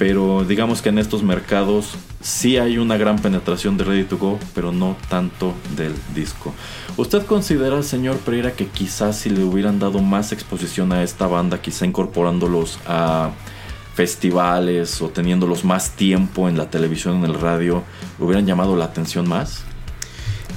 pero 0.00 0.44
digamos 0.44 0.80
que 0.80 0.88
en 0.88 0.98
estos 0.98 1.22
mercados 1.22 1.90
sí 2.22 2.56
hay 2.56 2.78
una 2.78 2.96
gran 2.96 3.18
penetración 3.18 3.76
de 3.76 3.84
Ready 3.84 4.04
to 4.04 4.16
Go, 4.16 4.38
pero 4.54 4.72
no 4.72 4.96
tanto 5.10 5.52
del 5.76 5.92
disco. 6.14 6.54
¿Usted 6.96 7.26
considera, 7.26 7.82
señor 7.82 8.16
Pereira, 8.16 8.52
que 8.52 8.66
quizás 8.66 9.18
si 9.18 9.28
le 9.28 9.44
hubieran 9.44 9.78
dado 9.78 9.98
más 9.98 10.32
exposición 10.32 10.90
a 10.92 11.02
esta 11.02 11.26
banda, 11.26 11.60
quizá 11.60 11.84
incorporándolos 11.84 12.78
a 12.86 13.32
festivales 13.94 15.02
o 15.02 15.10
teniéndolos 15.10 15.66
más 15.66 15.90
tiempo 15.90 16.48
en 16.48 16.56
la 16.56 16.70
televisión, 16.70 17.16
en 17.16 17.24
el 17.26 17.34
radio, 17.34 17.82
hubieran 18.18 18.46
llamado 18.46 18.76
la 18.76 18.86
atención 18.86 19.28
más? 19.28 19.64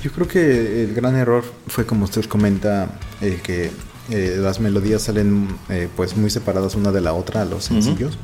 Yo 0.01 0.13
creo 0.13 0.25
que 0.29 0.85
el 0.85 0.93
gran 0.93 1.17
error 1.17 1.43
fue, 1.67 1.85
como 1.85 2.05
usted 2.05 2.23
comenta, 2.27 2.97
eh, 3.19 3.41
que 3.43 3.71
eh, 4.09 4.35
las 4.37 4.59
melodías 4.59 5.01
salen 5.01 5.47
eh, 5.69 5.87
pues 5.95 6.17
muy 6.17 6.29
separadas 6.29 6.75
una 6.75 6.91
de 6.91 6.99
la 6.99 7.13
otra, 7.13 7.45
los 7.45 7.65
sencillos. 7.65 8.17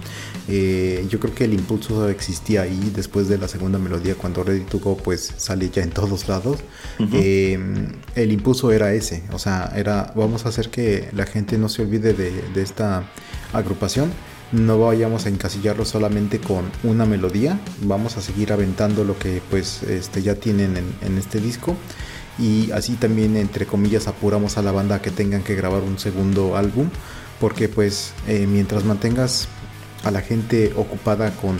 Eh, 0.52 1.06
yo 1.08 1.20
creo 1.20 1.36
que 1.36 1.46
el 1.46 1.54
impulso 1.54 2.10
existía 2.10 2.64
ahí 2.64 2.92
después 2.96 3.28
de 3.28 3.38
la 3.38 3.48
segunda 3.48 3.78
melodía 3.78 4.16
cuando 4.16 4.44
Ready 4.44 4.64
to 4.66 4.80
Go 4.80 4.98
pues 4.98 5.32
sale 5.38 5.70
ya 5.70 5.84
en 5.84 5.92
todos 5.92 6.28
lados. 6.28 6.58
el 6.98 8.32
impulso 8.32 8.72
era 8.72 8.94
ese, 8.94 9.24
o 9.32 9.38
sea, 9.38 9.72
era 9.76 10.12
vamos 10.16 10.46
a 10.46 10.50
hacer 10.50 10.70
que 10.70 11.10
la 11.14 11.28
gente 11.28 11.58
no 11.60 11.70
se 11.70 11.84
olvide 11.84 12.14
de, 12.14 12.62
esta 12.62 13.04
agrupación. 13.54 14.12
No 14.52 14.80
vayamos 14.80 15.28
a 15.28 15.30
encasillarlo 15.30 15.86
solamente 15.86 16.40
con 16.40 16.66
una 16.84 17.06
melodía, 17.06 17.60
vamos 17.84 18.18
a 18.18 18.22
seguir 18.22 18.52
aventando 18.52 19.04
lo 19.04 19.20
que 19.20 19.44
pues 19.52 19.84
este, 19.84 20.24
ya 20.24 20.34
tienen 20.34 20.76
en 20.76 21.18
este 21.20 21.40
disco 21.40 21.78
y 22.40 22.72
así 22.72 22.94
también 22.94 23.36
entre 23.38 23.68
comillas 23.68 24.08
apuramos 24.08 24.58
a 24.58 24.64
la 24.64 24.72
banda 24.72 24.96
a 24.96 25.02
que 25.02 25.12
tengan 25.12 25.44
que 25.44 25.56
grabar 25.56 25.84
un 25.84 26.00
segundo 26.00 26.56
álbum 26.56 26.90
porque 27.40 27.70
pues 27.70 28.14
eh, 28.28 28.48
mientras 28.48 28.86
mantengas 28.86 29.48
a 30.04 30.12
la 30.12 30.22
gente 30.22 30.74
ocupada 30.76 31.32
con 31.32 31.58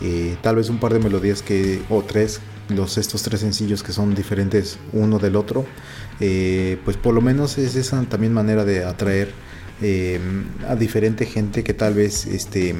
eh, 0.00 0.36
tal 0.42 0.56
vez 0.56 0.68
un 0.70 0.78
par 0.78 0.92
de 0.92 1.00
melodías 1.00 1.42
que 1.42 1.82
o 1.88 2.02
tres 2.02 2.40
los 2.68 2.98
estos 2.98 3.22
tres 3.22 3.40
sencillos 3.40 3.82
que 3.82 3.92
son 3.92 4.14
diferentes 4.14 4.78
uno 4.92 5.18
del 5.18 5.36
otro 5.36 5.64
eh, 6.20 6.78
pues 6.84 6.96
por 6.96 7.14
lo 7.14 7.20
menos 7.20 7.58
es 7.58 7.74
esa 7.76 8.02
también 8.02 8.32
manera 8.32 8.64
de 8.64 8.84
atraer 8.84 9.32
a 10.68 10.74
diferente 10.74 11.24
gente 11.24 11.62
que 11.62 11.72
tal 11.72 11.94
vez 11.94 12.26
este 12.26 12.74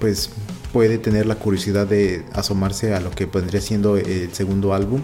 pues 0.00 0.30
puede 0.72 0.98
tener 0.98 1.24
la 1.24 1.36
curiosidad 1.36 1.86
de 1.86 2.24
asomarse 2.32 2.94
a 2.94 3.00
lo 3.00 3.10
que 3.10 3.26
vendría 3.26 3.60
siendo 3.60 3.96
el 3.96 4.34
segundo 4.34 4.74
álbum 4.74 5.00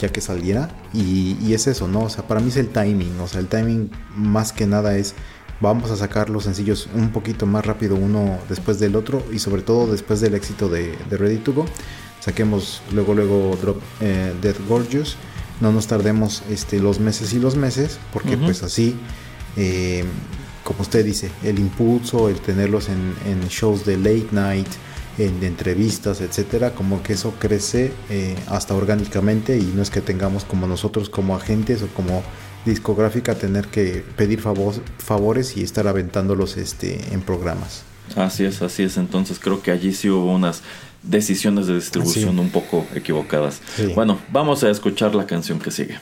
ya 0.00 0.10
que 0.10 0.20
saliera 0.20 0.68
y, 0.92 1.52
es 1.54 1.66
eso, 1.66 1.88
¿no? 1.88 2.00
O 2.04 2.08
sea, 2.10 2.26
para 2.26 2.40
mí 2.40 2.48
es 2.48 2.56
el 2.56 2.68
timing, 2.68 3.18
o 3.20 3.28
sea, 3.28 3.40
el 3.40 3.46
timing 3.46 3.90
más 4.14 4.52
que 4.52 4.66
nada 4.66 4.96
es 4.96 5.14
vamos 5.60 5.90
a 5.90 5.96
sacar 5.96 6.30
los 6.30 6.44
sencillos 6.44 6.88
un 6.94 7.10
poquito 7.10 7.46
más 7.46 7.64
rápido 7.64 7.96
uno 7.96 8.38
después 8.48 8.78
del 8.78 8.96
otro 8.96 9.22
y 9.32 9.38
sobre 9.38 9.62
todo 9.62 9.90
después 9.90 10.20
del 10.20 10.34
éxito 10.34 10.68
de, 10.68 10.96
Ready 11.10 11.38
to 11.38 11.52
Go 11.52 11.66
saquemos 12.20 12.82
luego 12.92 13.14
luego 13.14 13.56
Drop 13.60 13.78
eh, 14.00 14.32
Dead 14.40 14.56
Gorgeous. 14.68 15.16
No 15.60 15.70
nos 15.70 15.86
tardemos 15.86 16.42
este, 16.50 16.80
los 16.80 16.98
meses 16.98 17.32
y 17.32 17.38
los 17.38 17.54
meses 17.54 17.98
porque 18.12 18.36
pues 18.36 18.62
así 18.62 18.96
eh, 19.56 20.04
como 20.64 20.80
usted 20.80 21.04
dice 21.04 21.30
el 21.44 21.60
impulso 21.60 22.28
el 22.28 22.40
tenerlos 22.40 22.88
en, 22.88 23.14
en 23.24 23.46
shows 23.48 23.84
de 23.86 23.96
late 23.96 24.28
night 24.32 24.68
en 25.18 25.42
entrevistas, 25.44 26.20
etcétera, 26.20 26.74
como 26.74 27.02
que 27.02 27.12
eso 27.12 27.34
crece 27.38 27.92
eh, 28.10 28.36
hasta 28.48 28.74
orgánicamente 28.74 29.56
y 29.58 29.72
no 29.74 29.82
es 29.82 29.90
que 29.90 30.00
tengamos 30.00 30.44
como 30.44 30.66
nosotros 30.66 31.08
como 31.08 31.36
agentes 31.36 31.82
o 31.82 31.88
como 31.88 32.22
discográfica 32.64 33.34
tener 33.34 33.66
que 33.68 34.04
pedir 34.16 34.40
favores 34.40 35.56
y 35.56 35.62
estar 35.62 35.86
aventándolos 35.86 36.56
este, 36.56 37.12
en 37.12 37.20
programas. 37.22 37.84
Así 38.16 38.44
es, 38.44 38.62
así 38.62 38.82
es. 38.82 38.96
Entonces 38.96 39.38
creo 39.38 39.62
que 39.62 39.70
allí 39.70 39.92
sí 39.92 40.10
hubo 40.10 40.32
unas 40.32 40.62
decisiones 41.02 41.66
de 41.66 41.74
distribución 41.74 42.38
un 42.38 42.50
poco 42.50 42.86
equivocadas. 42.94 43.60
Bueno, 43.94 44.18
vamos 44.30 44.64
a 44.64 44.70
escuchar 44.70 45.14
la 45.14 45.26
canción 45.26 45.58
que 45.58 45.70
sigue. 45.70 45.98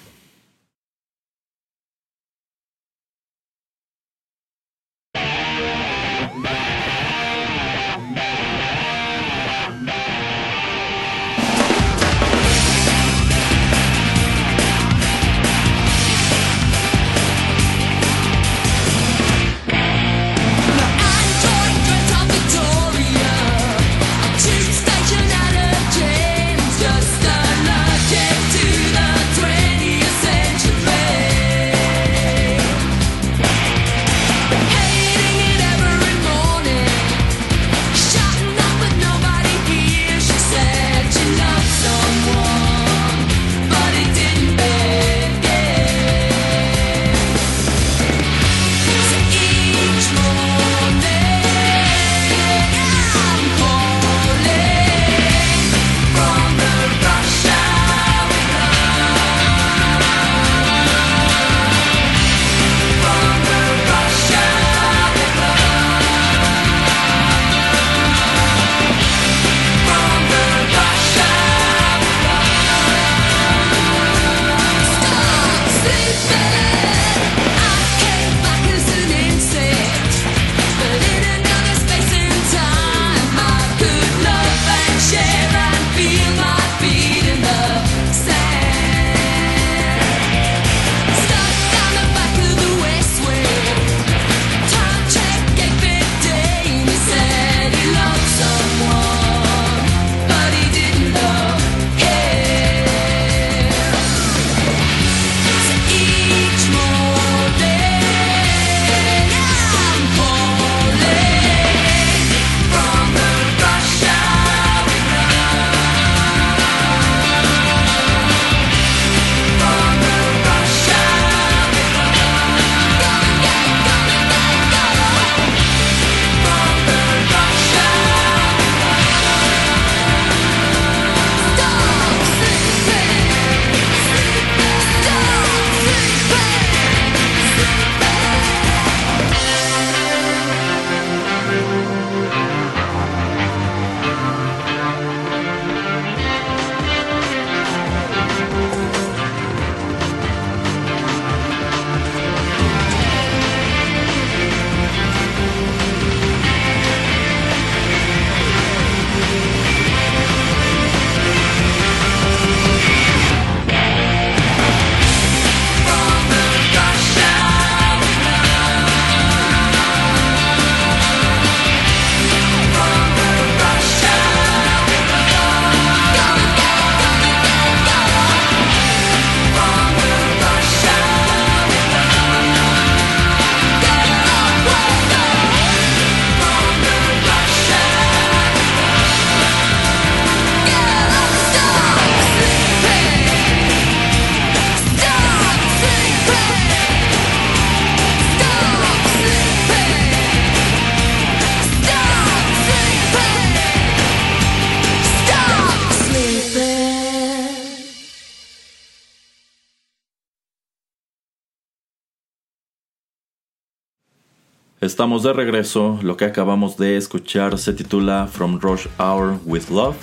Estamos 214.83 215.23
de 215.23 215.33
regreso. 215.33 216.01
Lo 216.03 216.17
que 216.17 216.25
acabamos 216.25 216.77
de 216.77 216.97
escuchar 216.97 217.57
se 217.57 217.73
titula 217.73 218.27
From 218.27 218.59
Rush 218.59 218.89
Hour 218.99 219.39
with 219.45 219.69
Love. 219.71 219.95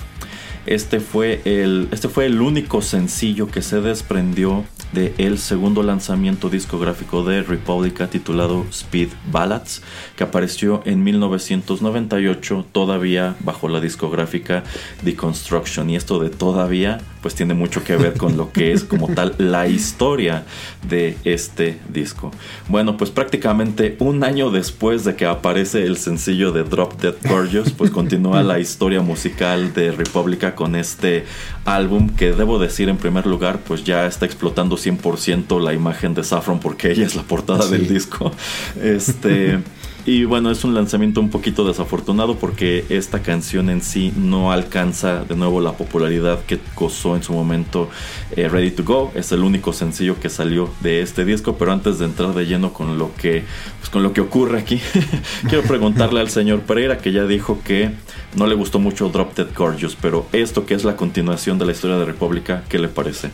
Este 0.66 1.00
fue 1.00 1.40
el, 1.44 1.88
este 1.90 2.08
fue 2.08 2.26
el 2.26 2.40
único 2.40 2.82
sencillo 2.82 3.48
que 3.48 3.62
se 3.62 3.80
desprendió 3.80 4.64
de 4.92 5.14
segundo 5.40 5.82
lanzamiento 5.82 6.48
discográfico 6.48 7.24
de 7.24 7.42
Republica 7.42 8.08
titulado 8.08 8.66
Speed 8.70 9.08
Ballads, 9.30 9.82
que 10.16 10.24
apareció 10.24 10.82
en 10.84 11.02
1998 11.02 12.66
todavía 12.72 13.36
bajo 13.40 13.68
la 13.68 13.80
discográfica 13.80 14.64
Deconstruction. 15.02 15.90
Y 15.90 15.96
esto 15.96 16.18
de 16.18 16.30
todavía 16.30 17.00
pues 17.22 17.34
tiene 17.34 17.54
mucho 17.54 17.84
que 17.84 17.96
ver 17.96 18.14
con 18.14 18.36
lo 18.36 18.50
que 18.50 18.72
es 18.72 18.84
como 18.84 19.08
tal 19.08 19.34
la 19.38 19.68
historia 19.68 20.44
de 20.88 21.16
este 21.24 21.78
disco. 21.92 22.30
Bueno, 22.68 22.96
pues 22.96 23.10
prácticamente 23.10 23.96
un 23.98 24.24
año 24.24 24.50
después 24.50 25.04
de 25.04 25.16
que 25.16 25.26
aparece 25.26 25.84
el 25.84 25.96
sencillo 25.98 26.52
de 26.52 26.64
Drop 26.64 27.00
Dead 27.00 27.14
Gorgeous, 27.28 27.72
pues 27.72 27.90
continúa 27.90 28.42
la 28.42 28.58
historia 28.58 29.02
musical 29.02 29.74
de 29.74 29.92
Republica 29.92 30.49
con 30.54 30.76
este 30.76 31.24
álbum 31.64 32.10
que 32.10 32.32
debo 32.32 32.58
decir 32.58 32.88
en 32.88 32.96
primer 32.96 33.26
lugar, 33.26 33.60
pues 33.66 33.84
ya 33.84 34.06
está 34.06 34.26
explotando 34.26 34.76
100% 34.76 35.60
la 35.60 35.72
imagen 35.72 36.14
de 36.14 36.24
Saffron 36.24 36.60
porque 36.60 36.92
ella 36.92 37.06
es 37.06 37.16
la 37.16 37.22
portada 37.22 37.66
del 37.66 37.88
disco. 37.88 38.32
Este 38.80 39.58
y 40.06 40.24
bueno, 40.24 40.50
es 40.50 40.64
un 40.64 40.74
lanzamiento 40.74 41.20
un 41.20 41.30
poquito 41.30 41.66
desafortunado 41.66 42.36
porque 42.36 42.84
esta 42.88 43.22
canción 43.22 43.68
en 43.70 43.82
sí 43.82 44.12
no 44.16 44.52
alcanza 44.52 45.24
de 45.24 45.36
nuevo 45.36 45.60
la 45.60 45.72
popularidad 45.72 46.40
que 46.44 46.58
gozó 46.74 47.16
en 47.16 47.22
su 47.22 47.32
momento 47.32 47.88
eh, 48.36 48.48
Ready 48.48 48.70
to 48.70 48.84
Go. 48.84 49.12
Es 49.14 49.32
el 49.32 49.40
único 49.40 49.72
sencillo 49.72 50.18
que 50.18 50.28
salió 50.28 50.70
de 50.80 51.02
este 51.02 51.24
disco, 51.24 51.56
pero 51.56 51.72
antes 51.72 51.98
de 51.98 52.06
entrar 52.06 52.34
de 52.34 52.46
lleno 52.46 52.72
con 52.72 52.98
lo 52.98 53.14
que, 53.14 53.44
pues, 53.78 53.90
con 53.90 54.02
lo 54.02 54.12
que 54.12 54.20
ocurre 54.20 54.58
aquí, 54.58 54.80
quiero 55.48 55.62
preguntarle 55.64 56.20
al 56.20 56.30
señor 56.30 56.60
Pereira 56.60 56.98
que 56.98 57.12
ya 57.12 57.24
dijo 57.26 57.60
que 57.64 57.90
no 58.36 58.46
le 58.46 58.54
gustó 58.54 58.78
mucho 58.78 59.08
Drop 59.08 59.34
Dead 59.36 59.48
Gorgeous, 59.54 59.96
pero 60.00 60.26
esto 60.32 60.66
que 60.66 60.74
es 60.74 60.84
la 60.84 60.96
continuación 60.96 61.58
de 61.58 61.66
la 61.66 61.72
historia 61.72 61.96
de 61.96 62.04
República, 62.04 62.64
¿qué 62.68 62.78
le 62.78 62.88
parece? 62.88 63.30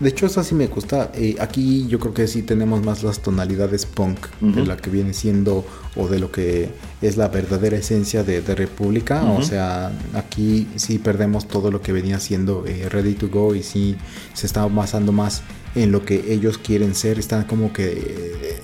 De 0.00 0.08
hecho, 0.08 0.26
eso 0.26 0.42
sí 0.42 0.54
me 0.54 0.66
gusta. 0.66 1.12
Eh, 1.14 1.36
aquí 1.38 1.86
yo 1.86 2.00
creo 2.00 2.12
que 2.12 2.26
sí 2.26 2.42
tenemos 2.42 2.84
más 2.84 3.02
las 3.02 3.20
tonalidades 3.20 3.86
punk 3.86 4.26
de 4.40 4.66
la 4.66 4.76
que 4.76 4.90
viene 4.90 5.14
siendo 5.14 5.64
o 5.94 6.08
de 6.08 6.18
lo 6.18 6.32
que 6.32 6.70
es 7.00 7.16
la 7.16 7.28
verdadera 7.28 7.76
esencia 7.76 8.24
de, 8.24 8.40
República. 8.40 9.24
O 9.24 9.42
sea, 9.42 9.92
aquí 10.14 10.66
sí 10.76 10.98
perdemos 10.98 11.46
todo 11.46 11.70
lo 11.70 11.80
que 11.80 11.92
venía 11.92 12.18
siendo 12.18 12.64
eh, 12.66 12.88
Ready 12.88 13.14
to 13.14 13.28
Go 13.28 13.54
y 13.54 13.62
sí 13.62 13.96
se 14.32 14.46
está 14.46 14.66
basando 14.66 15.12
más 15.12 15.42
en 15.74 15.92
lo 15.92 16.04
que 16.04 16.32
ellos 16.32 16.58
quieren 16.58 16.94
ser. 16.94 17.18
Están 17.18 17.44
como 17.44 17.72
que 17.72 17.92
eh, 17.92 18.60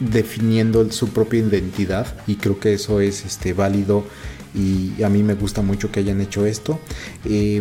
definiendo 0.00 0.90
su 0.92 1.08
propia 1.08 1.40
identidad 1.40 2.06
y 2.26 2.36
creo 2.36 2.58
que 2.58 2.74
eso 2.74 3.00
es 3.00 3.24
este 3.24 3.52
válido 3.54 4.04
y 4.54 5.02
a 5.02 5.08
mí 5.08 5.22
me 5.22 5.34
gusta 5.34 5.62
mucho 5.62 5.90
que 5.90 6.00
hayan 6.00 6.20
hecho 6.20 6.46
esto. 6.46 6.78
Eh, 7.24 7.60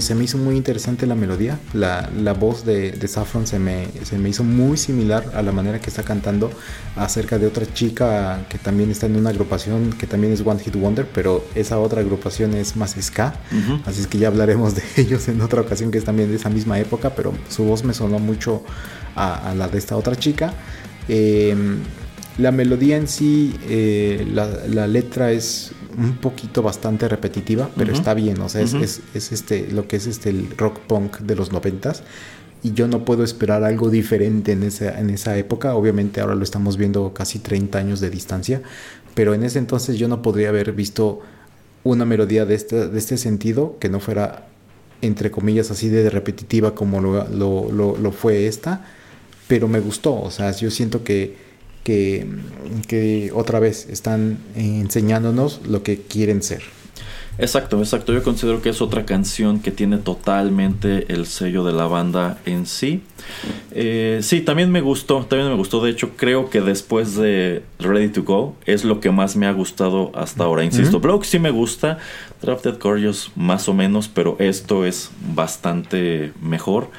se 0.00 0.14
me 0.14 0.24
hizo 0.24 0.38
muy 0.38 0.56
interesante 0.56 1.06
la 1.06 1.14
melodía, 1.14 1.58
la, 1.74 2.10
la 2.18 2.32
voz 2.32 2.64
de, 2.64 2.92
de 2.92 3.08
Saffron 3.08 3.46
se 3.46 3.58
me, 3.58 3.86
se 4.02 4.18
me 4.18 4.30
hizo 4.30 4.42
muy 4.42 4.76
similar 4.76 5.30
a 5.34 5.42
la 5.42 5.52
manera 5.52 5.80
que 5.80 5.90
está 5.90 6.02
cantando 6.02 6.50
acerca 6.96 7.38
de 7.38 7.46
otra 7.46 7.72
chica 7.72 8.46
que 8.48 8.58
también 8.58 8.90
está 8.90 9.06
en 9.06 9.16
una 9.16 9.30
agrupación 9.30 9.92
que 9.92 10.06
también 10.06 10.32
es 10.32 10.40
One 10.44 10.60
Hit 10.60 10.74
Wonder, 10.76 11.06
pero 11.12 11.44
esa 11.54 11.78
otra 11.78 12.00
agrupación 12.00 12.54
es 12.54 12.76
más 12.76 12.96
ska, 13.00 13.34
así 13.84 14.00
es 14.00 14.06
que 14.06 14.18
ya 14.18 14.28
hablaremos 14.28 14.74
de 14.74 14.82
ellos 14.96 15.28
en 15.28 15.40
otra 15.40 15.60
ocasión 15.60 15.90
que 15.90 15.98
es 15.98 16.04
también 16.04 16.30
de 16.30 16.36
esa 16.36 16.48
misma 16.48 16.78
época, 16.80 17.14
pero 17.14 17.32
su 17.48 17.64
voz 17.64 17.84
me 17.84 17.92
sonó 17.92 18.18
mucho 18.18 18.62
a, 19.14 19.54
la 19.54 19.68
de 19.68 19.78
esta 19.78 19.96
otra 19.96 20.16
chica. 20.16 20.54
Eh, 21.08 21.54
la 22.38 22.50
melodía 22.50 22.96
en 22.96 23.08
sí, 23.08 23.54
eh, 23.68 24.26
la, 24.32 24.46
la, 24.66 24.86
letra 24.86 25.32
es 25.32 25.72
un 25.96 26.16
poquito 26.16 26.62
bastante 26.62 27.08
repetitiva, 27.08 27.70
pero 27.76 27.92
está 27.92 28.14
bien, 28.14 28.40
o 28.40 28.48
sea, 28.48 28.62
es, 28.62 28.74
es, 29.14 29.32
este, 29.32 29.70
lo 29.70 29.86
que 29.86 29.96
es 29.96 30.06
este 30.06 30.30
el 30.30 30.56
rock 30.56 30.78
punk 30.80 31.18
de 31.18 31.36
los 31.36 31.52
noventas. 31.52 32.02
Y 32.64 32.72
yo 32.74 32.86
no 32.86 33.04
puedo 33.04 33.24
esperar 33.24 33.64
algo 33.64 33.90
diferente 33.90 34.52
en 34.52 34.62
esa, 34.62 34.98
en 35.00 35.10
esa 35.10 35.36
época. 35.36 35.74
Obviamente 35.74 36.20
ahora 36.20 36.36
lo 36.36 36.44
estamos 36.44 36.76
viendo 36.76 37.12
casi 37.12 37.40
30 37.40 37.76
años 37.76 38.00
de 38.00 38.08
distancia. 38.08 38.62
Pero 39.14 39.34
en 39.34 39.42
ese 39.42 39.58
entonces 39.58 39.98
yo 39.98 40.06
no 40.06 40.22
podría 40.22 40.50
haber 40.50 40.72
visto 40.72 41.20
una 41.82 42.04
melodía 42.04 42.46
de 42.46 42.54
este, 42.54 42.88
de 42.88 42.98
este 42.98 43.16
sentido 43.18 43.78
que 43.80 43.88
no 43.88 43.98
fuera, 43.98 44.46
entre 45.00 45.32
comillas, 45.32 45.72
así 45.72 45.88
de 45.88 46.08
repetitiva 46.08 46.74
como 46.76 47.00
lo, 47.00 47.26
lo, 47.28 47.96
lo 47.96 48.12
fue 48.12 48.46
esta. 48.46 48.84
Pero 49.48 49.66
me 49.66 49.80
gustó. 49.80 50.20
O 50.20 50.30
sea, 50.30 50.52
yo 50.52 50.70
siento 50.70 51.02
que 51.02 51.51
que, 51.82 52.26
que 52.88 53.30
otra 53.34 53.60
vez 53.60 53.88
están 53.90 54.38
enseñándonos 54.54 55.60
lo 55.66 55.82
que 55.82 56.00
quieren 56.00 56.42
ser. 56.42 56.62
Exacto, 57.38 57.78
exacto. 57.78 58.12
Yo 58.12 58.22
considero 58.22 58.60
que 58.60 58.68
es 58.68 58.82
otra 58.82 59.06
canción 59.06 59.60
que 59.60 59.70
tiene 59.70 59.96
totalmente 59.96 61.12
el 61.12 61.26
sello 61.26 61.64
de 61.64 61.72
la 61.72 61.86
banda 61.86 62.38
en 62.44 62.66
sí. 62.66 63.02
Eh, 63.70 64.18
sí, 64.22 64.42
también 64.42 64.70
me 64.70 64.82
gustó, 64.82 65.24
también 65.24 65.48
me 65.48 65.56
gustó. 65.56 65.82
De 65.82 65.90
hecho, 65.90 66.10
creo 66.16 66.50
que 66.50 66.60
después 66.60 67.16
de 67.16 67.62
Ready 67.78 68.10
to 68.10 68.22
Go 68.22 68.54
es 68.66 68.84
lo 68.84 69.00
que 69.00 69.10
más 69.10 69.34
me 69.36 69.46
ha 69.46 69.52
gustado 69.52 70.12
hasta 70.14 70.44
ahora. 70.44 70.62
Insisto, 70.62 70.98
uh 70.98 71.22
sí 71.22 71.38
me 71.38 71.50
gusta, 71.50 71.98
Drafted 72.42 72.78
Gorgeous 72.78 73.30
más 73.34 73.68
o 73.68 73.74
menos, 73.74 74.08
pero 74.08 74.36
esto 74.38 74.84
es 74.84 75.10
bastante 75.34 76.32
mejor. 76.42 76.90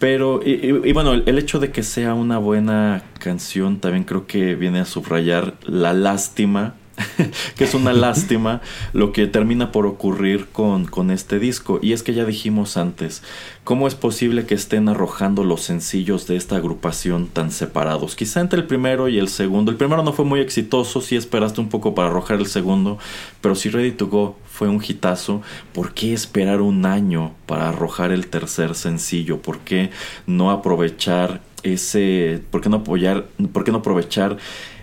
Pero, 0.00 0.40
y, 0.42 0.92
bueno, 0.94 1.12
el, 1.12 1.38
hecho 1.38 1.58
de 1.58 1.72
que 1.72 1.82
sea 1.82 2.14
una 2.14 2.38
buena 2.38 3.02
canción 3.18 3.80
también 3.80 4.04
creo 4.04 4.26
que 4.26 4.54
viene 4.54 4.80
a 4.80 4.86
subrayar 4.86 5.56
la 5.62 5.92
lástima, 5.92 6.74
que 7.56 7.64
es 7.64 7.74
una 7.74 7.92
lástima 7.92 8.60
lo 8.92 9.12
que 9.12 9.26
termina 9.26 9.72
por 9.72 9.86
ocurrir 9.86 10.46
con, 10.46 10.86
con 10.86 11.10
este 11.10 11.38
disco. 11.38 11.78
Y 11.82 11.92
es 11.92 12.02
que 12.02 12.14
ya 12.14 12.24
dijimos 12.24 12.76
antes, 12.76 13.22
¿cómo 13.64 13.86
es 13.86 13.94
posible 13.94 14.46
que 14.46 14.54
estén 14.54 14.88
arrojando 14.88 15.44
los 15.44 15.62
sencillos 15.62 16.26
de 16.26 16.36
esta 16.36 16.56
agrupación 16.56 17.28
tan 17.28 17.50
separados? 17.50 18.16
Quizá 18.16 18.40
entre 18.40 18.60
el 18.60 18.66
primero 18.66 19.08
y 19.08 19.18
el 19.18 19.28
segundo. 19.28 19.70
El 19.70 19.76
primero 19.76 20.02
no 20.02 20.12
fue 20.12 20.24
muy 20.24 20.40
exitoso, 20.40 21.00
sí 21.00 21.16
esperaste 21.16 21.60
un 21.60 21.68
poco 21.68 21.94
para 21.94 22.08
arrojar 22.08 22.38
el 22.38 22.46
segundo, 22.46 22.98
pero 23.40 23.54
si 23.54 23.68
Ready 23.68 23.92
to 23.92 24.08
Go 24.08 24.36
fue 24.46 24.68
un 24.68 24.82
hitazo, 24.86 25.42
¿por 25.72 25.94
qué 25.94 26.12
esperar 26.12 26.60
un 26.60 26.84
año 26.84 27.32
para 27.46 27.68
arrojar 27.68 28.12
el 28.12 28.26
tercer 28.26 28.74
sencillo? 28.74 29.40
¿Por 29.40 29.60
qué 29.60 29.90
no 30.26 30.50
aprovechar 30.50 31.40
ese, 31.62 32.42
por 32.50 32.60
qué 32.60 32.68
no 32.68 32.78
apoyar, 32.78 33.26
por 33.52 33.64
qué 33.64 33.72
no 33.72 33.78
aprovechar 33.78 34.36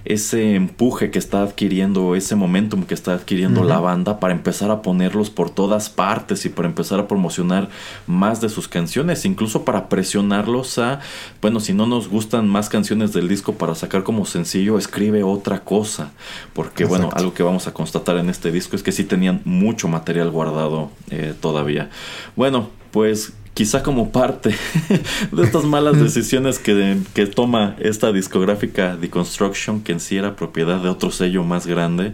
ese 0.07 0.55
empuje 0.55 1.11
que 1.11 1.19
está 1.19 1.43
adquiriendo, 1.43 2.15
ese 2.15 2.35
momentum 2.35 2.83
que 2.83 2.93
está 2.93 3.13
adquiriendo 3.13 3.63
la 3.63 3.79
banda 3.79 4.19
para 4.19 4.33
empezar 4.33 4.71
a 4.71 4.81
ponerlos 4.81 5.29
por 5.29 5.49
todas 5.49 5.89
partes 5.89 6.45
y 6.45 6.49
para 6.49 6.67
empezar 6.67 6.99
a 6.99 7.07
promocionar 7.07 7.69
más 8.07 8.39
de 8.39 8.49
sus 8.49 8.67
canciones, 8.67 9.25
incluso 9.25 9.65
para 9.65 9.89
presionarlos 9.89 10.77
a, 10.77 11.01
bueno, 11.41 11.59
si 11.59 11.73
no 11.73 11.85
nos 11.85 12.07
gustan 12.07 12.47
más 12.47 12.69
canciones 12.69 13.11
del 13.11 13.27
disco 13.27 13.53
para 13.55 13.75
sacar 13.75 14.03
como 14.03 14.25
sencillo, 14.25 14.77
escribe 14.77 15.23
otra 15.23 15.63
cosa, 15.63 16.11
porque 16.53 16.85
bueno, 16.85 17.09
algo 17.13 17.33
que 17.33 17.43
vamos 17.43 17.67
a 17.67 17.73
constatar 17.73 18.17
en 18.17 18.29
este 18.29 18.51
disco 18.51 18.75
es 18.75 18.83
que 18.83 18.91
sí 18.91 19.03
tenían 19.03 19.41
mucho 19.43 19.87
material 19.87 20.31
guardado 20.31 20.89
eh, 21.09 21.33
todavía. 21.39 21.89
Bueno, 22.35 22.69
pues 22.91 23.33
quizá 23.57 23.81
como 23.81 24.11
parte 24.11 24.53
de 25.31 25.43
estas 25.43 25.63
malas 25.63 25.99
decisiones 25.99 26.59
que, 26.59 26.95
que, 27.15 27.25
toma 27.25 27.75
esta 27.79 28.11
discográfica 28.11 28.95
Deconstruction, 28.95 29.81
que 29.81 29.93
en 29.93 29.99
sí 29.99 30.15
era 30.15 30.35
propiedad 30.35 30.79
de 30.79 30.89
otro 30.89 31.09
sello 31.09 31.43
más 31.43 31.65
grande, 31.65 32.13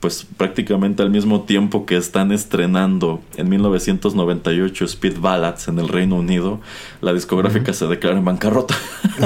pues 0.00 0.26
prácticamente 0.36 1.04
al 1.04 1.10
mismo 1.10 1.42
tiempo 1.42 1.86
que 1.86 1.96
están 1.96 2.32
estrenando 2.32 3.22
en 3.36 3.48
1998 3.50 4.84
Speed 4.84 5.20
Ballads 5.20 5.68
en 5.68 5.78
el 5.78 5.86
Reino 5.86 6.16
Unido, 6.16 6.60
la 7.00 7.12
discográfica 7.12 7.72
se 7.72 7.86
declara 7.86 8.18
en 8.18 8.24
bancarrota. 8.24 8.74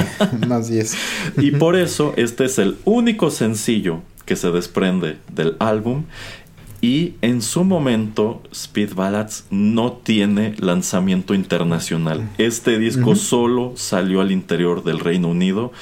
Así 0.51 0.79
es. 0.79 0.95
y 1.39 1.53
por 1.53 1.77
eso 1.77 2.13
este 2.19 2.45
es 2.45 2.59
el 2.59 2.77
único 2.85 3.31
sencillo 3.31 4.03
que 4.27 4.37
se 4.37 4.51
desprende 4.51 5.17
del 5.33 5.57
álbum 5.61 6.05
y 6.85 7.15
en 7.23 7.41
su 7.41 7.65
momento, 7.65 8.43
Speed 8.53 8.93
Ballads 8.93 9.47
no 9.49 9.93
tiene 9.93 10.55
lanzamiento 10.59 11.33
internacional. 11.33 12.29
Este 12.37 12.79
disco 12.79 13.17
solo 13.17 13.73
salió 13.75 14.21
al 14.21 14.31
interior 14.31 14.85
del 14.85 14.99
Reino 15.01 15.29
Unido 15.29 15.73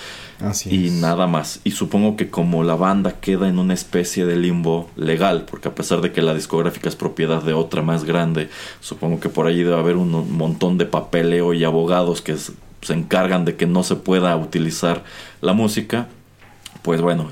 y 0.64 0.90
nada 0.90 1.26
más. 1.26 1.58
Y 1.64 1.72
supongo 1.72 2.14
que 2.14 2.30
como 2.30 2.62
la 2.62 2.76
banda 2.76 3.18
queda 3.18 3.48
en 3.48 3.58
una 3.58 3.74
especie 3.74 4.26
de 4.26 4.36
limbo 4.36 4.90
legal, 4.94 5.44
porque 5.50 5.66
a 5.66 5.74
pesar 5.74 6.02
de 6.02 6.12
que 6.12 6.22
la 6.22 6.34
discográfica 6.34 6.88
es 6.88 6.94
propiedad 6.94 7.42
de 7.42 7.52
otra 7.52 7.82
más 7.82 8.04
grande, 8.04 8.48
supongo 8.78 9.18
que 9.18 9.28
por 9.28 9.48
allí 9.48 9.64
debe 9.64 9.80
haber 9.80 9.96
un 9.96 10.36
montón 10.36 10.78
de 10.78 10.86
papeleo 10.86 11.52
y 11.52 11.64
abogados 11.64 12.22
que 12.22 12.36
se 12.36 12.92
encargan 12.92 13.44
de 13.44 13.56
que 13.56 13.66
no 13.66 13.82
se 13.82 13.96
pueda 13.96 14.36
utilizar 14.36 15.02
la 15.40 15.52
música 15.52 16.06
pues 16.82 17.00
bueno, 17.00 17.30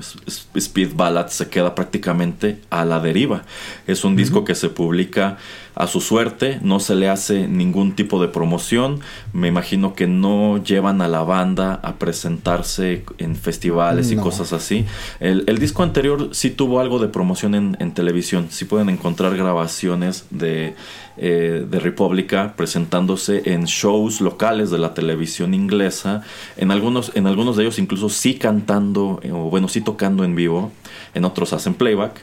Speed 0.55 0.95
Ballad 0.95 1.27
se 1.27 1.49
queda 1.49 1.75
prácticamente 1.75 2.61
a 2.69 2.85
la 2.85 2.99
deriva. 2.99 3.43
Es 3.85 4.05
un 4.05 4.15
disco 4.15 4.45
que 4.45 4.55
se 4.55 4.69
publica 4.69 5.37
a 5.75 5.87
su 5.87 6.01
suerte, 6.01 6.59
no 6.61 6.79
se 6.79 6.95
le 6.95 7.07
hace 7.09 7.47
ningún 7.47 7.93
tipo 7.93 8.21
de 8.21 8.27
promoción, 8.27 8.99
me 9.33 9.47
imagino 9.47 9.93
que 9.93 10.05
no 10.07 10.61
llevan 10.63 11.01
a 11.01 11.07
la 11.07 11.23
banda 11.23 11.79
a 11.81 11.95
presentarse 11.95 13.05
en 13.17 13.35
festivales 13.35 14.11
y 14.11 14.17
cosas 14.17 14.53
así. 14.53 14.85
El, 15.19 15.59
disco 15.59 15.83
anterior 15.83 16.29
sí 16.31 16.49
tuvo 16.49 16.79
algo 16.79 16.99
de 16.99 17.07
promoción 17.07 17.55
en, 17.55 17.91
televisión, 17.93 18.47
sí 18.49 18.65
pueden 18.65 18.89
encontrar 18.89 19.37
grabaciones 19.37 20.25
de, 20.29 20.75
eh, 21.17 21.65
de 21.69 21.79
República 21.79 22.53
presentándose 22.55 23.53
en 23.53 23.65
shows 23.65 24.21
locales 24.21 24.71
de 24.71 24.77
la 24.77 24.93
televisión 24.93 25.53
inglesa, 25.53 26.23
en 26.57 26.71
algunos, 26.71 27.11
en 27.15 27.27
algunos 27.27 27.55
de 27.55 27.63
ellos 27.63 27.79
incluso 27.79 28.09
sí 28.09 28.35
cantando, 28.35 29.19
eh, 29.23 29.31
o 29.31 29.49
bueno, 29.49 29.67
sí 29.67 29.81
tocando 29.81 30.23
en 30.23 30.35
vivo, 30.35 30.71
en 31.13 31.25
otros 31.25 31.53
hacen 31.53 31.73
playback 31.75 32.21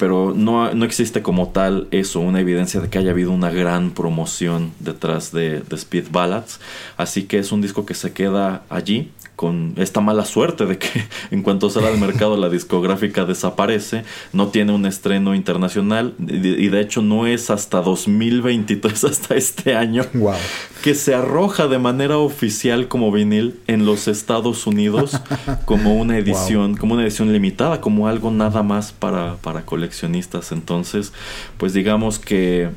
pero 0.00 0.32
no, 0.34 0.72
no, 0.72 0.84
existe 0.86 1.20
como 1.20 1.50
tal 1.50 1.86
eso, 1.90 2.20
una 2.20 2.40
evidencia 2.40 2.80
de 2.80 2.88
que 2.88 2.96
haya 2.96 3.10
habido 3.10 3.32
una 3.32 3.50
gran 3.50 3.90
promoción 3.90 4.72
detrás 4.80 5.30
de, 5.30 5.60
de 5.60 5.76
Speed 5.76 6.06
Ballads. 6.10 6.58
Así 6.96 7.24
que 7.24 7.38
es 7.38 7.52
un 7.52 7.60
disco 7.60 7.84
que 7.84 7.92
se 7.92 8.14
queda 8.14 8.62
allí 8.70 9.12
con 9.40 9.72
esta 9.76 10.02
mala 10.02 10.26
suerte 10.26 10.66
de 10.66 10.76
que 10.76 10.90
en 11.30 11.42
cuanto 11.42 11.70
sale 11.70 11.86
al 11.86 11.96
mercado 11.98 12.36
la 12.36 12.50
discográfica 12.50 13.24
desaparece, 13.24 14.04
no 14.34 14.48
tiene 14.48 14.74
un 14.74 14.84
estreno 14.84 15.34
internacional 15.34 16.12
y 16.18 16.68
de 16.68 16.80
hecho 16.82 17.00
no 17.00 17.26
es 17.26 17.48
hasta 17.48 17.80
2023, 17.80 19.02
hasta 19.04 19.36
este 19.36 19.74
año, 19.74 20.04
que 20.82 20.94
se 20.94 21.14
arroja 21.14 21.68
de 21.68 21.78
manera 21.78 22.18
oficial 22.18 22.86
como 22.86 23.10
vinil 23.10 23.58
en 23.66 23.86
los 23.86 24.08
Estados 24.08 24.66
Unidos 24.66 25.18
como 25.64 25.94
una 25.96 26.18
edición, 26.18 26.76
como 26.76 26.92
una 26.92 27.04
edición 27.04 27.32
limitada, 27.32 27.80
como 27.80 28.08
algo 28.08 28.30
nada 28.30 28.62
más 28.62 28.92
para, 28.92 29.36
para 29.36 29.64
coleccionistas. 29.64 30.52
Entonces, 30.52 31.14
pues 31.56 31.72
digamos 31.72 32.18
que 32.18 32.68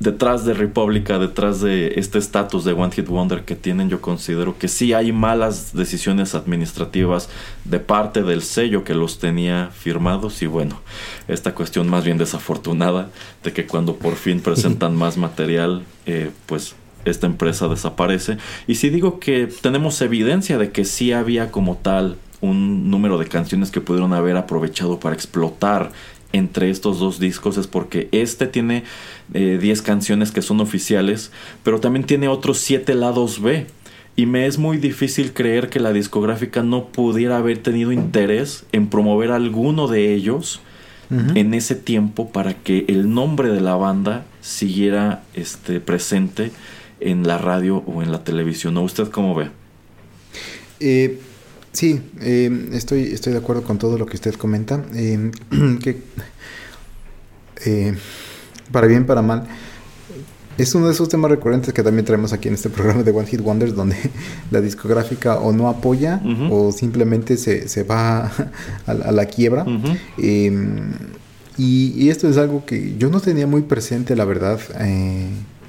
detrás 0.00 0.46
de 0.46 0.54
República, 0.54 1.18
detrás 1.18 1.60
de 1.60 1.92
este 1.96 2.18
estatus 2.18 2.64
de 2.64 2.72
One 2.72 2.90
Hit 2.90 3.06
Wonder 3.06 3.44
que 3.44 3.54
tienen, 3.54 3.90
yo 3.90 4.00
considero 4.00 4.58
que 4.58 4.66
sí 4.66 4.94
hay 4.94 5.12
malas 5.12 5.74
decisiones 5.74 6.34
administrativas 6.34 7.28
de 7.66 7.78
parte 7.80 8.22
del 8.22 8.42
sello 8.42 8.82
que 8.82 8.94
los 8.94 9.18
tenía 9.18 9.70
firmados 9.72 10.40
y 10.42 10.46
bueno, 10.46 10.80
esta 11.28 11.54
cuestión 11.54 11.88
más 11.88 12.04
bien 12.04 12.16
desafortunada 12.16 13.10
de 13.44 13.52
que 13.52 13.66
cuando 13.66 13.96
por 13.96 14.16
fin 14.16 14.40
presentan 14.44 14.96
más 14.96 15.18
material, 15.18 15.84
eh, 16.06 16.30
pues 16.46 16.74
esta 17.04 17.26
empresa 17.26 17.68
desaparece. 17.68 18.38
Y 18.66 18.76
si 18.76 18.88
digo 18.88 19.20
que 19.20 19.48
tenemos 19.60 20.00
evidencia 20.00 20.58
de 20.58 20.70
que 20.70 20.84
sí 20.84 21.12
había 21.12 21.50
como 21.50 21.76
tal 21.76 22.16
un 22.40 22.90
número 22.90 23.18
de 23.18 23.26
canciones 23.26 23.70
que 23.70 23.82
pudieron 23.82 24.14
haber 24.14 24.36
aprovechado 24.36 24.98
para 24.98 25.14
explotar 25.14 25.92
entre 26.32 26.70
estos 26.70 26.98
dos 26.98 27.18
discos 27.18 27.56
es 27.56 27.66
porque 27.66 28.08
este 28.12 28.46
tiene 28.46 28.84
10 29.32 29.62
eh, 29.80 29.82
canciones 29.82 30.30
que 30.32 30.42
son 30.42 30.60
oficiales, 30.60 31.30
pero 31.62 31.80
también 31.80 32.04
tiene 32.04 32.28
otros 32.28 32.58
7 32.58 32.94
lados 32.94 33.40
B. 33.40 33.66
Y 34.16 34.26
me 34.26 34.46
es 34.46 34.58
muy 34.58 34.76
difícil 34.76 35.32
creer 35.32 35.70
que 35.70 35.80
la 35.80 35.92
discográfica 35.92 36.62
no 36.62 36.86
pudiera 36.86 37.38
haber 37.38 37.58
tenido 37.58 37.92
interés 37.92 38.64
en 38.72 38.88
promover 38.88 39.30
alguno 39.30 39.88
de 39.88 40.12
ellos 40.14 40.60
en 41.10 41.54
ese 41.54 41.74
tiempo 41.74 42.30
para 42.30 42.54
que 42.54 42.84
el 42.86 43.12
nombre 43.12 43.48
de 43.48 43.60
la 43.60 43.74
banda 43.74 44.26
siguiera 44.40 45.24
este, 45.34 45.80
presente 45.80 46.52
en 47.00 47.26
la 47.26 47.36
radio 47.36 47.78
o 47.78 48.02
en 48.02 48.12
la 48.12 48.22
televisión. 48.22 48.76
¿O 48.76 48.82
usted 48.82 49.08
cómo 49.08 49.34
ve? 49.34 49.48
Eh, 50.78 51.18
Sí, 51.72 52.00
eh, 52.20 52.68
estoy, 52.72 53.04
estoy 53.04 53.32
de 53.32 53.38
acuerdo 53.38 53.62
con 53.62 53.78
todo 53.78 53.96
lo 53.96 54.06
que 54.06 54.16
usted 54.16 54.34
comenta. 54.34 54.84
Eh, 54.94 55.30
que, 55.82 56.02
eh, 57.64 57.94
para 58.72 58.86
bien, 58.86 59.06
para 59.06 59.22
mal, 59.22 59.46
es 60.58 60.74
uno 60.74 60.86
de 60.86 60.92
esos 60.92 61.08
temas 61.08 61.30
recurrentes 61.30 61.72
que 61.72 61.82
también 61.82 62.04
traemos 62.04 62.32
aquí 62.32 62.48
en 62.48 62.54
este 62.54 62.68
programa 62.70 63.02
de 63.02 63.12
One 63.12 63.26
Hit 63.26 63.40
Wonders, 63.40 63.74
donde 63.74 63.96
la 64.50 64.60
discográfica 64.60 65.38
o 65.38 65.52
no 65.52 65.68
apoya 65.68 66.20
o 66.50 66.72
simplemente 66.72 67.36
se, 67.36 67.68
se 67.68 67.84
va 67.84 68.32
a, 68.86 69.12
la 69.12 69.26
quiebra. 69.26 69.64
Em, 70.18 70.92
y, 71.56 71.92
y, 71.96 72.10
esto 72.10 72.28
es 72.28 72.36
algo 72.36 72.64
que 72.64 72.96
yo 72.96 73.10
no 73.10 73.20
tenía 73.20 73.46
muy 73.46 73.62
presente, 73.62 74.16
la 74.16 74.24
verdad 74.24 74.58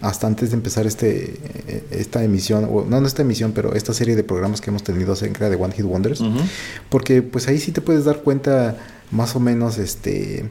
hasta 0.01 0.27
antes 0.27 0.49
de 0.49 0.55
empezar 0.55 0.85
este 0.85 1.85
esta 1.91 2.23
emisión, 2.23 2.67
o 2.69 2.83
no, 2.83 2.99
no 2.99 3.07
esta 3.07 3.21
emisión, 3.21 3.51
pero 3.53 3.73
esta 3.75 3.93
serie 3.93 4.15
de 4.15 4.23
programas 4.23 4.61
que 4.61 4.69
hemos 4.69 4.83
tenido 4.83 5.13
acerca 5.13 5.49
de 5.49 5.55
One 5.55 5.73
Hit 5.73 5.85
Wonders, 5.85 6.23
porque 6.89 7.21
pues 7.21 7.47
ahí 7.47 7.59
sí 7.59 7.71
te 7.71 7.81
puedes 7.81 8.05
dar 8.05 8.21
cuenta 8.21 8.77
más 9.11 9.35
o 9.35 9.39
menos 9.39 9.77
este 9.77 10.49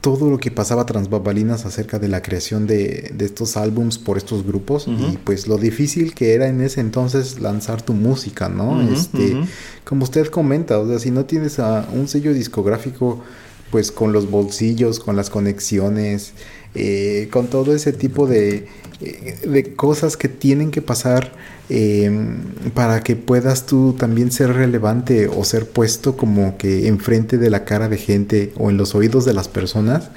todo 0.00 0.30
lo 0.30 0.38
que 0.38 0.50
pasaba 0.50 0.86
tras 0.86 1.10
babalinas 1.10 1.66
acerca 1.66 1.98
de 1.98 2.08
la 2.08 2.22
creación 2.22 2.66
de, 2.66 3.14
estos 3.18 3.56
álbums 3.56 3.98
por 3.98 4.16
estos 4.16 4.46
grupos 4.46 4.86
y 4.86 5.18
pues 5.18 5.48
lo 5.48 5.58
difícil 5.58 6.14
que 6.14 6.34
era 6.34 6.46
en 6.48 6.60
ese 6.60 6.80
entonces 6.80 7.40
lanzar 7.40 7.82
tu 7.82 7.94
música, 7.94 8.48
¿no? 8.48 8.80
este, 8.80 9.36
como 9.84 10.04
usted 10.04 10.28
comenta, 10.28 10.78
o 10.78 10.86
sea, 10.86 10.98
si 11.00 11.10
no 11.10 11.24
tienes 11.24 11.58
a 11.58 11.88
un 11.92 12.06
sello 12.06 12.32
discográfico 12.32 13.22
pues 13.70 13.90
con 13.92 14.12
los 14.12 14.30
bolsillos, 14.30 15.00
con 15.00 15.16
las 15.16 15.30
conexiones, 15.30 16.32
eh, 16.74 17.28
con 17.32 17.48
todo 17.48 17.74
ese 17.74 17.92
tipo 17.92 18.26
de, 18.26 18.66
eh, 19.00 19.38
de, 19.48 19.74
cosas 19.74 20.18
que 20.18 20.28
tienen 20.28 20.70
que 20.70 20.82
pasar 20.82 21.32
em, 21.70 22.36
para 22.74 23.02
que 23.02 23.16
puedas 23.16 23.64
tú 23.64 23.94
también 23.98 24.30
ser 24.30 24.52
relevante 24.52 25.28
o 25.28 25.44
ser 25.44 25.66
puesto 25.66 26.16
como 26.16 26.58
que 26.58 26.86
enfrente 26.86 27.38
de 27.38 27.48
la 27.48 27.64
cara 27.64 27.88
de 27.88 27.96
gente 27.96 28.52
o 28.56 28.68
en 28.68 28.76
los 28.76 28.94
oídos 28.94 29.24
de 29.24 29.32
las 29.32 29.48
personas, 29.48 30.10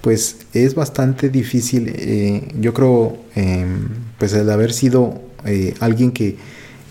pues 0.00 0.38
es 0.52 0.74
bastante 0.74 1.28
difícil. 1.28 1.92
Eh, 1.94 2.48
yo 2.60 2.74
creo, 2.74 3.16
em, 3.36 3.88
pues 4.18 4.32
el 4.34 4.50
haber 4.50 4.72
sido 4.72 5.22
alguien 5.80 6.10
que 6.10 6.36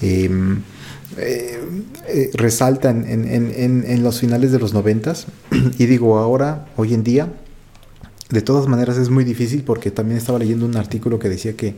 em, 0.02 0.62
resalta 2.36 2.90
en, 2.90 3.06
en, 3.06 3.84
en, 3.88 4.04
los 4.04 4.20
finales 4.20 4.52
de 4.52 4.60
los 4.60 4.74
noventas 4.74 5.28
y 5.78 5.86
digo 5.88 6.18
ahora, 6.18 6.68
hoy 6.78 6.94
en 6.94 7.04
día, 7.04 7.30
de 8.34 8.42
todas 8.42 8.68
maneras 8.68 8.98
es 8.98 9.10
muy 9.10 9.24
difícil 9.24 9.64
porque 9.64 9.92
también 9.92 10.18
estaba 10.18 10.40
leyendo 10.40 10.66
un 10.66 10.76
artículo 10.76 11.20
que 11.20 11.30
decía 11.30 11.56
que 11.56 11.76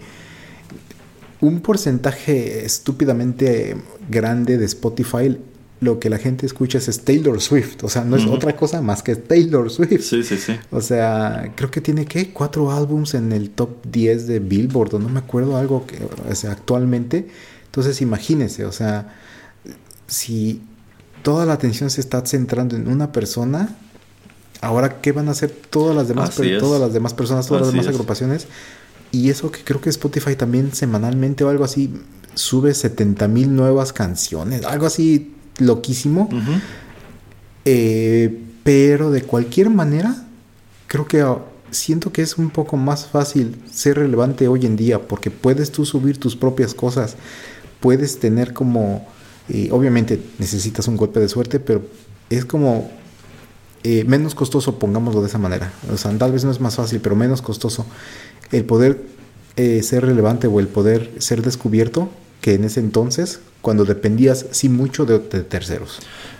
un 1.41 1.59
porcentaje 1.59 2.65
estúpidamente 2.65 3.75
grande 4.09 4.57
de 4.57 4.65
Spotify 4.65 5.37
lo 5.81 5.99
que 5.99 6.09
la 6.09 6.17
gente 6.17 6.45
escucha 6.45 6.77
es 6.77 7.01
Taylor 7.01 7.41
Swift, 7.41 7.83
o 7.83 7.89
sea, 7.89 8.05
no 8.05 8.15
es 8.15 8.25
otra 8.25 8.55
cosa 8.55 8.81
más 8.81 9.03
que 9.03 9.17
Taylor 9.17 9.69
Swift. 9.69 10.01
Sí, 10.01 10.23
sí, 10.23 10.37
sí. 10.37 10.53
O 10.71 10.79
sea, 10.79 11.51
creo 11.53 11.69
que 11.69 11.81
tiene 11.81 12.05
que 12.05 12.31
cuatro 12.31 12.71
álbums 12.71 13.13
en 13.13 13.33
el 13.33 13.49
top 13.49 13.85
10 13.91 14.25
de 14.25 14.39
Billboard, 14.39 14.95
o 14.95 14.99
no 14.99 15.09
me 15.09 15.19
acuerdo 15.19 15.57
algo 15.57 15.85
que, 15.85 15.99
o 16.29 16.33
sea, 16.33 16.53
actualmente. 16.53 17.27
Entonces, 17.65 18.01
imagínense, 18.01 18.63
o 18.63 18.71
sea, 18.71 19.15
si 20.07 20.61
toda 21.23 21.45
la 21.45 21.53
atención 21.53 21.89
se 21.89 21.99
está 21.99 22.25
centrando 22.25 22.77
en 22.77 22.87
una 22.87 23.11
persona, 23.11 23.75
ahora 24.65 25.01
qué 25.01 25.11
van 25.11 25.27
a 25.27 25.31
hacer 25.31 25.51
todas 25.51 25.95
las 25.95 26.07
demás, 26.07 26.35
todas 26.59 26.81
las 26.81 26.93
demás 26.93 27.13
personas, 27.13 27.47
todas 27.47 27.63
las 27.63 27.71
demás 27.71 27.87
agrupaciones. 27.87 28.47
Y 29.11 29.29
eso 29.29 29.51
que 29.51 29.63
creo 29.63 29.79
que 29.79 29.89
Spotify 29.89 30.35
también 30.35 30.73
semanalmente 30.73 31.43
o 31.43 31.49
algo 31.49 31.63
así 31.63 31.93
sube 32.33 32.73
70 32.73 33.27
mil 33.27 33.55
nuevas 33.55 33.93
canciones, 33.93 34.65
algo 34.65 34.87
así 34.87 35.35
loquísimo. 35.59 36.29
Eh, 37.63 38.41
pero 38.63 39.11
de 39.11 39.21
cualquier 39.21 39.69
manera, 39.69 40.25
creo 40.87 41.07
que 41.07 41.23
siento 41.71 42.11
que 42.11 42.21
es 42.21 42.37
un 42.37 42.49
poco 42.49 42.77
más 42.77 43.05
fácil 43.05 43.61
ser 43.71 43.97
relevante 43.97 44.47
hoy 44.47 44.65
en 44.65 44.75
día 44.75 45.07
porque 45.07 45.31
puedes 45.31 45.71
tú 45.71 45.85
subir 45.85 46.19
tus 46.19 46.35
propias 46.35 46.73
cosas, 46.73 47.15
puedes 47.79 48.19
tener 48.19 48.53
como, 48.53 49.07
eh, 49.49 49.69
obviamente 49.71 50.19
necesitas 50.39 50.87
un 50.87 50.97
golpe 50.97 51.19
de 51.19 51.29
suerte, 51.29 51.59
pero 51.59 51.83
es 52.29 52.45
como 52.45 52.89
eh, 53.87 54.03
menos 54.03 54.33
costoso, 54.33 54.79
pongámoslo 54.79 55.21
de 55.21 55.27
esa 55.27 55.37
manera. 55.37 55.71
O 55.93 55.97
sea, 55.97 56.09
tal 56.17 56.31
vez 56.31 56.43
no 56.43 56.49
es 56.49 56.59
más 56.59 56.75
fácil, 56.75 57.01
pero 57.01 57.15
menos 57.15 57.43
costoso 57.43 57.85
el 58.51 58.65
poder 58.65 58.99
eh, 59.57 59.83
ser 59.83 60.03
relevante 60.03 60.47
o 60.47 60.59
el 60.59 60.67
poder 60.67 61.11
ser 61.19 61.43
descubierto 61.43 62.09
que 62.41 62.55
en 62.55 62.63
ese 62.63 62.79
entonces, 62.79 63.41
cuando 63.65 63.83
dependías 63.83 64.45
sí 64.51 64.69
mucho 64.69 65.05
de, 65.05 65.17
terceros. 65.17 65.97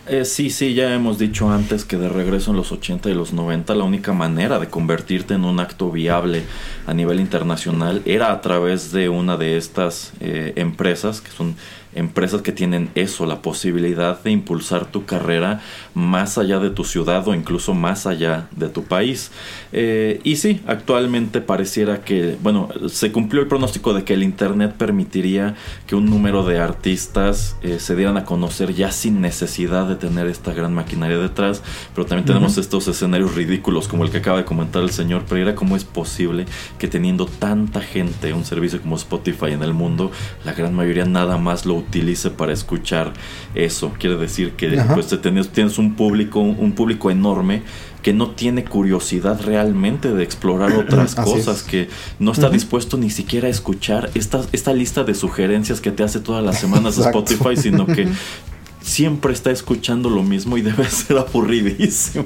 Eh, 0.08 0.26
sí, 0.26 0.52
sí, 0.52 0.76
ya 0.76 0.94
hemos 0.94 1.18
dicho 1.18 1.50
antes 1.50 1.84
que 1.84 1.98
de 1.98 2.08
regreso 2.08 2.52
en 2.52 2.58
los 2.58 2.72
80 2.72 3.10
y 3.10 3.16
los 3.16 3.34
90 3.34 3.74
la 3.74 3.84
única 3.84 4.14
manera 4.14 4.60
de 4.60 4.68
convertirte 4.68 5.34
en 5.34 5.44
un 5.44 5.60
acto 5.60 5.90
viable 5.90 6.44
a 6.86 6.94
nivel 6.94 7.20
internacional 7.20 8.04
era 8.06 8.32
a 8.32 8.42
través 8.42 8.92
de 8.92 9.10
una 9.10 9.38
de 9.38 9.58
estas 9.58 10.14
empresas 10.22 11.20
que 11.20 11.32
son 11.32 11.56
empresas 11.96 12.42
que 12.42 12.52
tienen 12.52 12.90
eso, 12.94 13.26
la 13.26 13.42
posibilidad 13.42 14.22
de 14.22 14.32
impulsar 14.32 14.86
tu 14.86 15.06
carrera 15.06 15.62
más 15.94 16.38
allá 16.38 16.60
de 16.60 16.70
tu 16.70 16.84
ciudad 16.84 17.28
o 17.28 17.34
incluso 17.34 17.74
más 17.74 18.06
allá 18.06 18.48
de 18.52 18.68
tu 18.68 18.84
país. 18.84 19.32
Eh, 19.72 20.20
y 20.24 20.36
sí, 20.36 20.62
actualmente 20.68 21.42
pareciera 21.42 22.02
que, 22.02 22.38
bueno, 22.44 22.70
se 22.90 23.12
cumplió 23.12 23.42
el 23.42 23.48
pronóstico 23.48 23.94
de 23.94 24.04
que 24.04 24.14
el 24.14 24.24
Internet 24.24 24.76
permitiría 24.78 25.56
que 25.88 25.96
un 25.96 26.10
número 26.10 26.44
de 26.44 26.60
artistas 26.60 27.15
estas 27.16 27.56
eh, 27.62 27.80
se 27.80 27.96
dieran 27.96 28.18
a 28.18 28.26
conocer 28.26 28.74
ya 28.74 28.92
sin 28.92 29.22
necesidad 29.22 29.88
de 29.88 29.96
tener 29.96 30.28
esta 30.28 30.54
gran 30.54 30.74
maquinaria 30.74 31.18
detrás, 31.18 31.64
pero 31.94 32.06
también 32.06 32.26
tenemos 32.26 32.58
estos 32.58 32.90
escenarios 32.90 33.36
ridículos 33.36 33.88
como 33.88 34.04
el 34.04 34.12
que 34.12 34.18
acaba 34.18 34.40
de 34.40 34.44
comentar 34.44 34.84
el 34.84 34.90
señor 34.90 35.24
Pereira, 35.24 35.56
cómo 35.56 35.78
es 35.78 35.86
posible 35.86 36.46
que 36.78 36.90
teniendo 36.90 37.26
tanta 37.26 37.80
gente, 37.80 38.34
un 38.34 38.44
servicio 38.44 38.82
como 38.82 38.98
Spotify 38.98 39.52
en 39.54 39.64
el 39.64 39.74
mundo, 39.74 40.12
la 40.44 40.52
gran 40.52 40.74
mayoría 40.74 41.06
nada 41.06 41.38
más 41.38 41.66
lo 41.66 41.76
utilice 41.76 42.32
para 42.32 42.52
escuchar 42.52 43.14
eso. 43.54 43.94
Quiere 43.98 44.18
decir 44.18 44.52
que 44.58 44.78
pues, 44.94 45.08
tienes, 45.22 45.48
tienes 45.50 45.78
un 45.78 45.96
público, 45.96 46.42
un 46.42 46.74
público 46.74 47.12
enorme 47.12 47.64
que 48.06 48.14
no 48.14 48.30
tiene 48.30 48.64
curiosidad 48.66 49.42
realmente 49.42 50.14
de 50.14 50.24
explorar 50.24 50.74
otras 50.78 51.16
cosas, 51.16 51.64
que 51.64 51.90
no 52.20 52.34
está 52.34 52.52
dispuesto 52.52 52.98
ni 52.98 53.10
siquiera 53.10 53.48
a 53.48 53.50
escuchar 53.50 54.12
esta, 54.14 54.46
esta 54.52 54.74
lista 54.74 55.04
de 55.04 55.16
sugerencias 55.16 55.82
que 55.82 55.90
te 55.90 56.04
hace 56.04 56.20
todas 56.20 56.44
las 56.44 56.60
semanas 56.60 56.98
Spotify, 57.00 57.58
sino 57.58 57.88
que 57.88 58.08
siempre 58.86 59.34
está 59.34 59.50
escuchando 59.50 60.12
lo 60.12 60.22
mismo 60.22 60.58
y 60.58 60.62
debe 60.62 60.86
ser 60.90 61.18
aburridísimo. 61.18 62.26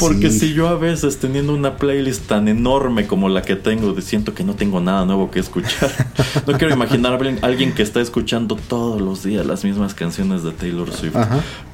Porque 0.00 0.30
si 0.30 0.54
yo 0.54 0.68
a 0.68 0.74
veces 0.74 1.18
teniendo 1.18 1.54
una 1.54 1.76
playlist 1.76 2.26
tan 2.26 2.48
enorme 2.48 3.06
como 3.06 3.28
la 3.28 3.42
que 3.42 3.56
tengo, 3.56 4.00
siento 4.00 4.32
que 4.32 4.42
no 4.42 4.54
tengo 4.54 4.80
nada 4.80 5.04
nuevo 5.04 5.30
que 5.30 5.38
escuchar. 5.38 5.92
No 6.46 6.56
quiero 6.56 6.72
imaginar 6.72 7.12
a 7.14 7.46
alguien 7.46 7.72
que 7.72 7.82
está 7.82 8.00
escuchando 8.00 8.56
todos 8.56 9.00
los 9.00 9.24
días 9.24 9.44
las 9.44 9.64
mismas 9.64 9.94
canciones 9.94 10.42
de 10.44 10.52
Taylor 10.52 10.92
Swift. 10.92 11.16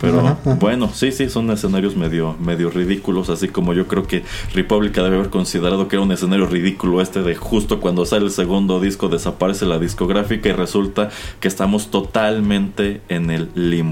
Pero 0.01 0.39
bueno, 0.59 0.91
sí, 0.95 1.13
sí, 1.13 1.29
son 1.29 1.51
escenarios 1.51 1.95
medio, 1.95 2.37
medio 2.41 2.71
ridículos, 2.71 3.29
así 3.29 3.49
como 3.49 3.75
yo 3.75 3.87
creo 3.87 4.07
que 4.07 4.25
República 4.55 5.03
debe 5.03 5.17
haber 5.17 5.31
considerado 5.31 5.89
que 5.89 5.97
era 5.97 6.03
un 6.05 6.13
escenario 6.13 6.47
ridículo 6.47 7.03
este 7.03 7.23
de 7.23 7.35
justo 7.35 7.81
cuando 7.81 8.07
sale 8.07 8.25
el 8.25 8.31
segundo 8.31 8.81
disco 8.81 9.09
desaparece 9.09 9.67
la 9.67 9.79
discográfica 9.79 10.49
y 10.49 10.53
resulta 10.53 11.11
que 11.41 11.49
estamos 11.49 11.91
totalmente 11.91 13.03
en 13.09 13.31
el 13.31 13.51
limbo. 13.55 13.92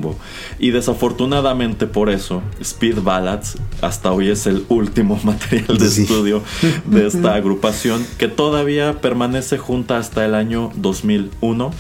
Y 0.59 0.71
desafortunadamente 0.71 1.87
por 1.87 2.11
eso, 2.11 2.43
Speed 2.61 3.01
Ballads 3.03 3.57
hasta 3.81 4.13
hoy 4.13 4.29
es 4.29 4.47
el 4.47 4.65
último 4.69 5.19
material 5.25 5.79
de 5.79 5.87
estudio 5.87 6.43
de 6.87 7.07
esta 7.07 7.35
agrupación 7.35 8.07
que 8.19 8.29
todavía 8.29 9.01
permanece 9.01 9.59
junta 9.59 9.99
hasta 9.99 10.25
el 10.25 10.35
año 10.35 10.71
2001, 10.77 11.71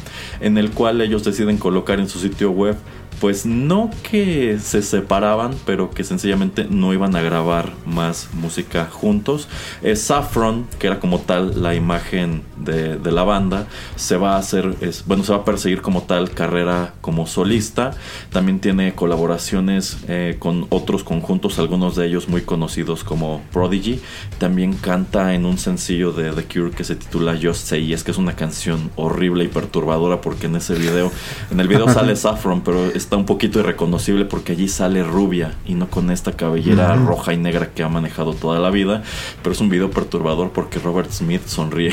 en 0.40 0.58
el 0.58 0.70
cual 0.70 1.00
ellos 1.00 1.24
deciden 1.24 1.58
colocar 1.58 2.00
en 2.00 2.08
su 2.08 2.18
sitio 2.18 2.50
web 2.50 2.76
pues 3.20 3.44
no 3.44 3.90
que 4.10 4.58
se 4.58 4.82
separaban, 4.82 5.54
pero 5.66 5.90
que 5.90 6.04
sencillamente 6.04 6.66
no 6.68 6.94
iban 6.94 7.14
a 7.14 7.20
grabar 7.20 7.72
más 7.84 8.30
música 8.32 8.86
juntos. 8.90 9.48
Saffron, 9.94 10.66
que 10.78 10.86
era 10.86 11.00
como 11.00 11.20
tal 11.20 11.62
la 11.62 11.74
imagen 11.74 12.42
de, 12.56 12.98
la 13.10 13.24
banda, 13.24 13.66
se 13.96 14.16
va 14.16 14.36
a 14.36 14.38
hacer, 14.38 14.76
es, 14.80 15.04
bueno, 15.06 15.24
se 15.24 15.32
va 15.32 15.38
a 15.38 15.44
perseguir 15.44 15.82
como 15.82 16.02
tal 16.02 16.30
carrera 16.30 16.94
como 17.00 17.26
solista. 17.26 17.92
También 18.30 18.60
tiene 18.60 18.94
colaboraciones 18.94 19.98
eh, 20.08 20.36
con 20.38 20.66
otros 20.70 21.04
conjuntos, 21.04 21.58
algunos 21.58 21.96
de 21.96 22.06
ellos 22.06 22.28
muy 22.28 22.42
conocidos 22.42 23.04
como 23.04 23.42
Prodigy. 23.52 24.00
También 24.38 24.74
canta 24.74 25.34
en 25.34 25.44
un 25.44 25.58
sencillo 25.58 26.12
de 26.12 26.32
The 26.32 26.44
Cure 26.44 26.70
que 26.70 26.84
se 26.84 26.96
titula 26.96 27.38
Just 27.40 27.66
Say, 27.66 27.92
es 27.92 28.04
que 28.04 28.12
es 28.12 28.18
una 28.18 28.34
canción 28.34 28.90
horrible 28.96 29.44
y 29.44 29.48
perturbadora 29.48 30.20
porque 30.20 30.46
en 30.46 30.56
ese 30.56 30.74
video, 30.74 31.12
en 31.50 31.60
el 31.60 31.68
video 31.68 31.88
sale 31.92 32.16
Saffron, 32.16 32.62
pero 32.62 32.90
está 33.10 33.16
un 33.16 33.26
poquito 33.26 33.58
irreconocible 33.58 34.24
porque 34.24 34.52
allí 34.52 34.68
sale 34.68 35.02
rubia 35.02 35.56
y 35.66 35.74
no 35.74 35.90
con 35.90 36.12
esta 36.12 36.30
cabellera 36.30 36.94
roja 36.94 37.32
y 37.32 37.38
negra 37.38 37.70
que 37.74 37.82
ha 37.82 37.88
manejado 37.88 38.34
toda 38.34 38.60
la 38.60 38.70
vida. 38.70 39.02
Pero 39.42 39.52
es 39.52 39.60
un 39.60 39.68
video 39.68 39.90
perturbador 39.90 40.52
porque 40.52 40.78
Robert 40.78 41.10
Smith 41.10 41.42
sonríe. 41.46 41.92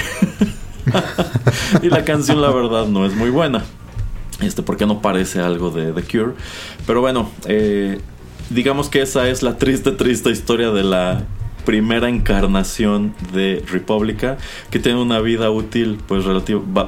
y 1.81 1.89
la 1.89 2.05
canción, 2.05 2.39
la 2.39 2.51
verdad, 2.51 2.85
no 2.85 3.03
es 3.03 3.15
muy 3.15 3.31
buena. 3.31 3.65
Este, 4.41 4.61
porque 4.61 4.85
no 4.85 5.01
parece 5.01 5.39
algo 5.39 5.71
de 5.71 5.91
The 5.91 6.03
Cure. 6.03 6.33
Pero 6.85 7.01
bueno, 7.01 7.31
eh, 7.47 7.99
digamos 8.51 8.87
que 8.87 9.01
esa 9.01 9.27
es 9.27 9.41
la 9.41 9.57
triste, 9.57 9.93
triste 9.93 10.29
historia 10.29 10.69
de 10.69 10.83
la 10.83 11.23
primera 11.67 12.07
encarnación 12.07 13.13
de 13.33 13.61
República 13.69 14.37
que 14.71 14.79
tiene 14.79 15.01
una 15.01 15.19
vida 15.19 15.51
útil 15.51 15.99
pues 16.07 16.23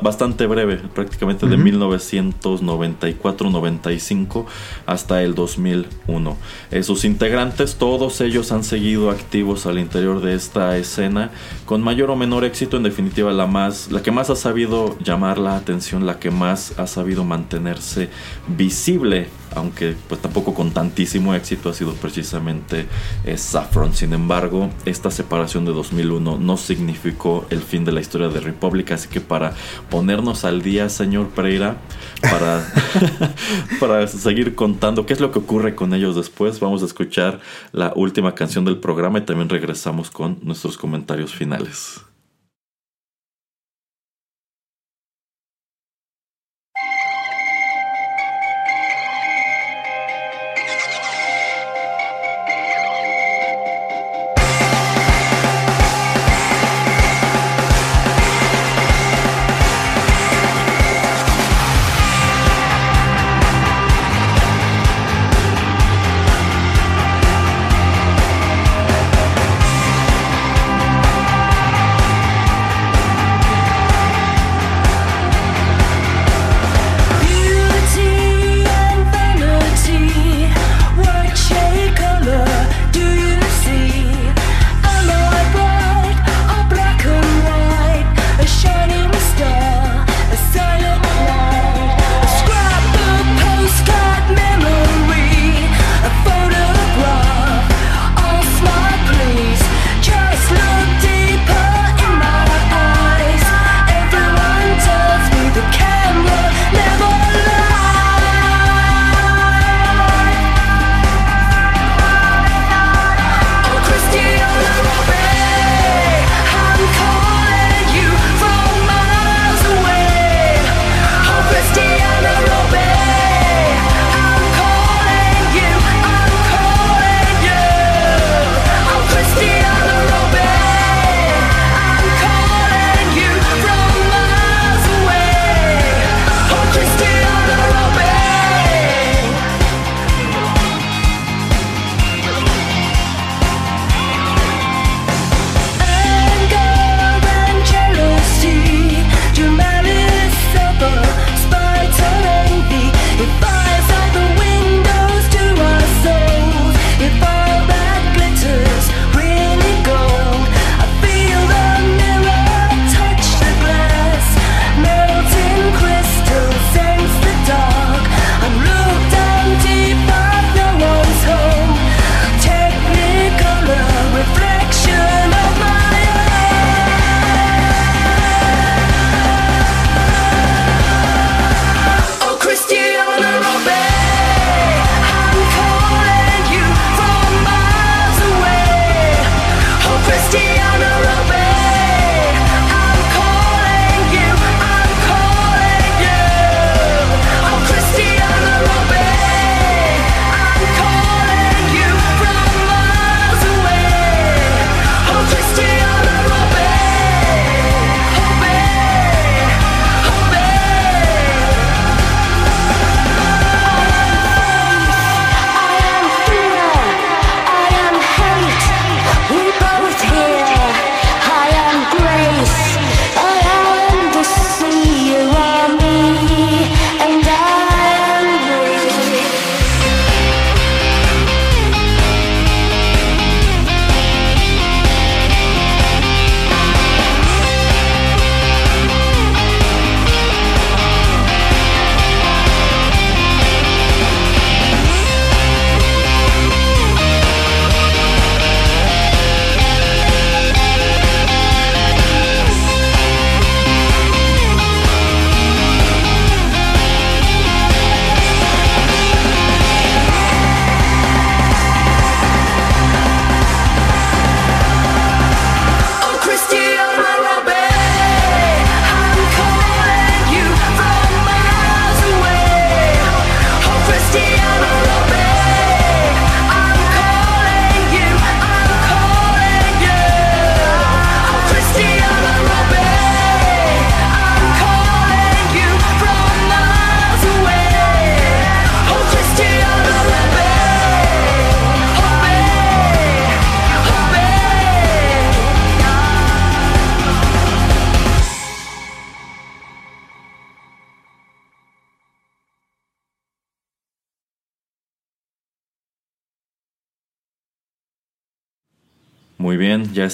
bastante 0.01 0.47
breve, 0.47 0.77
prácticamente 0.77 1.47
de 1.47 1.57
1994-95 1.57 4.45
hasta 4.85 5.21
el 5.21 5.35
2001. 5.35 6.37
Eh, 6.71 6.83
sus 6.83 7.03
integrantes, 7.03 7.75
todos 7.75 8.21
ellos 8.21 8.53
han 8.53 8.63
seguido 8.63 9.09
activos 9.09 9.65
al 9.65 9.79
interior 9.79 10.21
de 10.21 10.33
esta 10.33 10.77
escena 10.77 11.31
con 11.65 11.81
mayor 11.81 12.09
o 12.09 12.15
menor 12.15 12.45
éxito, 12.45 12.77
en 12.77 12.83
definitiva 12.83 13.33
la 13.33 13.47
más 13.47 13.91
la 13.91 14.01
que 14.01 14.11
más 14.11 14.29
ha 14.29 14.37
sabido 14.37 14.97
llamar 14.99 15.39
la 15.39 15.57
atención, 15.57 16.05
la 16.05 16.19
que 16.19 16.31
más 16.31 16.79
ha 16.79 16.87
sabido 16.87 17.25
mantenerse 17.25 18.07
visible 18.47 19.27
aunque 19.55 19.95
pues 20.07 20.21
tampoco 20.21 20.53
con 20.53 20.71
tantísimo 20.71 21.33
éxito 21.33 21.69
ha 21.69 21.73
sido 21.73 21.93
precisamente 21.93 22.87
eh, 23.25 23.37
Saffron. 23.37 23.93
Sin 23.93 24.13
embargo, 24.13 24.68
esta 24.85 25.11
separación 25.11 25.65
de 25.65 25.73
2001 25.73 26.37
no 26.37 26.57
significó 26.57 27.45
el 27.49 27.61
fin 27.61 27.85
de 27.85 27.91
la 27.91 28.01
historia 28.01 28.29
de 28.29 28.39
República, 28.39 28.95
así 28.95 29.07
que 29.07 29.21
para 29.21 29.53
ponernos 29.89 30.45
al 30.45 30.61
día, 30.61 30.89
señor 30.89 31.29
Pereira, 31.29 31.77
para, 32.21 32.65
para 33.79 34.07
seguir 34.07 34.55
contando 34.55 35.05
qué 35.05 35.13
es 35.13 35.19
lo 35.19 35.31
que 35.31 35.39
ocurre 35.39 35.75
con 35.75 35.93
ellos 35.93 36.15
después, 36.15 36.59
vamos 36.59 36.81
a 36.83 36.85
escuchar 36.85 37.39
la 37.71 37.93
última 37.95 38.35
canción 38.35 38.65
del 38.65 38.77
programa 38.77 39.19
y 39.19 39.21
también 39.21 39.49
regresamos 39.49 40.09
con 40.09 40.39
nuestros 40.43 40.77
comentarios 40.77 41.33
finales. 41.33 42.01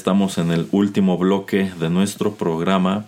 Estamos 0.05 0.37
en 0.37 0.51
el 0.51 0.67
último 0.71 1.17
bloque 1.17 1.71
de 1.79 1.89
nuestro 1.89 2.35
programa 2.35 3.05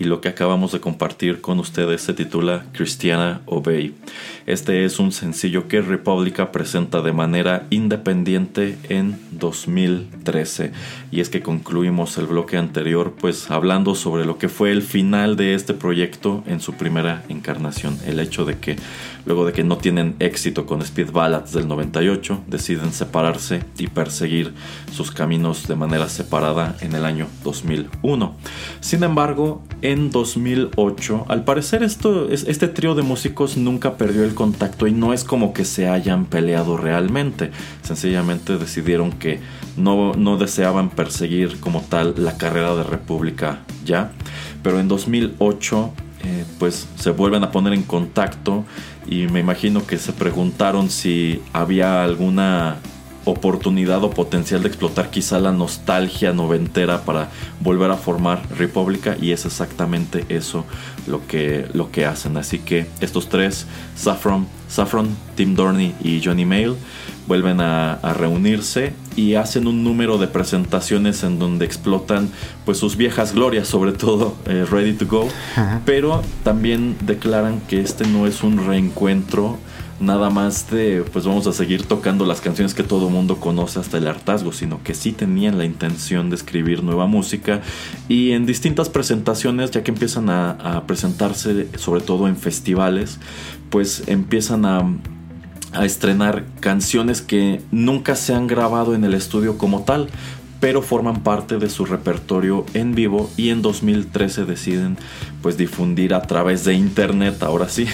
y 0.00 0.04
lo 0.04 0.20
que 0.20 0.28
acabamos 0.28 0.72
de 0.72 0.80
compartir 0.80 1.40
con 1.40 1.60
ustedes 1.60 2.00
se 2.00 2.12
titula 2.12 2.64
Cristiana 2.72 3.42
Obey. 3.46 3.94
Este 4.46 4.84
es 4.84 4.98
un 4.98 5.12
sencillo 5.12 5.68
que 5.68 5.80
República 5.80 6.50
presenta 6.50 7.02
de 7.02 7.12
manera 7.12 7.66
independiente 7.70 8.78
en 8.88 9.20
2013 9.30 10.72
y 11.12 11.20
es 11.20 11.28
que 11.28 11.42
concluimos 11.42 12.18
el 12.18 12.26
bloque 12.26 12.56
anterior 12.56 13.14
pues 13.20 13.48
hablando 13.50 13.94
sobre 13.94 14.24
lo 14.24 14.38
que 14.38 14.48
fue 14.48 14.72
el 14.72 14.82
final 14.82 15.36
de 15.36 15.54
este 15.54 15.74
proyecto 15.74 16.42
en 16.46 16.58
su 16.58 16.72
primera 16.72 17.22
encarnación, 17.28 17.96
el 18.06 18.18
hecho 18.18 18.44
de 18.44 18.58
que 18.58 18.76
luego 19.24 19.46
de 19.46 19.52
que 19.52 19.64
no 19.64 19.78
tienen 19.78 20.16
éxito 20.18 20.66
con 20.66 20.82
Speed 20.82 21.12
Ballads 21.12 21.52
del 21.52 21.68
98 21.68 22.44
deciden 22.46 22.92
separarse 22.92 23.62
y 23.78 23.88
perseguir 23.88 24.54
sus 24.92 25.10
caminos 25.10 25.68
de 25.68 25.76
manera 25.76 26.08
separada 26.08 26.76
en 26.80 26.94
el 26.94 27.04
año 27.04 27.26
2001. 27.44 28.34
Sin 28.80 29.02
embargo, 29.02 29.62
en 29.82 30.10
2008. 30.10 31.26
Al 31.28 31.44
parecer 31.44 31.82
este 31.82 32.68
trío 32.68 32.94
de 32.94 33.02
músicos 33.02 33.56
nunca 33.56 33.96
perdió 33.96 34.24
el 34.24 34.34
contacto 34.34 34.86
y 34.86 34.92
no 34.92 35.12
es 35.12 35.24
como 35.24 35.52
que 35.52 35.64
se 35.64 35.88
hayan 35.88 36.26
peleado 36.26 36.76
realmente. 36.76 37.50
Sencillamente 37.82 38.58
decidieron 38.58 39.12
que 39.12 39.40
no, 39.76 40.14
no 40.14 40.36
deseaban 40.36 40.90
perseguir 40.90 41.60
como 41.60 41.82
tal 41.82 42.14
la 42.16 42.36
carrera 42.36 42.74
de 42.74 42.84
República 42.84 43.60
ya. 43.84 44.12
Pero 44.62 44.80
en 44.80 44.88
2008 44.88 45.92
eh, 46.22 46.44
pues 46.58 46.86
se 46.96 47.10
vuelven 47.10 47.44
a 47.44 47.50
poner 47.50 47.72
en 47.72 47.82
contacto 47.82 48.64
y 49.10 49.26
me 49.26 49.40
imagino 49.40 49.84
que 49.86 49.98
se 49.98 50.12
preguntaron 50.12 50.88
si 50.88 51.42
había 51.52 52.04
alguna 52.04 52.78
oportunidad 53.24 54.02
o 54.02 54.10
potencial 54.10 54.62
de 54.62 54.68
explotar 54.68 55.10
quizá 55.10 55.38
la 55.38 55.52
nostalgia 55.52 56.32
noventera 56.32 57.02
para 57.04 57.28
volver 57.60 57.90
a 57.90 57.96
formar 57.96 58.42
República 58.56 59.16
y 59.20 59.32
es 59.32 59.44
exactamente 59.44 60.24
eso 60.28 60.64
lo 61.06 61.26
que, 61.26 61.66
lo 61.74 61.90
que 61.90 62.06
hacen. 62.06 62.36
Así 62.36 62.60
que 62.60 62.86
estos 63.00 63.28
tres, 63.28 63.66
Saffron, 63.96 64.46
Saffron 64.68 65.08
Tim 65.34 65.54
Dorney 65.54 65.94
y 66.02 66.22
Johnny 66.24 66.46
Mail, 66.46 66.76
vuelven 67.26 67.60
a, 67.60 67.98
reunirse 68.14 68.92
y 69.20 69.34
hacen 69.34 69.66
un 69.66 69.84
número 69.84 70.16
de 70.16 70.26
presentaciones 70.28 71.22
en 71.24 71.38
donde 71.38 71.66
explotan 71.66 72.30
pues 72.64 72.78
sus 72.78 72.96
viejas 72.96 73.34
glorias, 73.34 73.68
sobre 73.68 73.92
todo 73.92 74.34
eh, 74.46 74.64
Ready 74.70 74.94
to 74.94 75.06
Go, 75.06 75.28
pero 75.84 76.22
también 76.42 76.96
declaran 77.02 77.60
que 77.68 77.80
este 77.80 78.06
no 78.06 78.26
es 78.26 78.42
un 78.42 78.66
reencuentro 78.66 79.58
nada 80.00 80.30
más 80.30 80.70
de 80.70 81.04
pues 81.12 81.26
vamos 81.26 81.46
a 81.46 81.52
seguir 81.52 81.84
tocando 81.84 82.24
las 82.24 82.40
canciones 82.40 82.72
que 82.72 82.82
todo 82.82 83.10
mundo 83.10 83.36
conoce 83.36 83.78
hasta 83.78 83.98
el 83.98 84.08
hartazgo, 84.08 84.52
sino 84.52 84.82
que 84.82 84.94
sí 84.94 85.12
tenían 85.12 85.58
la 85.58 85.66
intención 85.66 86.30
de 86.30 86.36
escribir 86.36 86.82
nueva 86.82 87.06
música. 87.06 87.60
Y 88.08 88.32
en 88.32 88.46
distintas 88.46 88.88
presentaciones, 88.88 89.70
ya 89.70 89.84
que 89.84 89.90
empiezan 89.90 90.30
a, 90.30 90.84
presentarse 90.86 91.68
sobre 91.76 92.00
todo 92.00 92.26
en 92.26 92.36
festivales, 92.36 93.18
pues 93.68 94.04
empiezan 94.06 94.64
a, 94.64 94.80
a 95.72 95.84
estrenar 95.84 96.44
canciones 96.60 97.22
que 97.22 97.60
nunca 97.70 98.16
se 98.16 98.34
han 98.34 98.46
grabado 98.46 98.94
en 98.94 99.04
el 99.04 99.14
estudio 99.14 99.58
como 99.58 99.82
tal, 99.82 100.08
pero 100.60 100.82
forman 100.82 101.22
parte 101.22 101.58
de 101.58 101.70
su 101.70 101.86
repertorio 101.86 102.66
en 102.74 102.94
vivo 102.94 103.30
y 103.36 103.48
en 103.48 103.62
2013 103.62 104.44
deciden 104.44 104.98
pues 105.42 105.56
difundir 105.56 106.12
a 106.12 106.22
través 106.22 106.64
de 106.64 106.74
internet, 106.74 107.42
ahora 107.42 107.68
sí, 107.68 107.86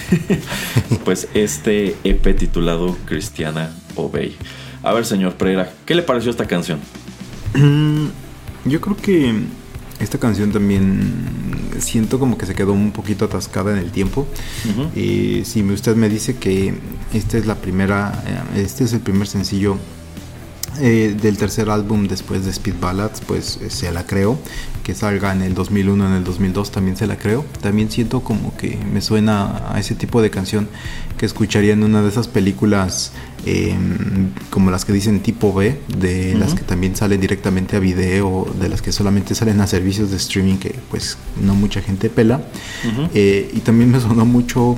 pues 1.05 1.29
este 1.33 1.95
EP 2.03 2.37
titulado 2.37 2.97
Cristiana 3.05 3.71
Obey. 3.95 4.35
A 4.83 4.93
ver, 4.93 5.05
señor 5.05 5.33
Pereira, 5.35 5.71
¿qué 5.85 5.95
le 5.95 6.03
pareció 6.03 6.29
esta 6.29 6.45
canción? 6.45 6.79
Yo 8.65 8.81
creo 8.81 8.97
que 8.97 9.33
esta 9.99 10.17
canción 10.17 10.51
también 10.51 11.67
siento 11.79 12.19
como 12.19 12.37
que 12.37 12.45
se 12.45 12.53
quedó 12.53 12.73
un 12.73 12.91
poquito 12.91 13.25
atascada 13.25 13.71
en 13.71 13.79
el 13.79 13.91
tiempo. 13.91 14.27
Y 14.95 15.43
si 15.45 15.63
usted 15.63 15.95
me 15.95 16.09
dice 16.09 16.35
que 16.37 16.73
esta 17.13 17.37
es 17.37 17.45
la 17.45 17.55
primera, 17.55 18.23
eh, 18.25 18.61
este 18.61 18.83
es 18.83 18.93
el 18.93 18.99
primer 18.99 19.27
sencillo 19.27 19.77
eh, 20.79 21.15
del 21.19 21.37
tercer 21.37 21.69
álbum 21.71 22.07
después 22.07 22.45
de 22.45 22.51
Speed 22.51 22.75
Ballads, 22.79 23.21
pues 23.21 23.57
eh, 23.61 23.69
se 23.69 23.91
la 23.91 24.05
creo. 24.05 24.37
Que 24.87 24.95
salga 24.95 25.33
en 25.33 25.41
el 25.41 25.53
2001, 25.53 26.07
en 26.07 26.13
el 26.13 26.23
2002 26.23 26.71
también 26.71 26.95
se 26.95 27.07
la 27.07 27.17
creo. 27.17 27.43
También 27.59 27.91
siento 27.91 28.21
como 28.21 28.55
que 28.55 28.79
me 28.89 29.01
suena 29.01 29.73
a 29.73 29.81
ese 29.81 29.95
tipo 29.95 30.21
de 30.21 30.29
canción 30.29 30.69
que 31.17 31.25
escucharía 31.25 31.73
en 31.73 31.83
una 31.83 32.01
de 32.01 32.07
esas 32.07 32.29
películas 32.29 33.11
em, 33.45 34.29
como 34.49 34.71
las 34.71 34.85
que 34.85 34.93
dicen 34.93 35.19
tipo 35.19 35.53
B, 35.53 35.77
de 35.97 36.35
las 36.35 36.53
que 36.53 36.61
también 36.61 36.95
salen 36.95 37.19
directamente 37.19 37.75
a 37.75 37.79
video, 37.79 38.47
de 38.61 38.69
las 38.69 38.81
que 38.81 38.93
solamente 38.93 39.35
salen 39.35 39.59
a 39.59 39.67
servicios 39.67 40.09
de 40.09 40.15
streaming 40.15 40.55
que 40.55 40.73
pues 40.89 41.17
no 41.43 41.53
mucha 41.53 41.81
gente 41.81 42.09
pela. 42.09 42.39
Eh, 43.13 43.51
y 43.53 43.59
también 43.59 43.91
me 43.91 43.99
sonó 43.99 44.23
mucho 44.23 44.77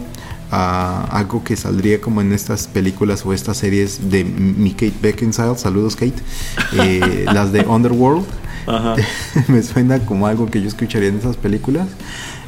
a 0.50 1.06
algo 1.12 1.44
que 1.44 1.56
saldría 1.56 2.02
como 2.02 2.22
en 2.22 2.34
estas 2.34 2.66
películas 2.66 3.24
o 3.28 3.32
estas 3.32 3.58
series 3.58 4.10
de 4.10 4.24
mi 4.24 4.72
Kate 4.72 4.96
Beckinsale, 5.00 5.56
saludos 5.56 5.96
Kate, 5.96 6.16
eh, 6.80 7.26
las 7.32 7.52
de 7.52 7.62
Underworld. 7.62 8.26
me 9.48 9.64
suena 9.64 10.00
como 10.00 10.28
algo 10.28 10.50
que 10.50 10.62
yo 10.62 10.68
escucharía 10.68 11.10
en 11.10 11.18
esas 11.18 11.38
películas. 11.38 11.88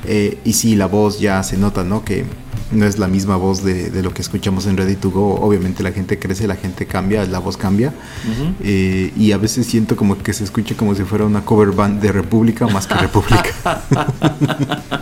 Eh, 0.06 0.40
y 0.44 0.54
sí, 0.54 0.76
la 0.76 0.88
voz 0.88 1.20
ya 1.20 1.44
se 1.44 1.58
nota, 1.58 1.84
¿no? 1.84 2.04
Que 2.04 2.26
no 2.72 2.86
es 2.86 2.98
la 2.98 3.08
misma 3.08 3.36
voz 3.36 3.64
de, 3.64 4.02
lo 4.02 4.14
que 4.14 4.22
escuchamos 4.22 4.66
en 4.66 4.78
Ready 4.78 4.96
to 4.96 5.12
Go. 5.12 5.36
Obviamente 5.36 5.84
la 5.84 5.92
gente 5.92 6.18
crece, 6.18 6.48
la 6.48 6.56
gente 6.56 6.86
cambia, 6.86 7.26
la 7.26 7.40
voz 7.40 7.58
cambia. 7.58 7.94
Eh, 8.62 9.12
y 9.16 9.32
a 9.32 9.38
veces 9.38 9.68
siento 9.68 9.96
como 9.96 10.18
que 10.18 10.34
se 10.34 10.44
escucha 10.44 10.76
como 10.76 10.96
si 10.96 11.04
fuera 11.04 11.26
una 11.26 11.44
cover 11.44 11.72
band 11.72 12.02
de 12.02 12.12
República 12.12 12.68
más 12.68 12.88
que 12.88 12.96
República. 13.00 13.84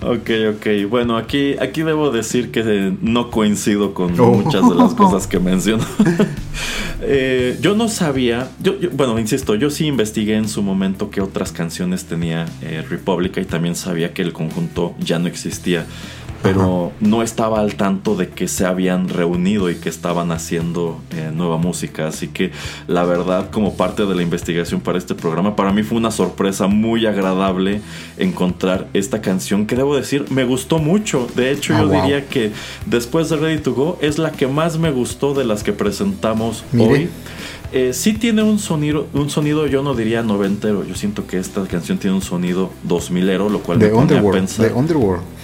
Ok, 0.00 0.30
ok. 0.54 0.88
Bueno, 0.88 1.16
aquí, 1.16 1.56
aquí 1.60 1.82
debo 1.82 2.10
decir 2.10 2.50
que 2.50 2.94
no 3.02 3.30
coincido 3.30 3.94
con 3.94 4.18
oh. 4.20 4.32
muchas 4.32 4.68
de 4.68 4.74
las 4.74 4.94
cosas 4.94 5.26
que 5.26 5.38
menciono. 5.38 5.84
Eh, 7.00 7.56
yo 7.60 7.76
no 7.76 7.88
sabía, 7.88 8.50
yo, 8.60 8.74
bueno, 8.92 9.20
insisto, 9.20 9.54
yo 9.54 9.70
sí 9.70 9.86
investigué 9.86 10.34
en 10.34 10.48
su 10.48 10.64
momento 10.64 11.10
qué 11.10 11.20
otras 11.20 11.52
canciones 11.52 12.06
tenía 12.06 12.46
eh, 12.60 12.84
República 12.90 13.40
y 13.40 13.44
también 13.44 13.76
sabía 13.76 14.12
que 14.12 14.20
el 14.22 14.32
conjunto 14.32 14.96
ya 14.98 15.20
no 15.20 15.28
existía 15.28 15.86
pero 16.42 16.92
no 17.00 17.22
estaba 17.22 17.60
al 17.60 17.74
tanto 17.74 18.14
de 18.14 18.28
que 18.28 18.48
se 18.48 18.64
habían 18.64 19.08
reunido 19.08 19.70
y 19.70 19.76
que 19.76 19.88
estaban 19.88 20.30
haciendo 20.30 21.00
eh, 21.10 21.30
nueva 21.34 21.58
música. 21.58 22.06
Así 22.06 22.28
que 22.28 22.52
la 22.86 23.04
verdad, 23.04 23.50
como 23.50 23.76
parte 23.76 24.06
de 24.06 24.14
la 24.14 24.22
investigación 24.22 24.80
para 24.80 24.98
este 24.98 25.14
programa, 25.14 25.56
para 25.56 25.72
mí 25.72 25.82
fue 25.82 25.98
una 25.98 26.10
sorpresa 26.10 26.66
muy 26.66 27.06
agradable 27.06 27.80
encontrar 28.16 28.88
esta 28.94 29.20
canción 29.20 29.66
que 29.66 29.76
debo 29.76 29.96
decir 29.96 30.26
me 30.30 30.44
gustó 30.44 30.78
mucho. 30.78 31.26
De 31.34 31.50
hecho, 31.50 31.74
ah, 31.74 31.80
yo 31.80 31.88
diría 31.88 32.28
que 32.28 32.52
después 32.86 33.28
de 33.28 33.36
Ready 33.36 33.58
to 33.58 33.74
Go 33.74 33.98
es 34.00 34.18
la 34.18 34.32
que 34.32 34.46
más 34.46 34.78
me 34.78 34.90
gustó 34.90 35.34
de 35.34 35.44
las 35.44 35.62
que 35.62 35.72
presentamos 35.72 36.64
hoy. 36.78 37.08
Eh, 37.70 37.92
sí 37.92 38.14
tiene 38.14 38.42
un 38.42 38.58
sonido, 38.58 39.08
un 39.12 39.28
sonido, 39.28 39.66
yo 39.66 39.82
no 39.82 39.94
diría 39.94 40.22
noventero. 40.22 40.84
Yo 40.84 40.94
siento 40.94 41.26
que 41.26 41.38
esta 41.38 41.64
canción 41.66 41.98
tiene 41.98 42.16
un 42.16 42.22
sonido 42.22 42.72
dos 42.82 43.10
milero, 43.10 43.48
lo 43.48 43.60
cual 43.60 43.78
me 43.78 43.88
pone 43.88 44.16
a 44.16 44.30
pensar. 44.30 44.66
De 44.66 44.72
Underworld. 44.72 45.24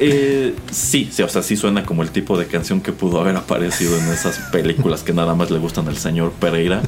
Eh, 0.00 0.56
sí, 0.72 1.08
sí, 1.10 1.22
o 1.22 1.28
sea, 1.28 1.40
sí 1.42 1.56
suena 1.56 1.84
como 1.84 2.02
el 2.02 2.10
tipo 2.10 2.36
de 2.36 2.46
canción 2.46 2.80
que 2.80 2.90
pudo 2.92 3.20
haber 3.20 3.36
aparecido 3.36 3.96
en 3.96 4.08
esas 4.08 4.38
películas 4.50 5.02
que 5.02 5.12
nada 5.12 5.34
más 5.36 5.52
le 5.52 5.58
gustan 5.58 5.86
al 5.86 5.96
señor 5.96 6.32
Pereira. 6.32 6.82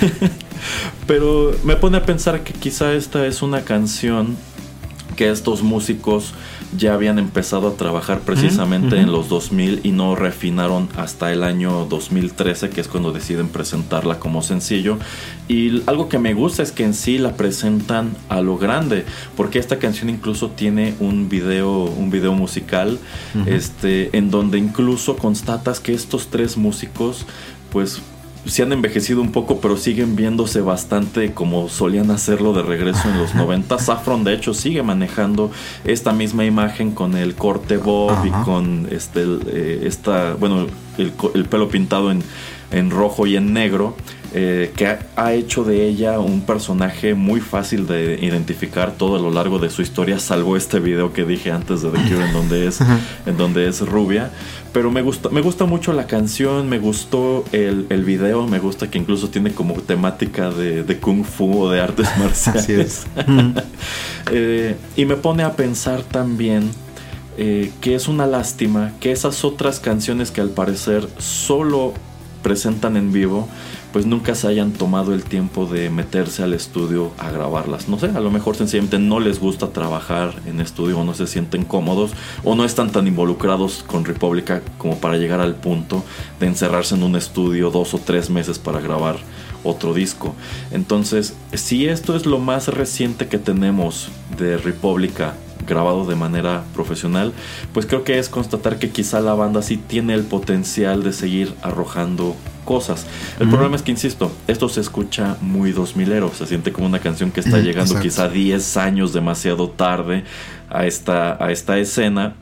Pero 1.06 1.54
me 1.62 1.76
pone 1.76 1.98
a 1.98 2.06
pensar 2.06 2.42
que 2.42 2.54
quizá 2.54 2.94
esta 2.94 3.26
es 3.26 3.42
una 3.42 3.62
canción 3.62 4.36
que 5.14 5.30
estos 5.30 5.62
músicos 5.62 6.32
ya 6.76 6.94
habían 6.94 7.18
empezado 7.18 7.68
a 7.68 7.74
trabajar 7.74 8.20
precisamente 8.20 9.00
en 9.00 9.10
los 9.10 9.28
2000 9.28 9.80
y 9.82 9.90
no 9.90 10.14
refinaron 10.14 10.88
hasta 10.96 11.32
el 11.32 11.42
año 11.42 11.86
2013, 11.86 12.70
que 12.70 12.80
es 12.80 12.88
cuando 12.88 13.12
deciden 13.12 13.48
presentarla 13.48 14.18
como 14.18 14.42
sencillo. 14.42 14.98
Y 15.48 15.82
algo 15.86 16.08
que 16.08 16.18
me 16.18 16.34
gusta 16.34 16.62
es 16.62 16.70
que 16.70 16.84
en 16.84 16.94
sí 16.94 17.18
la 17.18 17.34
presentan 17.34 18.16
a 18.28 18.40
lo 18.40 18.56
grande, 18.56 19.04
porque 19.36 19.58
esta 19.58 19.78
canción 19.78 20.10
incluso 20.10 20.50
tiene 20.50 20.94
un 21.00 21.28
video, 21.28 21.84
un 21.84 22.10
video 22.10 22.34
musical, 22.34 22.98
este, 23.46 24.16
en 24.16 24.30
donde 24.30 24.58
incluso 24.58 25.16
constatas 25.16 25.80
que 25.80 25.92
estos 25.92 26.28
tres 26.28 26.56
músicos, 26.56 27.26
pues 27.72 28.00
se 28.46 28.62
han 28.62 28.72
envejecido 28.72 29.20
un 29.20 29.32
poco, 29.32 29.60
pero 29.60 29.76
siguen 29.76 30.16
viéndose 30.16 30.60
bastante 30.60 31.32
como 31.32 31.68
solían 31.68 32.10
hacerlo 32.10 32.52
de 32.52 32.62
regreso 32.62 33.08
en 33.08 33.18
los 33.18 33.34
90. 33.34 33.78
Saffron, 33.78 34.24
de 34.24 34.34
hecho, 34.34 34.54
sigue 34.54 34.82
manejando 34.82 35.50
esta 35.84 36.12
misma 36.12 36.44
imagen 36.44 36.92
con 36.92 37.16
el 37.16 37.34
corte 37.34 37.76
bob 37.76 38.24
y 38.24 38.30
con 38.44 38.88
este, 38.90 39.24
eh, 39.46 39.82
esta, 39.84 40.34
bueno, 40.34 40.66
el, 40.98 41.44
pelo 41.46 41.68
pintado 41.68 42.10
en 42.10 42.22
en 42.70 42.90
rojo 42.90 43.26
y 43.26 43.36
en 43.36 43.52
negro, 43.52 43.96
eh, 44.32 44.72
que 44.76 44.86
ha, 45.16 45.32
hecho 45.32 45.64
de 45.64 45.88
ella 45.88 46.20
un 46.20 46.42
personaje 46.42 47.14
muy 47.14 47.40
fácil 47.40 47.88
de 47.88 48.18
identificar 48.22 48.92
todo 48.92 49.16
a 49.16 49.18
lo 49.18 49.32
largo 49.32 49.58
de 49.58 49.70
su 49.70 49.82
historia, 49.82 50.20
salvo 50.20 50.56
este 50.56 50.78
video 50.78 51.12
que 51.12 51.24
dije 51.24 51.50
antes 51.50 51.82
de 51.82 51.90
The 51.90 51.98
Cure 51.98 52.26
en 52.26 52.32
donde 52.32 52.66
es, 52.68 52.80
en 53.26 53.36
donde 53.36 53.68
es 53.68 53.80
rubia. 53.80 54.30
Pero 54.72 54.92
me 54.92 55.02
gusta, 55.02 55.30
me 55.30 55.40
gusta 55.40 55.64
mucho 55.64 55.92
la 55.92 56.06
canción, 56.06 56.68
me 56.68 56.78
gustó 56.78 57.44
el, 57.50 57.86
el 57.90 58.04
video, 58.04 58.46
me 58.46 58.60
gusta 58.60 58.88
que 58.88 58.98
incluso 58.98 59.30
tiene 59.30 59.52
como 59.52 59.74
temática 59.74 60.50
de, 60.50 60.84
de 60.84 60.98
kung 60.98 61.24
fu 61.24 61.62
o 61.62 61.70
de 61.70 61.80
artes 61.80 62.08
marciales. 62.18 63.06
Eh, 64.32 64.76
y 64.96 65.06
me 65.06 65.16
pone 65.16 65.42
a 65.42 65.56
pensar 65.56 66.02
también 66.02 66.70
eh, 67.36 67.72
que 67.80 67.94
es 67.94 68.06
una 68.06 68.26
lástima 68.26 68.92
que 69.00 69.10
esas 69.10 69.44
otras 69.44 69.80
canciones 69.80 70.30
que 70.30 70.40
al 70.40 70.50
parecer 70.50 71.08
solo 71.18 71.94
presentan 72.42 72.96
en 72.96 73.12
vivo, 73.12 73.48
pues 73.92 74.06
nunca 74.06 74.34
se 74.34 74.48
hayan 74.48 74.72
tomado 74.72 75.14
el 75.14 75.24
tiempo 75.24 75.66
de 75.66 75.90
meterse 75.90 76.42
al 76.42 76.54
estudio 76.54 77.12
a 77.18 77.30
grabarlas. 77.30 77.88
No 77.88 77.98
sé, 77.98 78.06
a 78.06 78.20
lo 78.20 78.30
mejor 78.30 78.56
sencillamente 78.56 78.98
no 78.98 79.20
les 79.20 79.40
gusta 79.40 79.70
trabajar 79.70 80.34
en 80.46 80.60
estudio 80.60 80.98
o 80.98 81.04
no 81.04 81.14
se 81.14 81.26
sienten 81.26 81.64
cómodos 81.64 82.12
o 82.44 82.54
no 82.54 82.64
están 82.64 82.90
tan 82.90 83.06
involucrados 83.06 83.84
con 83.86 84.04
República 84.04 84.62
como 84.78 84.98
para 84.98 85.16
llegar 85.16 85.40
al 85.40 85.54
punto 85.54 86.04
de 86.38 86.46
encerrarse 86.46 86.94
en 86.94 87.02
un 87.02 87.16
estudio 87.16 87.70
dos 87.70 87.94
o 87.94 87.98
tres 87.98 88.30
meses 88.30 88.58
para 88.58 88.80
grabar 88.80 89.16
otro 89.64 89.92
disco. 89.92 90.34
Entonces, 90.70 91.34
si 91.52 91.86
esto 91.86 92.16
es 92.16 92.26
lo 92.26 92.38
más 92.38 92.68
reciente 92.68 93.28
que 93.28 93.38
tenemos 93.38 94.08
de 94.38 94.56
República 94.56 95.34
grabado 95.66 96.06
de 96.06 96.16
manera 96.16 96.64
profesional, 96.74 97.32
pues 97.72 97.86
creo 97.86 98.04
que 98.04 98.18
es 98.18 98.28
constatar 98.28 98.78
que 98.78 98.90
quizá 98.90 99.20
la 99.20 99.34
banda 99.34 99.62
sí 99.62 99.76
tiene 99.76 100.14
el 100.14 100.24
potencial 100.24 101.02
de 101.02 101.12
seguir 101.12 101.54
arrojando 101.62 102.36
cosas. 102.64 103.06
El 103.40 103.48
problema 103.48 103.74
es 103.76 103.82
que, 103.82 103.90
insisto, 103.90 104.30
esto 104.46 104.68
se 104.68 104.80
escucha 104.80 105.36
muy 105.40 105.72
2000ero, 105.72 106.32
se 106.32 106.46
siente 106.46 106.72
como 106.72 106.86
una 106.86 107.00
canción 107.00 107.30
que 107.32 107.40
está 107.40 107.58
llegando 107.58 107.98
quizá 107.98 108.28
10 108.28 108.76
años 108.76 109.12
demasiado 109.12 109.70
tarde 109.70 110.24
a 110.68 110.86
esta, 110.86 111.42
a 111.42 111.50
esta 111.50 111.78
escena 111.78 112.34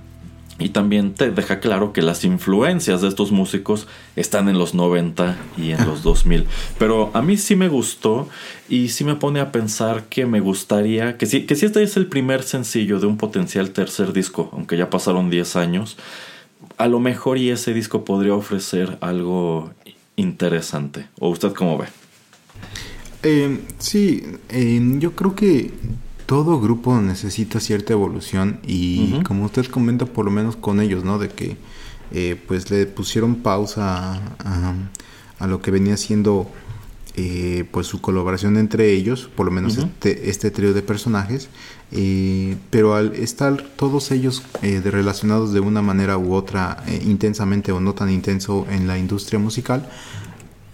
y 0.59 0.71
también 0.71 1.15
te 1.15 1.31
deja 1.31 1.61
claro 1.61 1.93
que 1.93 2.03
las 2.03 2.25
influencias 2.25 3.01
de 3.01 3.09
estos 3.09 3.31
músicos 3.31 3.87
están 4.17 4.49
en 4.49 4.59
los 4.59 4.75
90 4.75 5.37
y 5.57 5.71
en 5.71 5.87
los 5.87 6.03
2000. 6.03 6.47
Pero 6.79 7.11
a 7.15 7.23
mí 7.23 7.37
sí 7.37 7.55
me 7.55 7.69
gustó 7.69 8.29
y 8.69 8.89
sí 8.89 9.05
me 9.05 9.15
pone 9.15 9.41
a 9.41 9.53
pensar 9.53 10.05
que 10.05 10.27
me 10.27 10.41
gustaría, 10.41 11.17
que 11.17 11.27
si, 11.27 11.47
que 11.47 11.55
este 11.55 11.83
es 11.83 11.97
el 11.97 12.07
primer 12.07 12.43
sencillo 12.43 12.99
de 12.99 13.07
un 13.07 13.17
potencial 13.17 13.71
tercer 13.71 14.13
disco, 14.13 14.51
aunque 14.53 14.77
ya 14.77 14.91
pasaron 14.91 15.31
10 15.31 15.57
años, 15.57 15.97
a 16.77 16.89
lo 16.89 16.99
mejor 16.99 17.39
y 17.39 17.51
ese 17.51 17.73
disco 17.73 18.05
podría 18.05 18.35
ofrecer 18.35 18.99
algo 19.01 19.71
interesante. 20.17 21.07
¿O 21.21 21.29
usted 21.29 21.53
cómo 21.53 21.79
ve? 21.79 21.87
Eh, 23.23 23.61
sí, 23.79 24.25
eh, 24.49 24.81
yo 24.99 25.13
creo 25.13 25.35
que 25.35 25.73
todo 26.29 26.61
grupo 26.61 27.01
necesita 27.01 27.59
cierta 27.59 27.95
evolución 27.95 28.61
y 28.63 29.23
como 29.23 29.47
usted 29.47 29.65
comenta 29.65 30.05
por 30.05 30.27
lo 30.27 30.31
menos 30.31 30.57
con 30.57 30.79
ellos, 30.79 31.03
¿no? 31.03 31.19
De 31.19 31.31
que 31.31 31.57
eh, 32.13 32.39
pues 32.47 32.71
le 32.71 32.85
pusieron 32.85 33.37
pausa 33.37 34.21
a, 34.45 35.47
lo 35.47 35.63
que 35.63 35.71
venía 35.71 35.97
siendo 35.97 36.47
eh, 37.17 37.65
pues 37.71 37.87
su 37.87 38.03
colaboración 38.03 38.59
entre 38.59 38.93
ellos, 38.93 39.31
por 39.35 39.47
lo 39.47 39.53
menos 39.53 39.79
este, 39.79 40.29
este 40.29 40.51
trío 40.51 40.75
de 40.75 40.83
personajes, 40.83 41.49
eh, 41.93 42.59
pero 42.69 42.95
al 42.95 43.15
estar 43.15 43.63
todos 43.63 44.11
ellos 44.11 44.43
de 44.61 44.91
relacionados 44.91 45.55
de 45.55 45.61
una 45.61 45.81
manera 45.81 46.19
u 46.19 46.35
otra 46.35 46.85
intensamente 47.07 47.73
o 47.73 47.81
no 47.81 47.95
tan 47.95 48.11
intenso 48.11 48.67
en 48.71 48.87
la 48.87 48.99
industria 48.99 49.39
musical, 49.39 49.89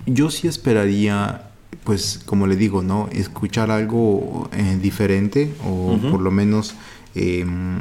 yo 0.04 0.30
sí 0.30 0.48
esperaría 0.48 1.53
pues 1.84 2.20
como 2.24 2.46
le 2.46 2.56
digo, 2.56 2.82
¿no? 2.82 3.08
Escuchar 3.12 3.70
algo 3.70 4.48
eh, 4.52 4.78
diferente 4.80 5.52
o 5.64 5.98
por 6.10 6.20
lo 6.20 6.30
menos 6.30 6.74
em, 7.14 7.80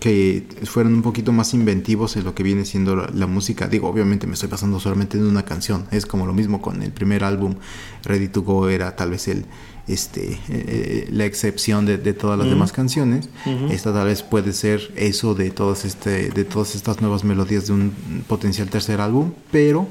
que 0.00 0.46
fueran 0.64 0.94
un 0.94 1.02
poquito 1.02 1.32
más 1.32 1.54
inventivos 1.54 2.16
en 2.16 2.24
lo 2.24 2.34
que 2.34 2.42
viene 2.42 2.64
siendo 2.64 2.96
la, 2.96 3.26
música. 3.26 3.68
Digo, 3.68 3.88
obviamente 3.88 4.26
me 4.26 4.34
estoy 4.34 4.48
pasando 4.48 4.80
solamente 4.80 5.18
en 5.18 5.24
una 5.24 5.44
canción. 5.44 5.86
Es 5.92 6.04
como 6.04 6.26
lo 6.26 6.32
mismo 6.32 6.60
con 6.60 6.82
el 6.82 6.90
primer 6.90 7.22
álbum, 7.22 7.54
Ready 8.04 8.28
to 8.28 8.42
Go 8.42 8.68
era 8.68 8.96
tal 8.96 9.10
vez 9.10 9.28
el 9.28 9.46
este 9.86 10.38
eh, 10.48 11.08
la 11.12 11.26
excepción 11.26 11.84
de, 11.84 11.98
todas 12.14 12.38
las 12.38 12.48
demás 12.48 12.72
canciones. 12.72 13.28
Esta 13.70 13.92
tal 13.92 14.06
vez 14.06 14.22
puede 14.22 14.52
ser 14.52 14.92
eso 14.96 15.34
de 15.34 15.50
todas 15.50 15.84
este 15.84 16.30
de 16.30 16.44
todas 16.44 16.74
estas 16.74 17.00
nuevas 17.00 17.22
melodías 17.22 17.66
de 17.66 17.74
un 17.74 17.92
potencial 18.26 18.68
tercer 18.70 19.00
álbum, 19.00 19.32
pero 19.52 19.86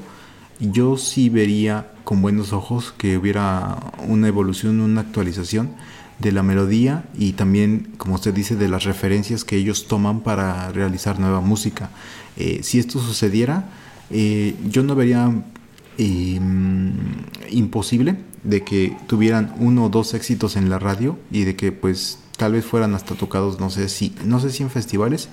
yo 0.72 0.96
sí 0.96 1.28
vería 1.28 1.90
con 2.04 2.22
buenos 2.22 2.52
ojos 2.52 2.92
que 2.96 3.16
hubiera 3.16 3.78
una 4.06 4.28
evolución, 4.28 4.80
una 4.80 5.00
actualización 5.00 5.70
de 6.18 6.32
la 6.32 6.42
melodía 6.42 7.04
y 7.18 7.32
también, 7.32 7.94
como 7.96 8.14
usted 8.14 8.32
dice, 8.32 8.56
de 8.56 8.68
las 8.68 8.84
referencias 8.84 9.44
que 9.44 9.56
ellos 9.56 9.88
toman 9.88 10.20
para 10.20 10.70
realizar 10.70 11.18
nueva 11.18 11.40
música. 11.40 11.90
Eh, 12.36 12.60
si 12.62 12.78
esto 12.78 13.00
sucediera, 13.00 13.70
eh, 14.10 14.54
yo 14.68 14.82
no 14.82 14.94
vería 14.94 15.32
em, 15.98 16.92
imposible 17.50 18.16
de 18.42 18.62
que 18.62 18.96
tuvieran 19.06 19.54
uno 19.58 19.86
o 19.86 19.88
dos 19.88 20.14
éxitos 20.14 20.56
en 20.56 20.68
la 20.68 20.78
radio 20.78 21.18
y 21.30 21.44
de 21.44 21.56
que 21.56 21.72
pues 21.72 22.18
tal 22.36 22.52
vez 22.52 22.64
fueran 22.64 22.94
hasta 22.94 23.14
tocados, 23.14 23.60
no 23.60 23.70
sé 23.70 23.88
si, 23.88 24.14
no 24.24 24.40
sé 24.40 24.50
si 24.50 24.62
en 24.62 24.70
festivales, 24.70 25.28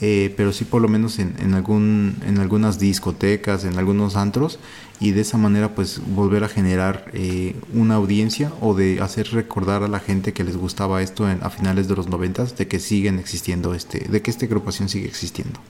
eh, 0.00 0.32
pero 0.36 0.52
sí 0.52 0.64
por 0.64 0.82
lo 0.82 0.88
menos 0.88 1.18
en, 1.18 1.54
algún, 1.54 2.16
en 2.26 2.38
algunas 2.38 2.78
discotecas, 2.78 3.64
en 3.64 3.78
algunos 3.78 4.16
antros, 4.16 4.58
y 5.00 5.10
de 5.12 5.22
esa 5.22 5.38
manera 5.38 5.74
pues 5.74 6.00
volver 6.06 6.44
a 6.44 6.48
generar 6.48 7.10
eh, 7.12 7.56
una 7.72 7.96
audiencia 7.96 8.52
o 8.60 8.74
de 8.74 9.00
hacer 9.00 9.28
recordar 9.32 9.82
a 9.82 9.88
la 9.88 10.00
gente 10.00 10.32
que 10.32 10.44
les 10.44 10.56
gustaba 10.56 11.02
esto 11.02 11.26
a 11.26 11.50
finales 11.50 11.88
de 11.88 11.96
los 11.96 12.08
noventas, 12.08 12.56
de 12.56 12.68
que 12.68 12.78
siguen 12.78 13.18
existiendo, 13.18 13.74
este, 13.74 14.00
de 14.00 14.22
que 14.22 14.30
esta 14.30 14.46
agrupación 14.46 14.88
sigue 14.88 15.06
existiendo. 15.06 15.60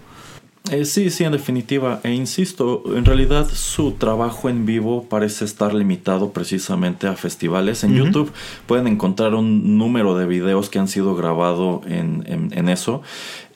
Eh, 0.70 0.84
sí, 0.84 1.10
sí, 1.10 1.22
en 1.24 1.32
definitiva. 1.32 2.00
E 2.02 2.12
insisto, 2.12 2.82
en 2.96 3.04
realidad 3.04 3.48
su 3.52 3.92
trabajo 3.92 4.48
en 4.48 4.66
vivo 4.66 5.04
parece 5.08 5.44
estar 5.44 5.72
limitado 5.72 6.32
precisamente 6.32 7.06
a 7.06 7.14
festivales. 7.14 7.84
En 7.84 7.94
YouTube 7.94 8.32
pueden 8.66 8.88
encontrar 8.88 9.34
un 9.34 9.78
número 9.78 10.16
de 10.16 10.26
videos 10.26 10.68
que 10.68 10.78
han 10.78 10.88
sido 10.88 11.14
grabados 11.14 11.86
en, 11.86 12.50
en, 12.52 12.68
eso. 12.68 13.02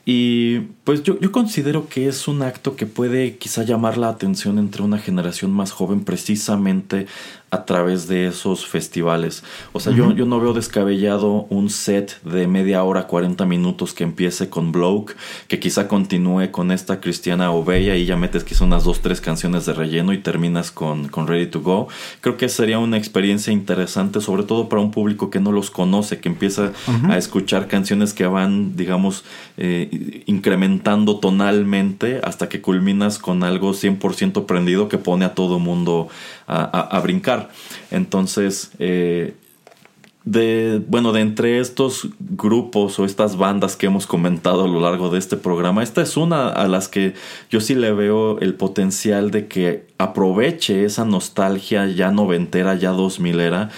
Y 0.05 0.61
pues 0.85 1.03
yo, 1.03 1.21
yo, 1.21 1.31
considero 1.31 1.89
que 1.89 2.09
es 2.09 2.27
un 2.27 2.43
acto 2.43 2.75
que 2.75 2.87
puede 2.87 3.37
quizá 3.37 3.65
llamar 3.65 3.99
la 3.99 4.09
atención 4.09 4.59
entre 4.59 4.83
una 4.83 4.99
generación 4.99 5.53
más 5.53 5.73
joven 5.73 6.05
precisamente 6.05 7.07
a 7.51 7.65
través 7.65 8.07
de 8.07 8.29
esos 8.29 8.65
festivales. 8.67 9.43
O 9.73 9.81
sea, 9.81 9.93
yo, 9.93 10.13
yo, 10.13 10.25
no 10.25 10.39
veo 10.39 10.53
descabellado 10.53 11.47
un 11.51 11.69
set 11.69 12.23
de 12.23 12.47
media 12.47 12.85
hora, 12.85 13.09
40 13.09 13.45
minutos 13.45 13.93
que 13.93 14.05
empiece 14.05 14.49
con 14.49 14.71
Bloke, 14.71 15.17
que 15.49 15.59
quizá 15.59 15.89
continúe 15.89 16.53
con 16.53 16.71
esta 16.71 17.01
Cristiana 17.01 17.51
Oveya 17.51 17.97
y 17.97 18.07
ya 18.07 18.17
metes 18.17 18.45
quizá 18.45 18.65
unas 18.65 18.85
dos, 18.85 19.01
tres 19.01 19.21
canciones 19.21 19.67
de 19.67 19.73
relleno 19.73 20.13
y 20.13 20.19
terminas 20.19 20.71
con, 20.71 21.09
con 21.09 21.27
Ready 21.27 21.47
to 21.47 21.61
Go. 21.61 21.89
Creo 22.21 22.37
que 22.37 22.49
sería 22.49 22.79
una 22.79 22.97
experiencia 22.97 23.53
interesante, 23.53 24.21
sobre 24.21 24.45
todo 24.45 24.69
para 24.69 24.81
un 24.81 24.93
público 24.93 25.29
que 25.31 25.41
no 25.41 25.51
los 25.51 25.71
conoce, 25.71 26.21
que 26.21 26.29
empieza 26.29 26.73
a 27.09 27.19
escuchar 27.19 27.67
canciones 27.67 28.15
que 28.15 28.27
van, 28.27 28.77
digamos, 28.77 29.25
eh, 29.57 30.23
incrementando 30.27 31.19
tonalmente 31.19 32.21
hasta 32.23 32.49
que 32.49 32.61
culminas 32.61 33.19
con 33.19 33.43
algo 33.43 33.73
100% 33.73 34.47
prendido 34.47 34.89
que 34.89 34.99
pone 34.99 35.25
a 35.25 35.35
todo 35.35 35.59
mundo 35.59 36.09
a, 36.53 37.01
brincar. 37.01 37.40
Entonces, 37.91 38.73
eh, 38.79 39.35
de, 40.25 40.83
bueno, 40.87 41.13
de 41.13 41.21
entre 41.21 41.61
estos 41.61 42.09
grupos 42.19 42.99
o 42.99 43.05
estas 43.05 43.37
bandas 43.37 43.77
que 43.77 43.87
hemos 43.87 44.07
comentado 44.07 44.65
a 44.65 44.69
lo 44.69 44.81
largo 44.81 45.09
de 45.09 45.19
este 45.19 45.37
programa, 45.37 45.83
esta 45.83 46.03
es 46.03 46.17
una 46.17 46.49
a 46.49 46.69
las 46.69 46.89
que 46.89 47.15
yo 47.51 47.61
sí 47.61 47.75
le 47.75 47.93
veo 47.93 48.39
el 48.41 48.55
potencial 48.55 49.31
de 49.31 49.49
que 49.49 49.87
aproveche 49.99 50.85
esa 50.85 51.05
nostalgia 51.05 51.87
ya 51.87 52.11
noventera, 52.11 52.75
ya 52.75 52.91
dos 52.91 53.19
milera, 53.19 53.71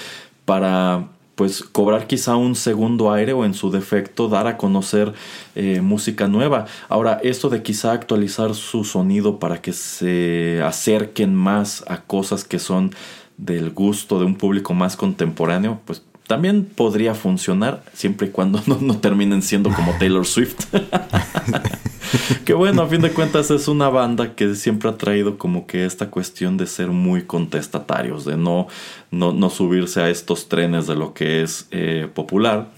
para 0.44 1.08
pues 1.34 1.62
cobrar 1.62 2.06
quizá 2.06 2.36
un 2.36 2.54
segundo 2.54 3.10
aire 3.10 3.32
o 3.32 3.44
en 3.44 3.54
su 3.54 3.70
defecto 3.70 4.28
dar 4.28 4.46
a 4.46 4.56
conocer 4.56 5.14
eh, 5.54 5.80
música 5.80 6.28
nueva. 6.28 6.66
Ahora, 6.88 7.20
esto 7.22 7.48
de 7.48 7.62
quizá 7.62 7.92
actualizar 7.92 8.54
su 8.54 8.84
sonido 8.84 9.38
para 9.38 9.62
que 9.62 9.72
se 9.72 10.60
acerquen 10.62 11.34
más 11.34 11.84
a 11.88 12.02
cosas 12.02 12.44
que 12.44 12.58
son 12.58 12.94
del 13.36 13.70
gusto 13.70 14.18
de 14.18 14.24
un 14.24 14.36
público 14.36 14.74
más 14.74 14.96
contemporáneo, 14.96 15.80
pues 15.84 16.02
también 16.26 16.64
podría 16.64 17.14
funcionar 17.14 17.82
siempre 17.92 18.28
y 18.28 18.30
cuando 18.30 18.62
no, 18.80 18.96
terminen 18.98 19.42
siendo 19.42 19.70
como 19.70 19.92
Taylor 19.98 20.26
Swift. 20.26 20.64
que 22.44 22.54
bueno, 22.54 22.82
a 22.82 22.86
fin 22.86 23.02
de 23.02 23.10
cuentas 23.10 23.50
es 23.50 23.68
una 23.68 23.88
banda 23.88 24.34
que 24.34 24.54
siempre 24.54 24.88
ha 24.88 24.96
traído 24.96 25.36
como 25.36 25.66
que 25.66 25.84
esta 25.84 26.10
cuestión 26.10 26.56
de 26.56 26.66
ser 26.66 26.88
muy 26.88 27.24
contestatarios, 27.24 28.24
de 28.24 28.36
no, 28.36 28.68
no, 29.10 29.50
subirse 29.50 30.00
a 30.00 30.08
estos 30.08 30.48
trenes 30.48 30.86
de 30.86 30.94
lo 30.94 31.12
que 31.12 31.42
es 31.42 31.66
eh, 31.70 32.08
popular. 32.12 32.70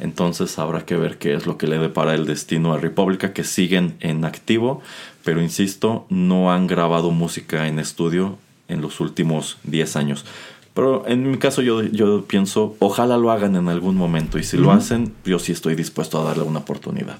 Entonces 0.00 0.58
habrá 0.58 0.84
que 0.84 0.96
ver 0.96 1.18
qué 1.18 1.34
es 1.34 1.46
lo 1.46 1.56
que 1.56 1.66
le 1.66 1.78
depara 1.78 2.14
el 2.14 2.26
destino 2.26 2.72
a 2.72 2.78
República, 2.78 3.32
que 3.32 3.42
siguen 3.42 3.96
en 4.00 4.24
activo, 4.24 4.80
pero 5.24 5.42
insisto, 5.42 6.06
no 6.08 6.52
han 6.52 6.66
grabado 6.66 7.10
música 7.10 7.66
en 7.66 7.78
estudio 7.78 8.38
en 8.68 8.80
los 8.80 9.00
últimos 9.00 9.58
10 9.64 9.96
años. 9.96 10.24
Pero 10.74 11.08
en 11.08 11.28
mi 11.28 11.38
caso 11.38 11.60
yo, 11.60 11.82
yo 11.82 12.24
pienso, 12.26 12.76
ojalá 12.78 13.16
lo 13.16 13.32
hagan 13.32 13.56
en 13.56 13.68
algún 13.68 13.96
momento 13.96 14.38
y 14.38 14.44
si 14.44 14.56
lo 14.56 14.70
hacen, 14.70 15.12
yo 15.24 15.40
sí 15.40 15.50
estoy 15.50 15.74
dispuesto 15.74 16.20
a 16.20 16.24
darle 16.24 16.44
una 16.44 16.60
oportunidad. 16.60 17.18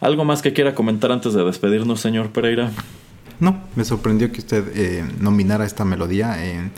¿Algo 0.00 0.26
más 0.26 0.42
que 0.42 0.52
quiera 0.52 0.74
comentar 0.74 1.10
antes 1.10 1.32
de 1.32 1.42
despedirnos, 1.42 2.00
señor 2.00 2.30
Pereira? 2.32 2.70
No, 3.40 3.62
me 3.76 3.84
sorprendió 3.84 4.30
que 4.32 4.40
usted 4.40 4.64
eh, 4.74 5.04
nominara 5.20 5.64
esta 5.64 5.84
melodía. 5.84 6.44
Eh, 6.44 6.70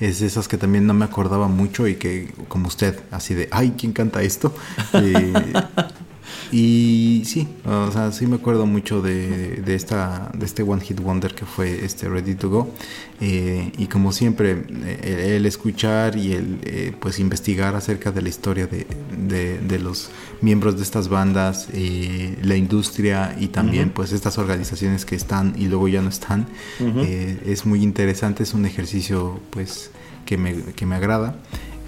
es 0.00 0.20
de 0.20 0.26
esas 0.26 0.48
que 0.48 0.56
también 0.56 0.86
no 0.86 0.94
me 0.94 1.04
acordaba 1.04 1.48
mucho 1.48 1.86
y 1.86 1.96
que, 1.96 2.32
como 2.48 2.68
usted, 2.68 3.00
así 3.10 3.34
de, 3.34 3.48
ay, 3.50 3.74
¿quién 3.76 3.92
canta 3.92 4.22
esto? 4.22 4.54
Eh, 4.94 5.32
y 6.52 7.22
sí, 7.24 7.48
o 7.64 7.90
sea, 7.90 8.12
sí 8.12 8.26
me 8.26 8.36
acuerdo 8.36 8.66
mucho 8.66 9.02
de, 9.02 9.56
de, 9.56 9.74
esta, 9.74 10.30
de 10.34 10.46
este 10.46 10.62
One 10.62 10.80
Hit 10.82 11.00
Wonder 11.00 11.34
que 11.34 11.46
fue 11.46 11.84
este 11.84 12.08
Ready 12.08 12.34
to 12.34 12.48
Go. 12.48 12.70
Eh, 13.20 13.72
y 13.78 13.86
como 13.86 14.12
siempre, 14.12 14.64
eh, 14.84 15.34
el, 15.36 15.46
escuchar 15.46 16.16
y 16.16 16.32
el 16.32 16.58
eh, 16.62 16.92
pues 17.00 17.18
investigar 17.18 17.74
acerca 17.74 18.12
de 18.12 18.22
la 18.22 18.28
historia 18.28 18.66
de, 18.66 18.86
de, 19.60 19.78
los 19.78 20.10
miembros 20.40 20.76
de 20.76 20.82
estas 20.82 21.08
bandas, 21.08 21.68
la 22.42 22.56
industria 22.56 23.36
y 23.38 23.48
también 23.48 23.90
pues 23.90 24.12
estas 24.12 24.38
organizaciones 24.38 25.04
que 25.04 25.16
están 25.16 25.54
y 25.58 25.66
luego 25.66 25.88
ya 25.88 26.02
no 26.02 26.08
están, 26.08 26.46
es 27.44 27.66
muy 27.66 27.82
interesante, 27.82 28.42
es 28.44 28.54
un 28.54 28.64
ejercicio 28.64 29.40
pues 29.50 29.90
que 30.24 30.38
me, 30.38 30.62
que 30.62 30.86
me 30.86 30.94
agrada. 30.94 31.36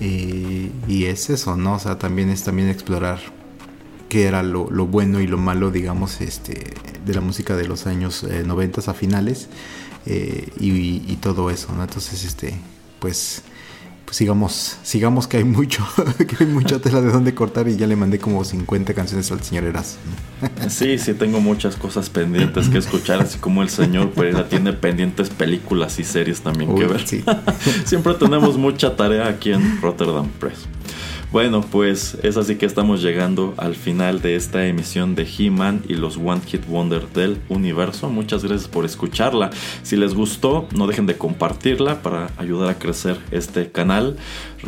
y 0.01 1.05
es 1.05 1.31
eso, 1.31 1.56
¿no? 1.56 1.74
O 1.74 1.78
sea, 1.78 1.98
también 1.98 2.31
es 2.31 2.43
también 2.43 2.68
explorar 2.68 3.35
qué 4.08 4.24
era 4.24 4.42
lo, 4.42 4.70
lo, 4.70 4.86
bueno 4.86 5.20
y 5.20 5.26
lo 5.26 5.38
malo, 5.38 5.70
digamos, 5.70 6.20
este, 6.20 6.74
de 7.04 7.14
la 7.14 7.20
música 7.20 7.56
de 7.56 7.66
los 7.66 7.86
años 7.86 8.24
90 8.24 8.90
a 8.90 8.94
finales. 8.94 9.48
Eh, 10.06 10.48
y, 10.60 11.16
todo 11.16 11.50
eso, 11.50 11.72
¿no? 11.74 11.82
Entonces, 11.82 12.24
este, 12.24 12.54
pues, 13.00 13.42
pues 14.04 14.16
sigamos, 14.16 14.78
sigamos 14.84 15.26
que 15.26 15.38
hay 15.38 15.44
mucho, 15.44 15.84
que 16.18 16.44
hay 16.44 16.46
mucha 16.46 16.78
tela 16.78 17.00
de 17.00 17.10
dónde 17.10 17.34
cortar 17.34 17.66
y 17.66 17.76
ya 17.76 17.88
le 17.88 17.96
mandé 17.96 18.20
como 18.20 18.44
50 18.44 18.94
canciones 18.94 19.32
al 19.32 19.42
señor 19.42 19.64
Eras. 19.64 19.98
Sí, 20.68 20.98
sí, 20.98 21.14
tengo 21.14 21.40
muchas 21.40 21.76
cosas 21.76 22.10
pendientes 22.10 22.68
que 22.68 22.78
escuchar, 22.78 23.20
así 23.20 23.38
como 23.38 23.62
el 23.62 23.70
señor 23.70 24.10
Pereira 24.10 24.48
tiene 24.48 24.72
pendientes 24.72 25.30
películas 25.30 25.98
y 25.98 26.04
series 26.04 26.40
también 26.40 26.74
que 26.74 26.86
ver. 26.86 27.04
Siempre 27.84 28.14
tenemos 28.14 28.58
mucha 28.58 28.94
tarea 28.96 29.28
aquí 29.28 29.52
en 29.52 29.80
Rotterdam 29.80 30.28
Press. 30.38 30.66
Bueno, 31.32 31.60
pues 31.60 32.16
es 32.22 32.36
así 32.36 32.54
que 32.54 32.66
estamos 32.66 33.02
llegando 33.02 33.52
al 33.56 33.74
final 33.74 34.22
de 34.22 34.36
esta 34.36 34.64
emisión 34.66 35.16
de 35.16 35.26
He-Man 35.26 35.82
y 35.88 35.94
los 35.94 36.16
One 36.16 36.40
Hit 36.46 36.66
Wonder 36.66 37.08
del 37.08 37.38
universo. 37.48 38.08
Muchas 38.08 38.44
gracias 38.44 38.68
por 38.68 38.84
escucharla. 38.84 39.50
Si 39.82 39.96
les 39.96 40.14
gustó, 40.14 40.68
no 40.72 40.86
dejen 40.86 41.06
de 41.06 41.18
compartirla 41.18 42.00
para 42.00 42.30
ayudar 42.38 42.70
a 42.70 42.78
crecer 42.78 43.18
este 43.32 43.70
canal. 43.70 44.16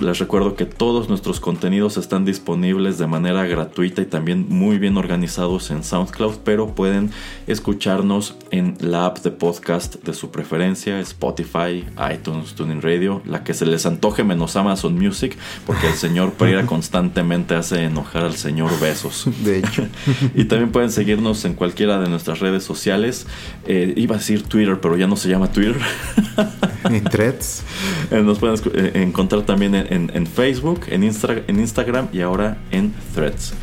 Les 0.01 0.19
recuerdo 0.19 0.55
que 0.55 0.65
todos 0.65 1.09
nuestros 1.09 1.41
contenidos 1.41 1.97
están 1.97 2.25
disponibles 2.25 2.99
de 2.99 3.07
manera 3.07 3.47
gratuita 3.47 4.03
y 4.03 4.07
también 4.07 4.47
muy 4.49 4.79
bien 4.79 4.97
organizados 4.97 5.71
en 5.71 5.83
SoundCloud, 5.83 6.39
pero 6.45 6.75
pueden 6.75 7.11
escucharnos 7.47 8.37
en 8.51 8.77
la 8.81 9.07
app 9.07 9.19
de 9.19 9.31
podcast 9.31 9.97
de 10.05 10.13
su 10.13 10.31
preferencia, 10.31 11.01
Spotify, 11.01 11.85
iTunes, 12.13 12.55
Tuning 12.55 12.83
Radio, 12.83 13.23
la 13.25 13.43
que 13.43 13.55
se 13.55 13.67
les 13.67 13.87
antoje 13.87 14.23
menos 14.23 14.57
Amazon 14.57 14.95
Music, 14.95 15.37
porque 15.67 15.89
el 15.89 15.95
señor 15.95 16.33
Pereira 16.39 16.58
constantemente 16.67 17.55
hace 17.55 17.85
enojar 17.85 18.25
al 18.25 18.37
señor 18.37 18.71
Besos. 18.81 19.27
De 19.45 19.59
hecho. 19.59 19.87
y 20.35 20.45
también 20.45 20.71
pueden 20.71 20.91
seguirnos 20.91 21.45
en 21.45 21.55
cualquiera 21.55 21.99
de 22.01 22.09
nuestras 22.09 22.41
redes 22.41 22.65
sociales. 22.65 23.27
Eh, 23.67 23.95
iba 23.97 24.17
a 24.17 24.19
decir 24.19 24.43
Twitter, 24.43 24.79
pero 24.81 24.97
ya 24.97 25.07
no 25.07 25.17
se 25.17 25.29
llama 25.29 25.51
Twitter. 25.53 25.77
en 26.85 27.05
threads. 27.05 27.63
Eh, 28.11 28.23
nos 28.23 28.39
pueden 28.39 28.59
eh, 28.75 29.03
encontrar 29.03 29.43
también 29.43 29.75
en, 29.75 30.27
Facebook, 30.27 30.83
en, 30.89 31.03
en 31.03 31.61
Instagram 31.61 32.09
y 32.13 32.21
ahora 32.21 32.59
en 32.71 32.95
threads. 33.15 33.55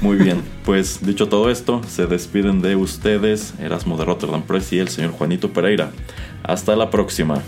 Muy 0.00 0.16
bien, 0.16 0.42
pues 0.64 1.04
dicho 1.04 1.28
todo 1.28 1.50
esto, 1.50 1.82
se 1.88 2.06
despiden 2.06 2.60
de 2.62 2.76
ustedes 2.76 3.54
Erasmo 3.60 3.96
de 3.96 4.04
Rotterdam 4.04 4.42
Press 4.42 4.72
y 4.72 4.78
el 4.78 4.88
señor 4.88 5.12
Juanito 5.12 5.52
Pereira. 5.52 5.90
Hasta 6.42 6.74
la 6.76 6.90
próxima. 6.90 7.42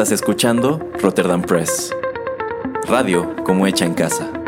Estás 0.00 0.12
escuchando 0.12 0.78
Rotterdam 1.02 1.42
Press. 1.42 1.94
Radio 2.88 3.36
como 3.44 3.66
hecha 3.66 3.84
en 3.84 3.92
casa. 3.92 4.39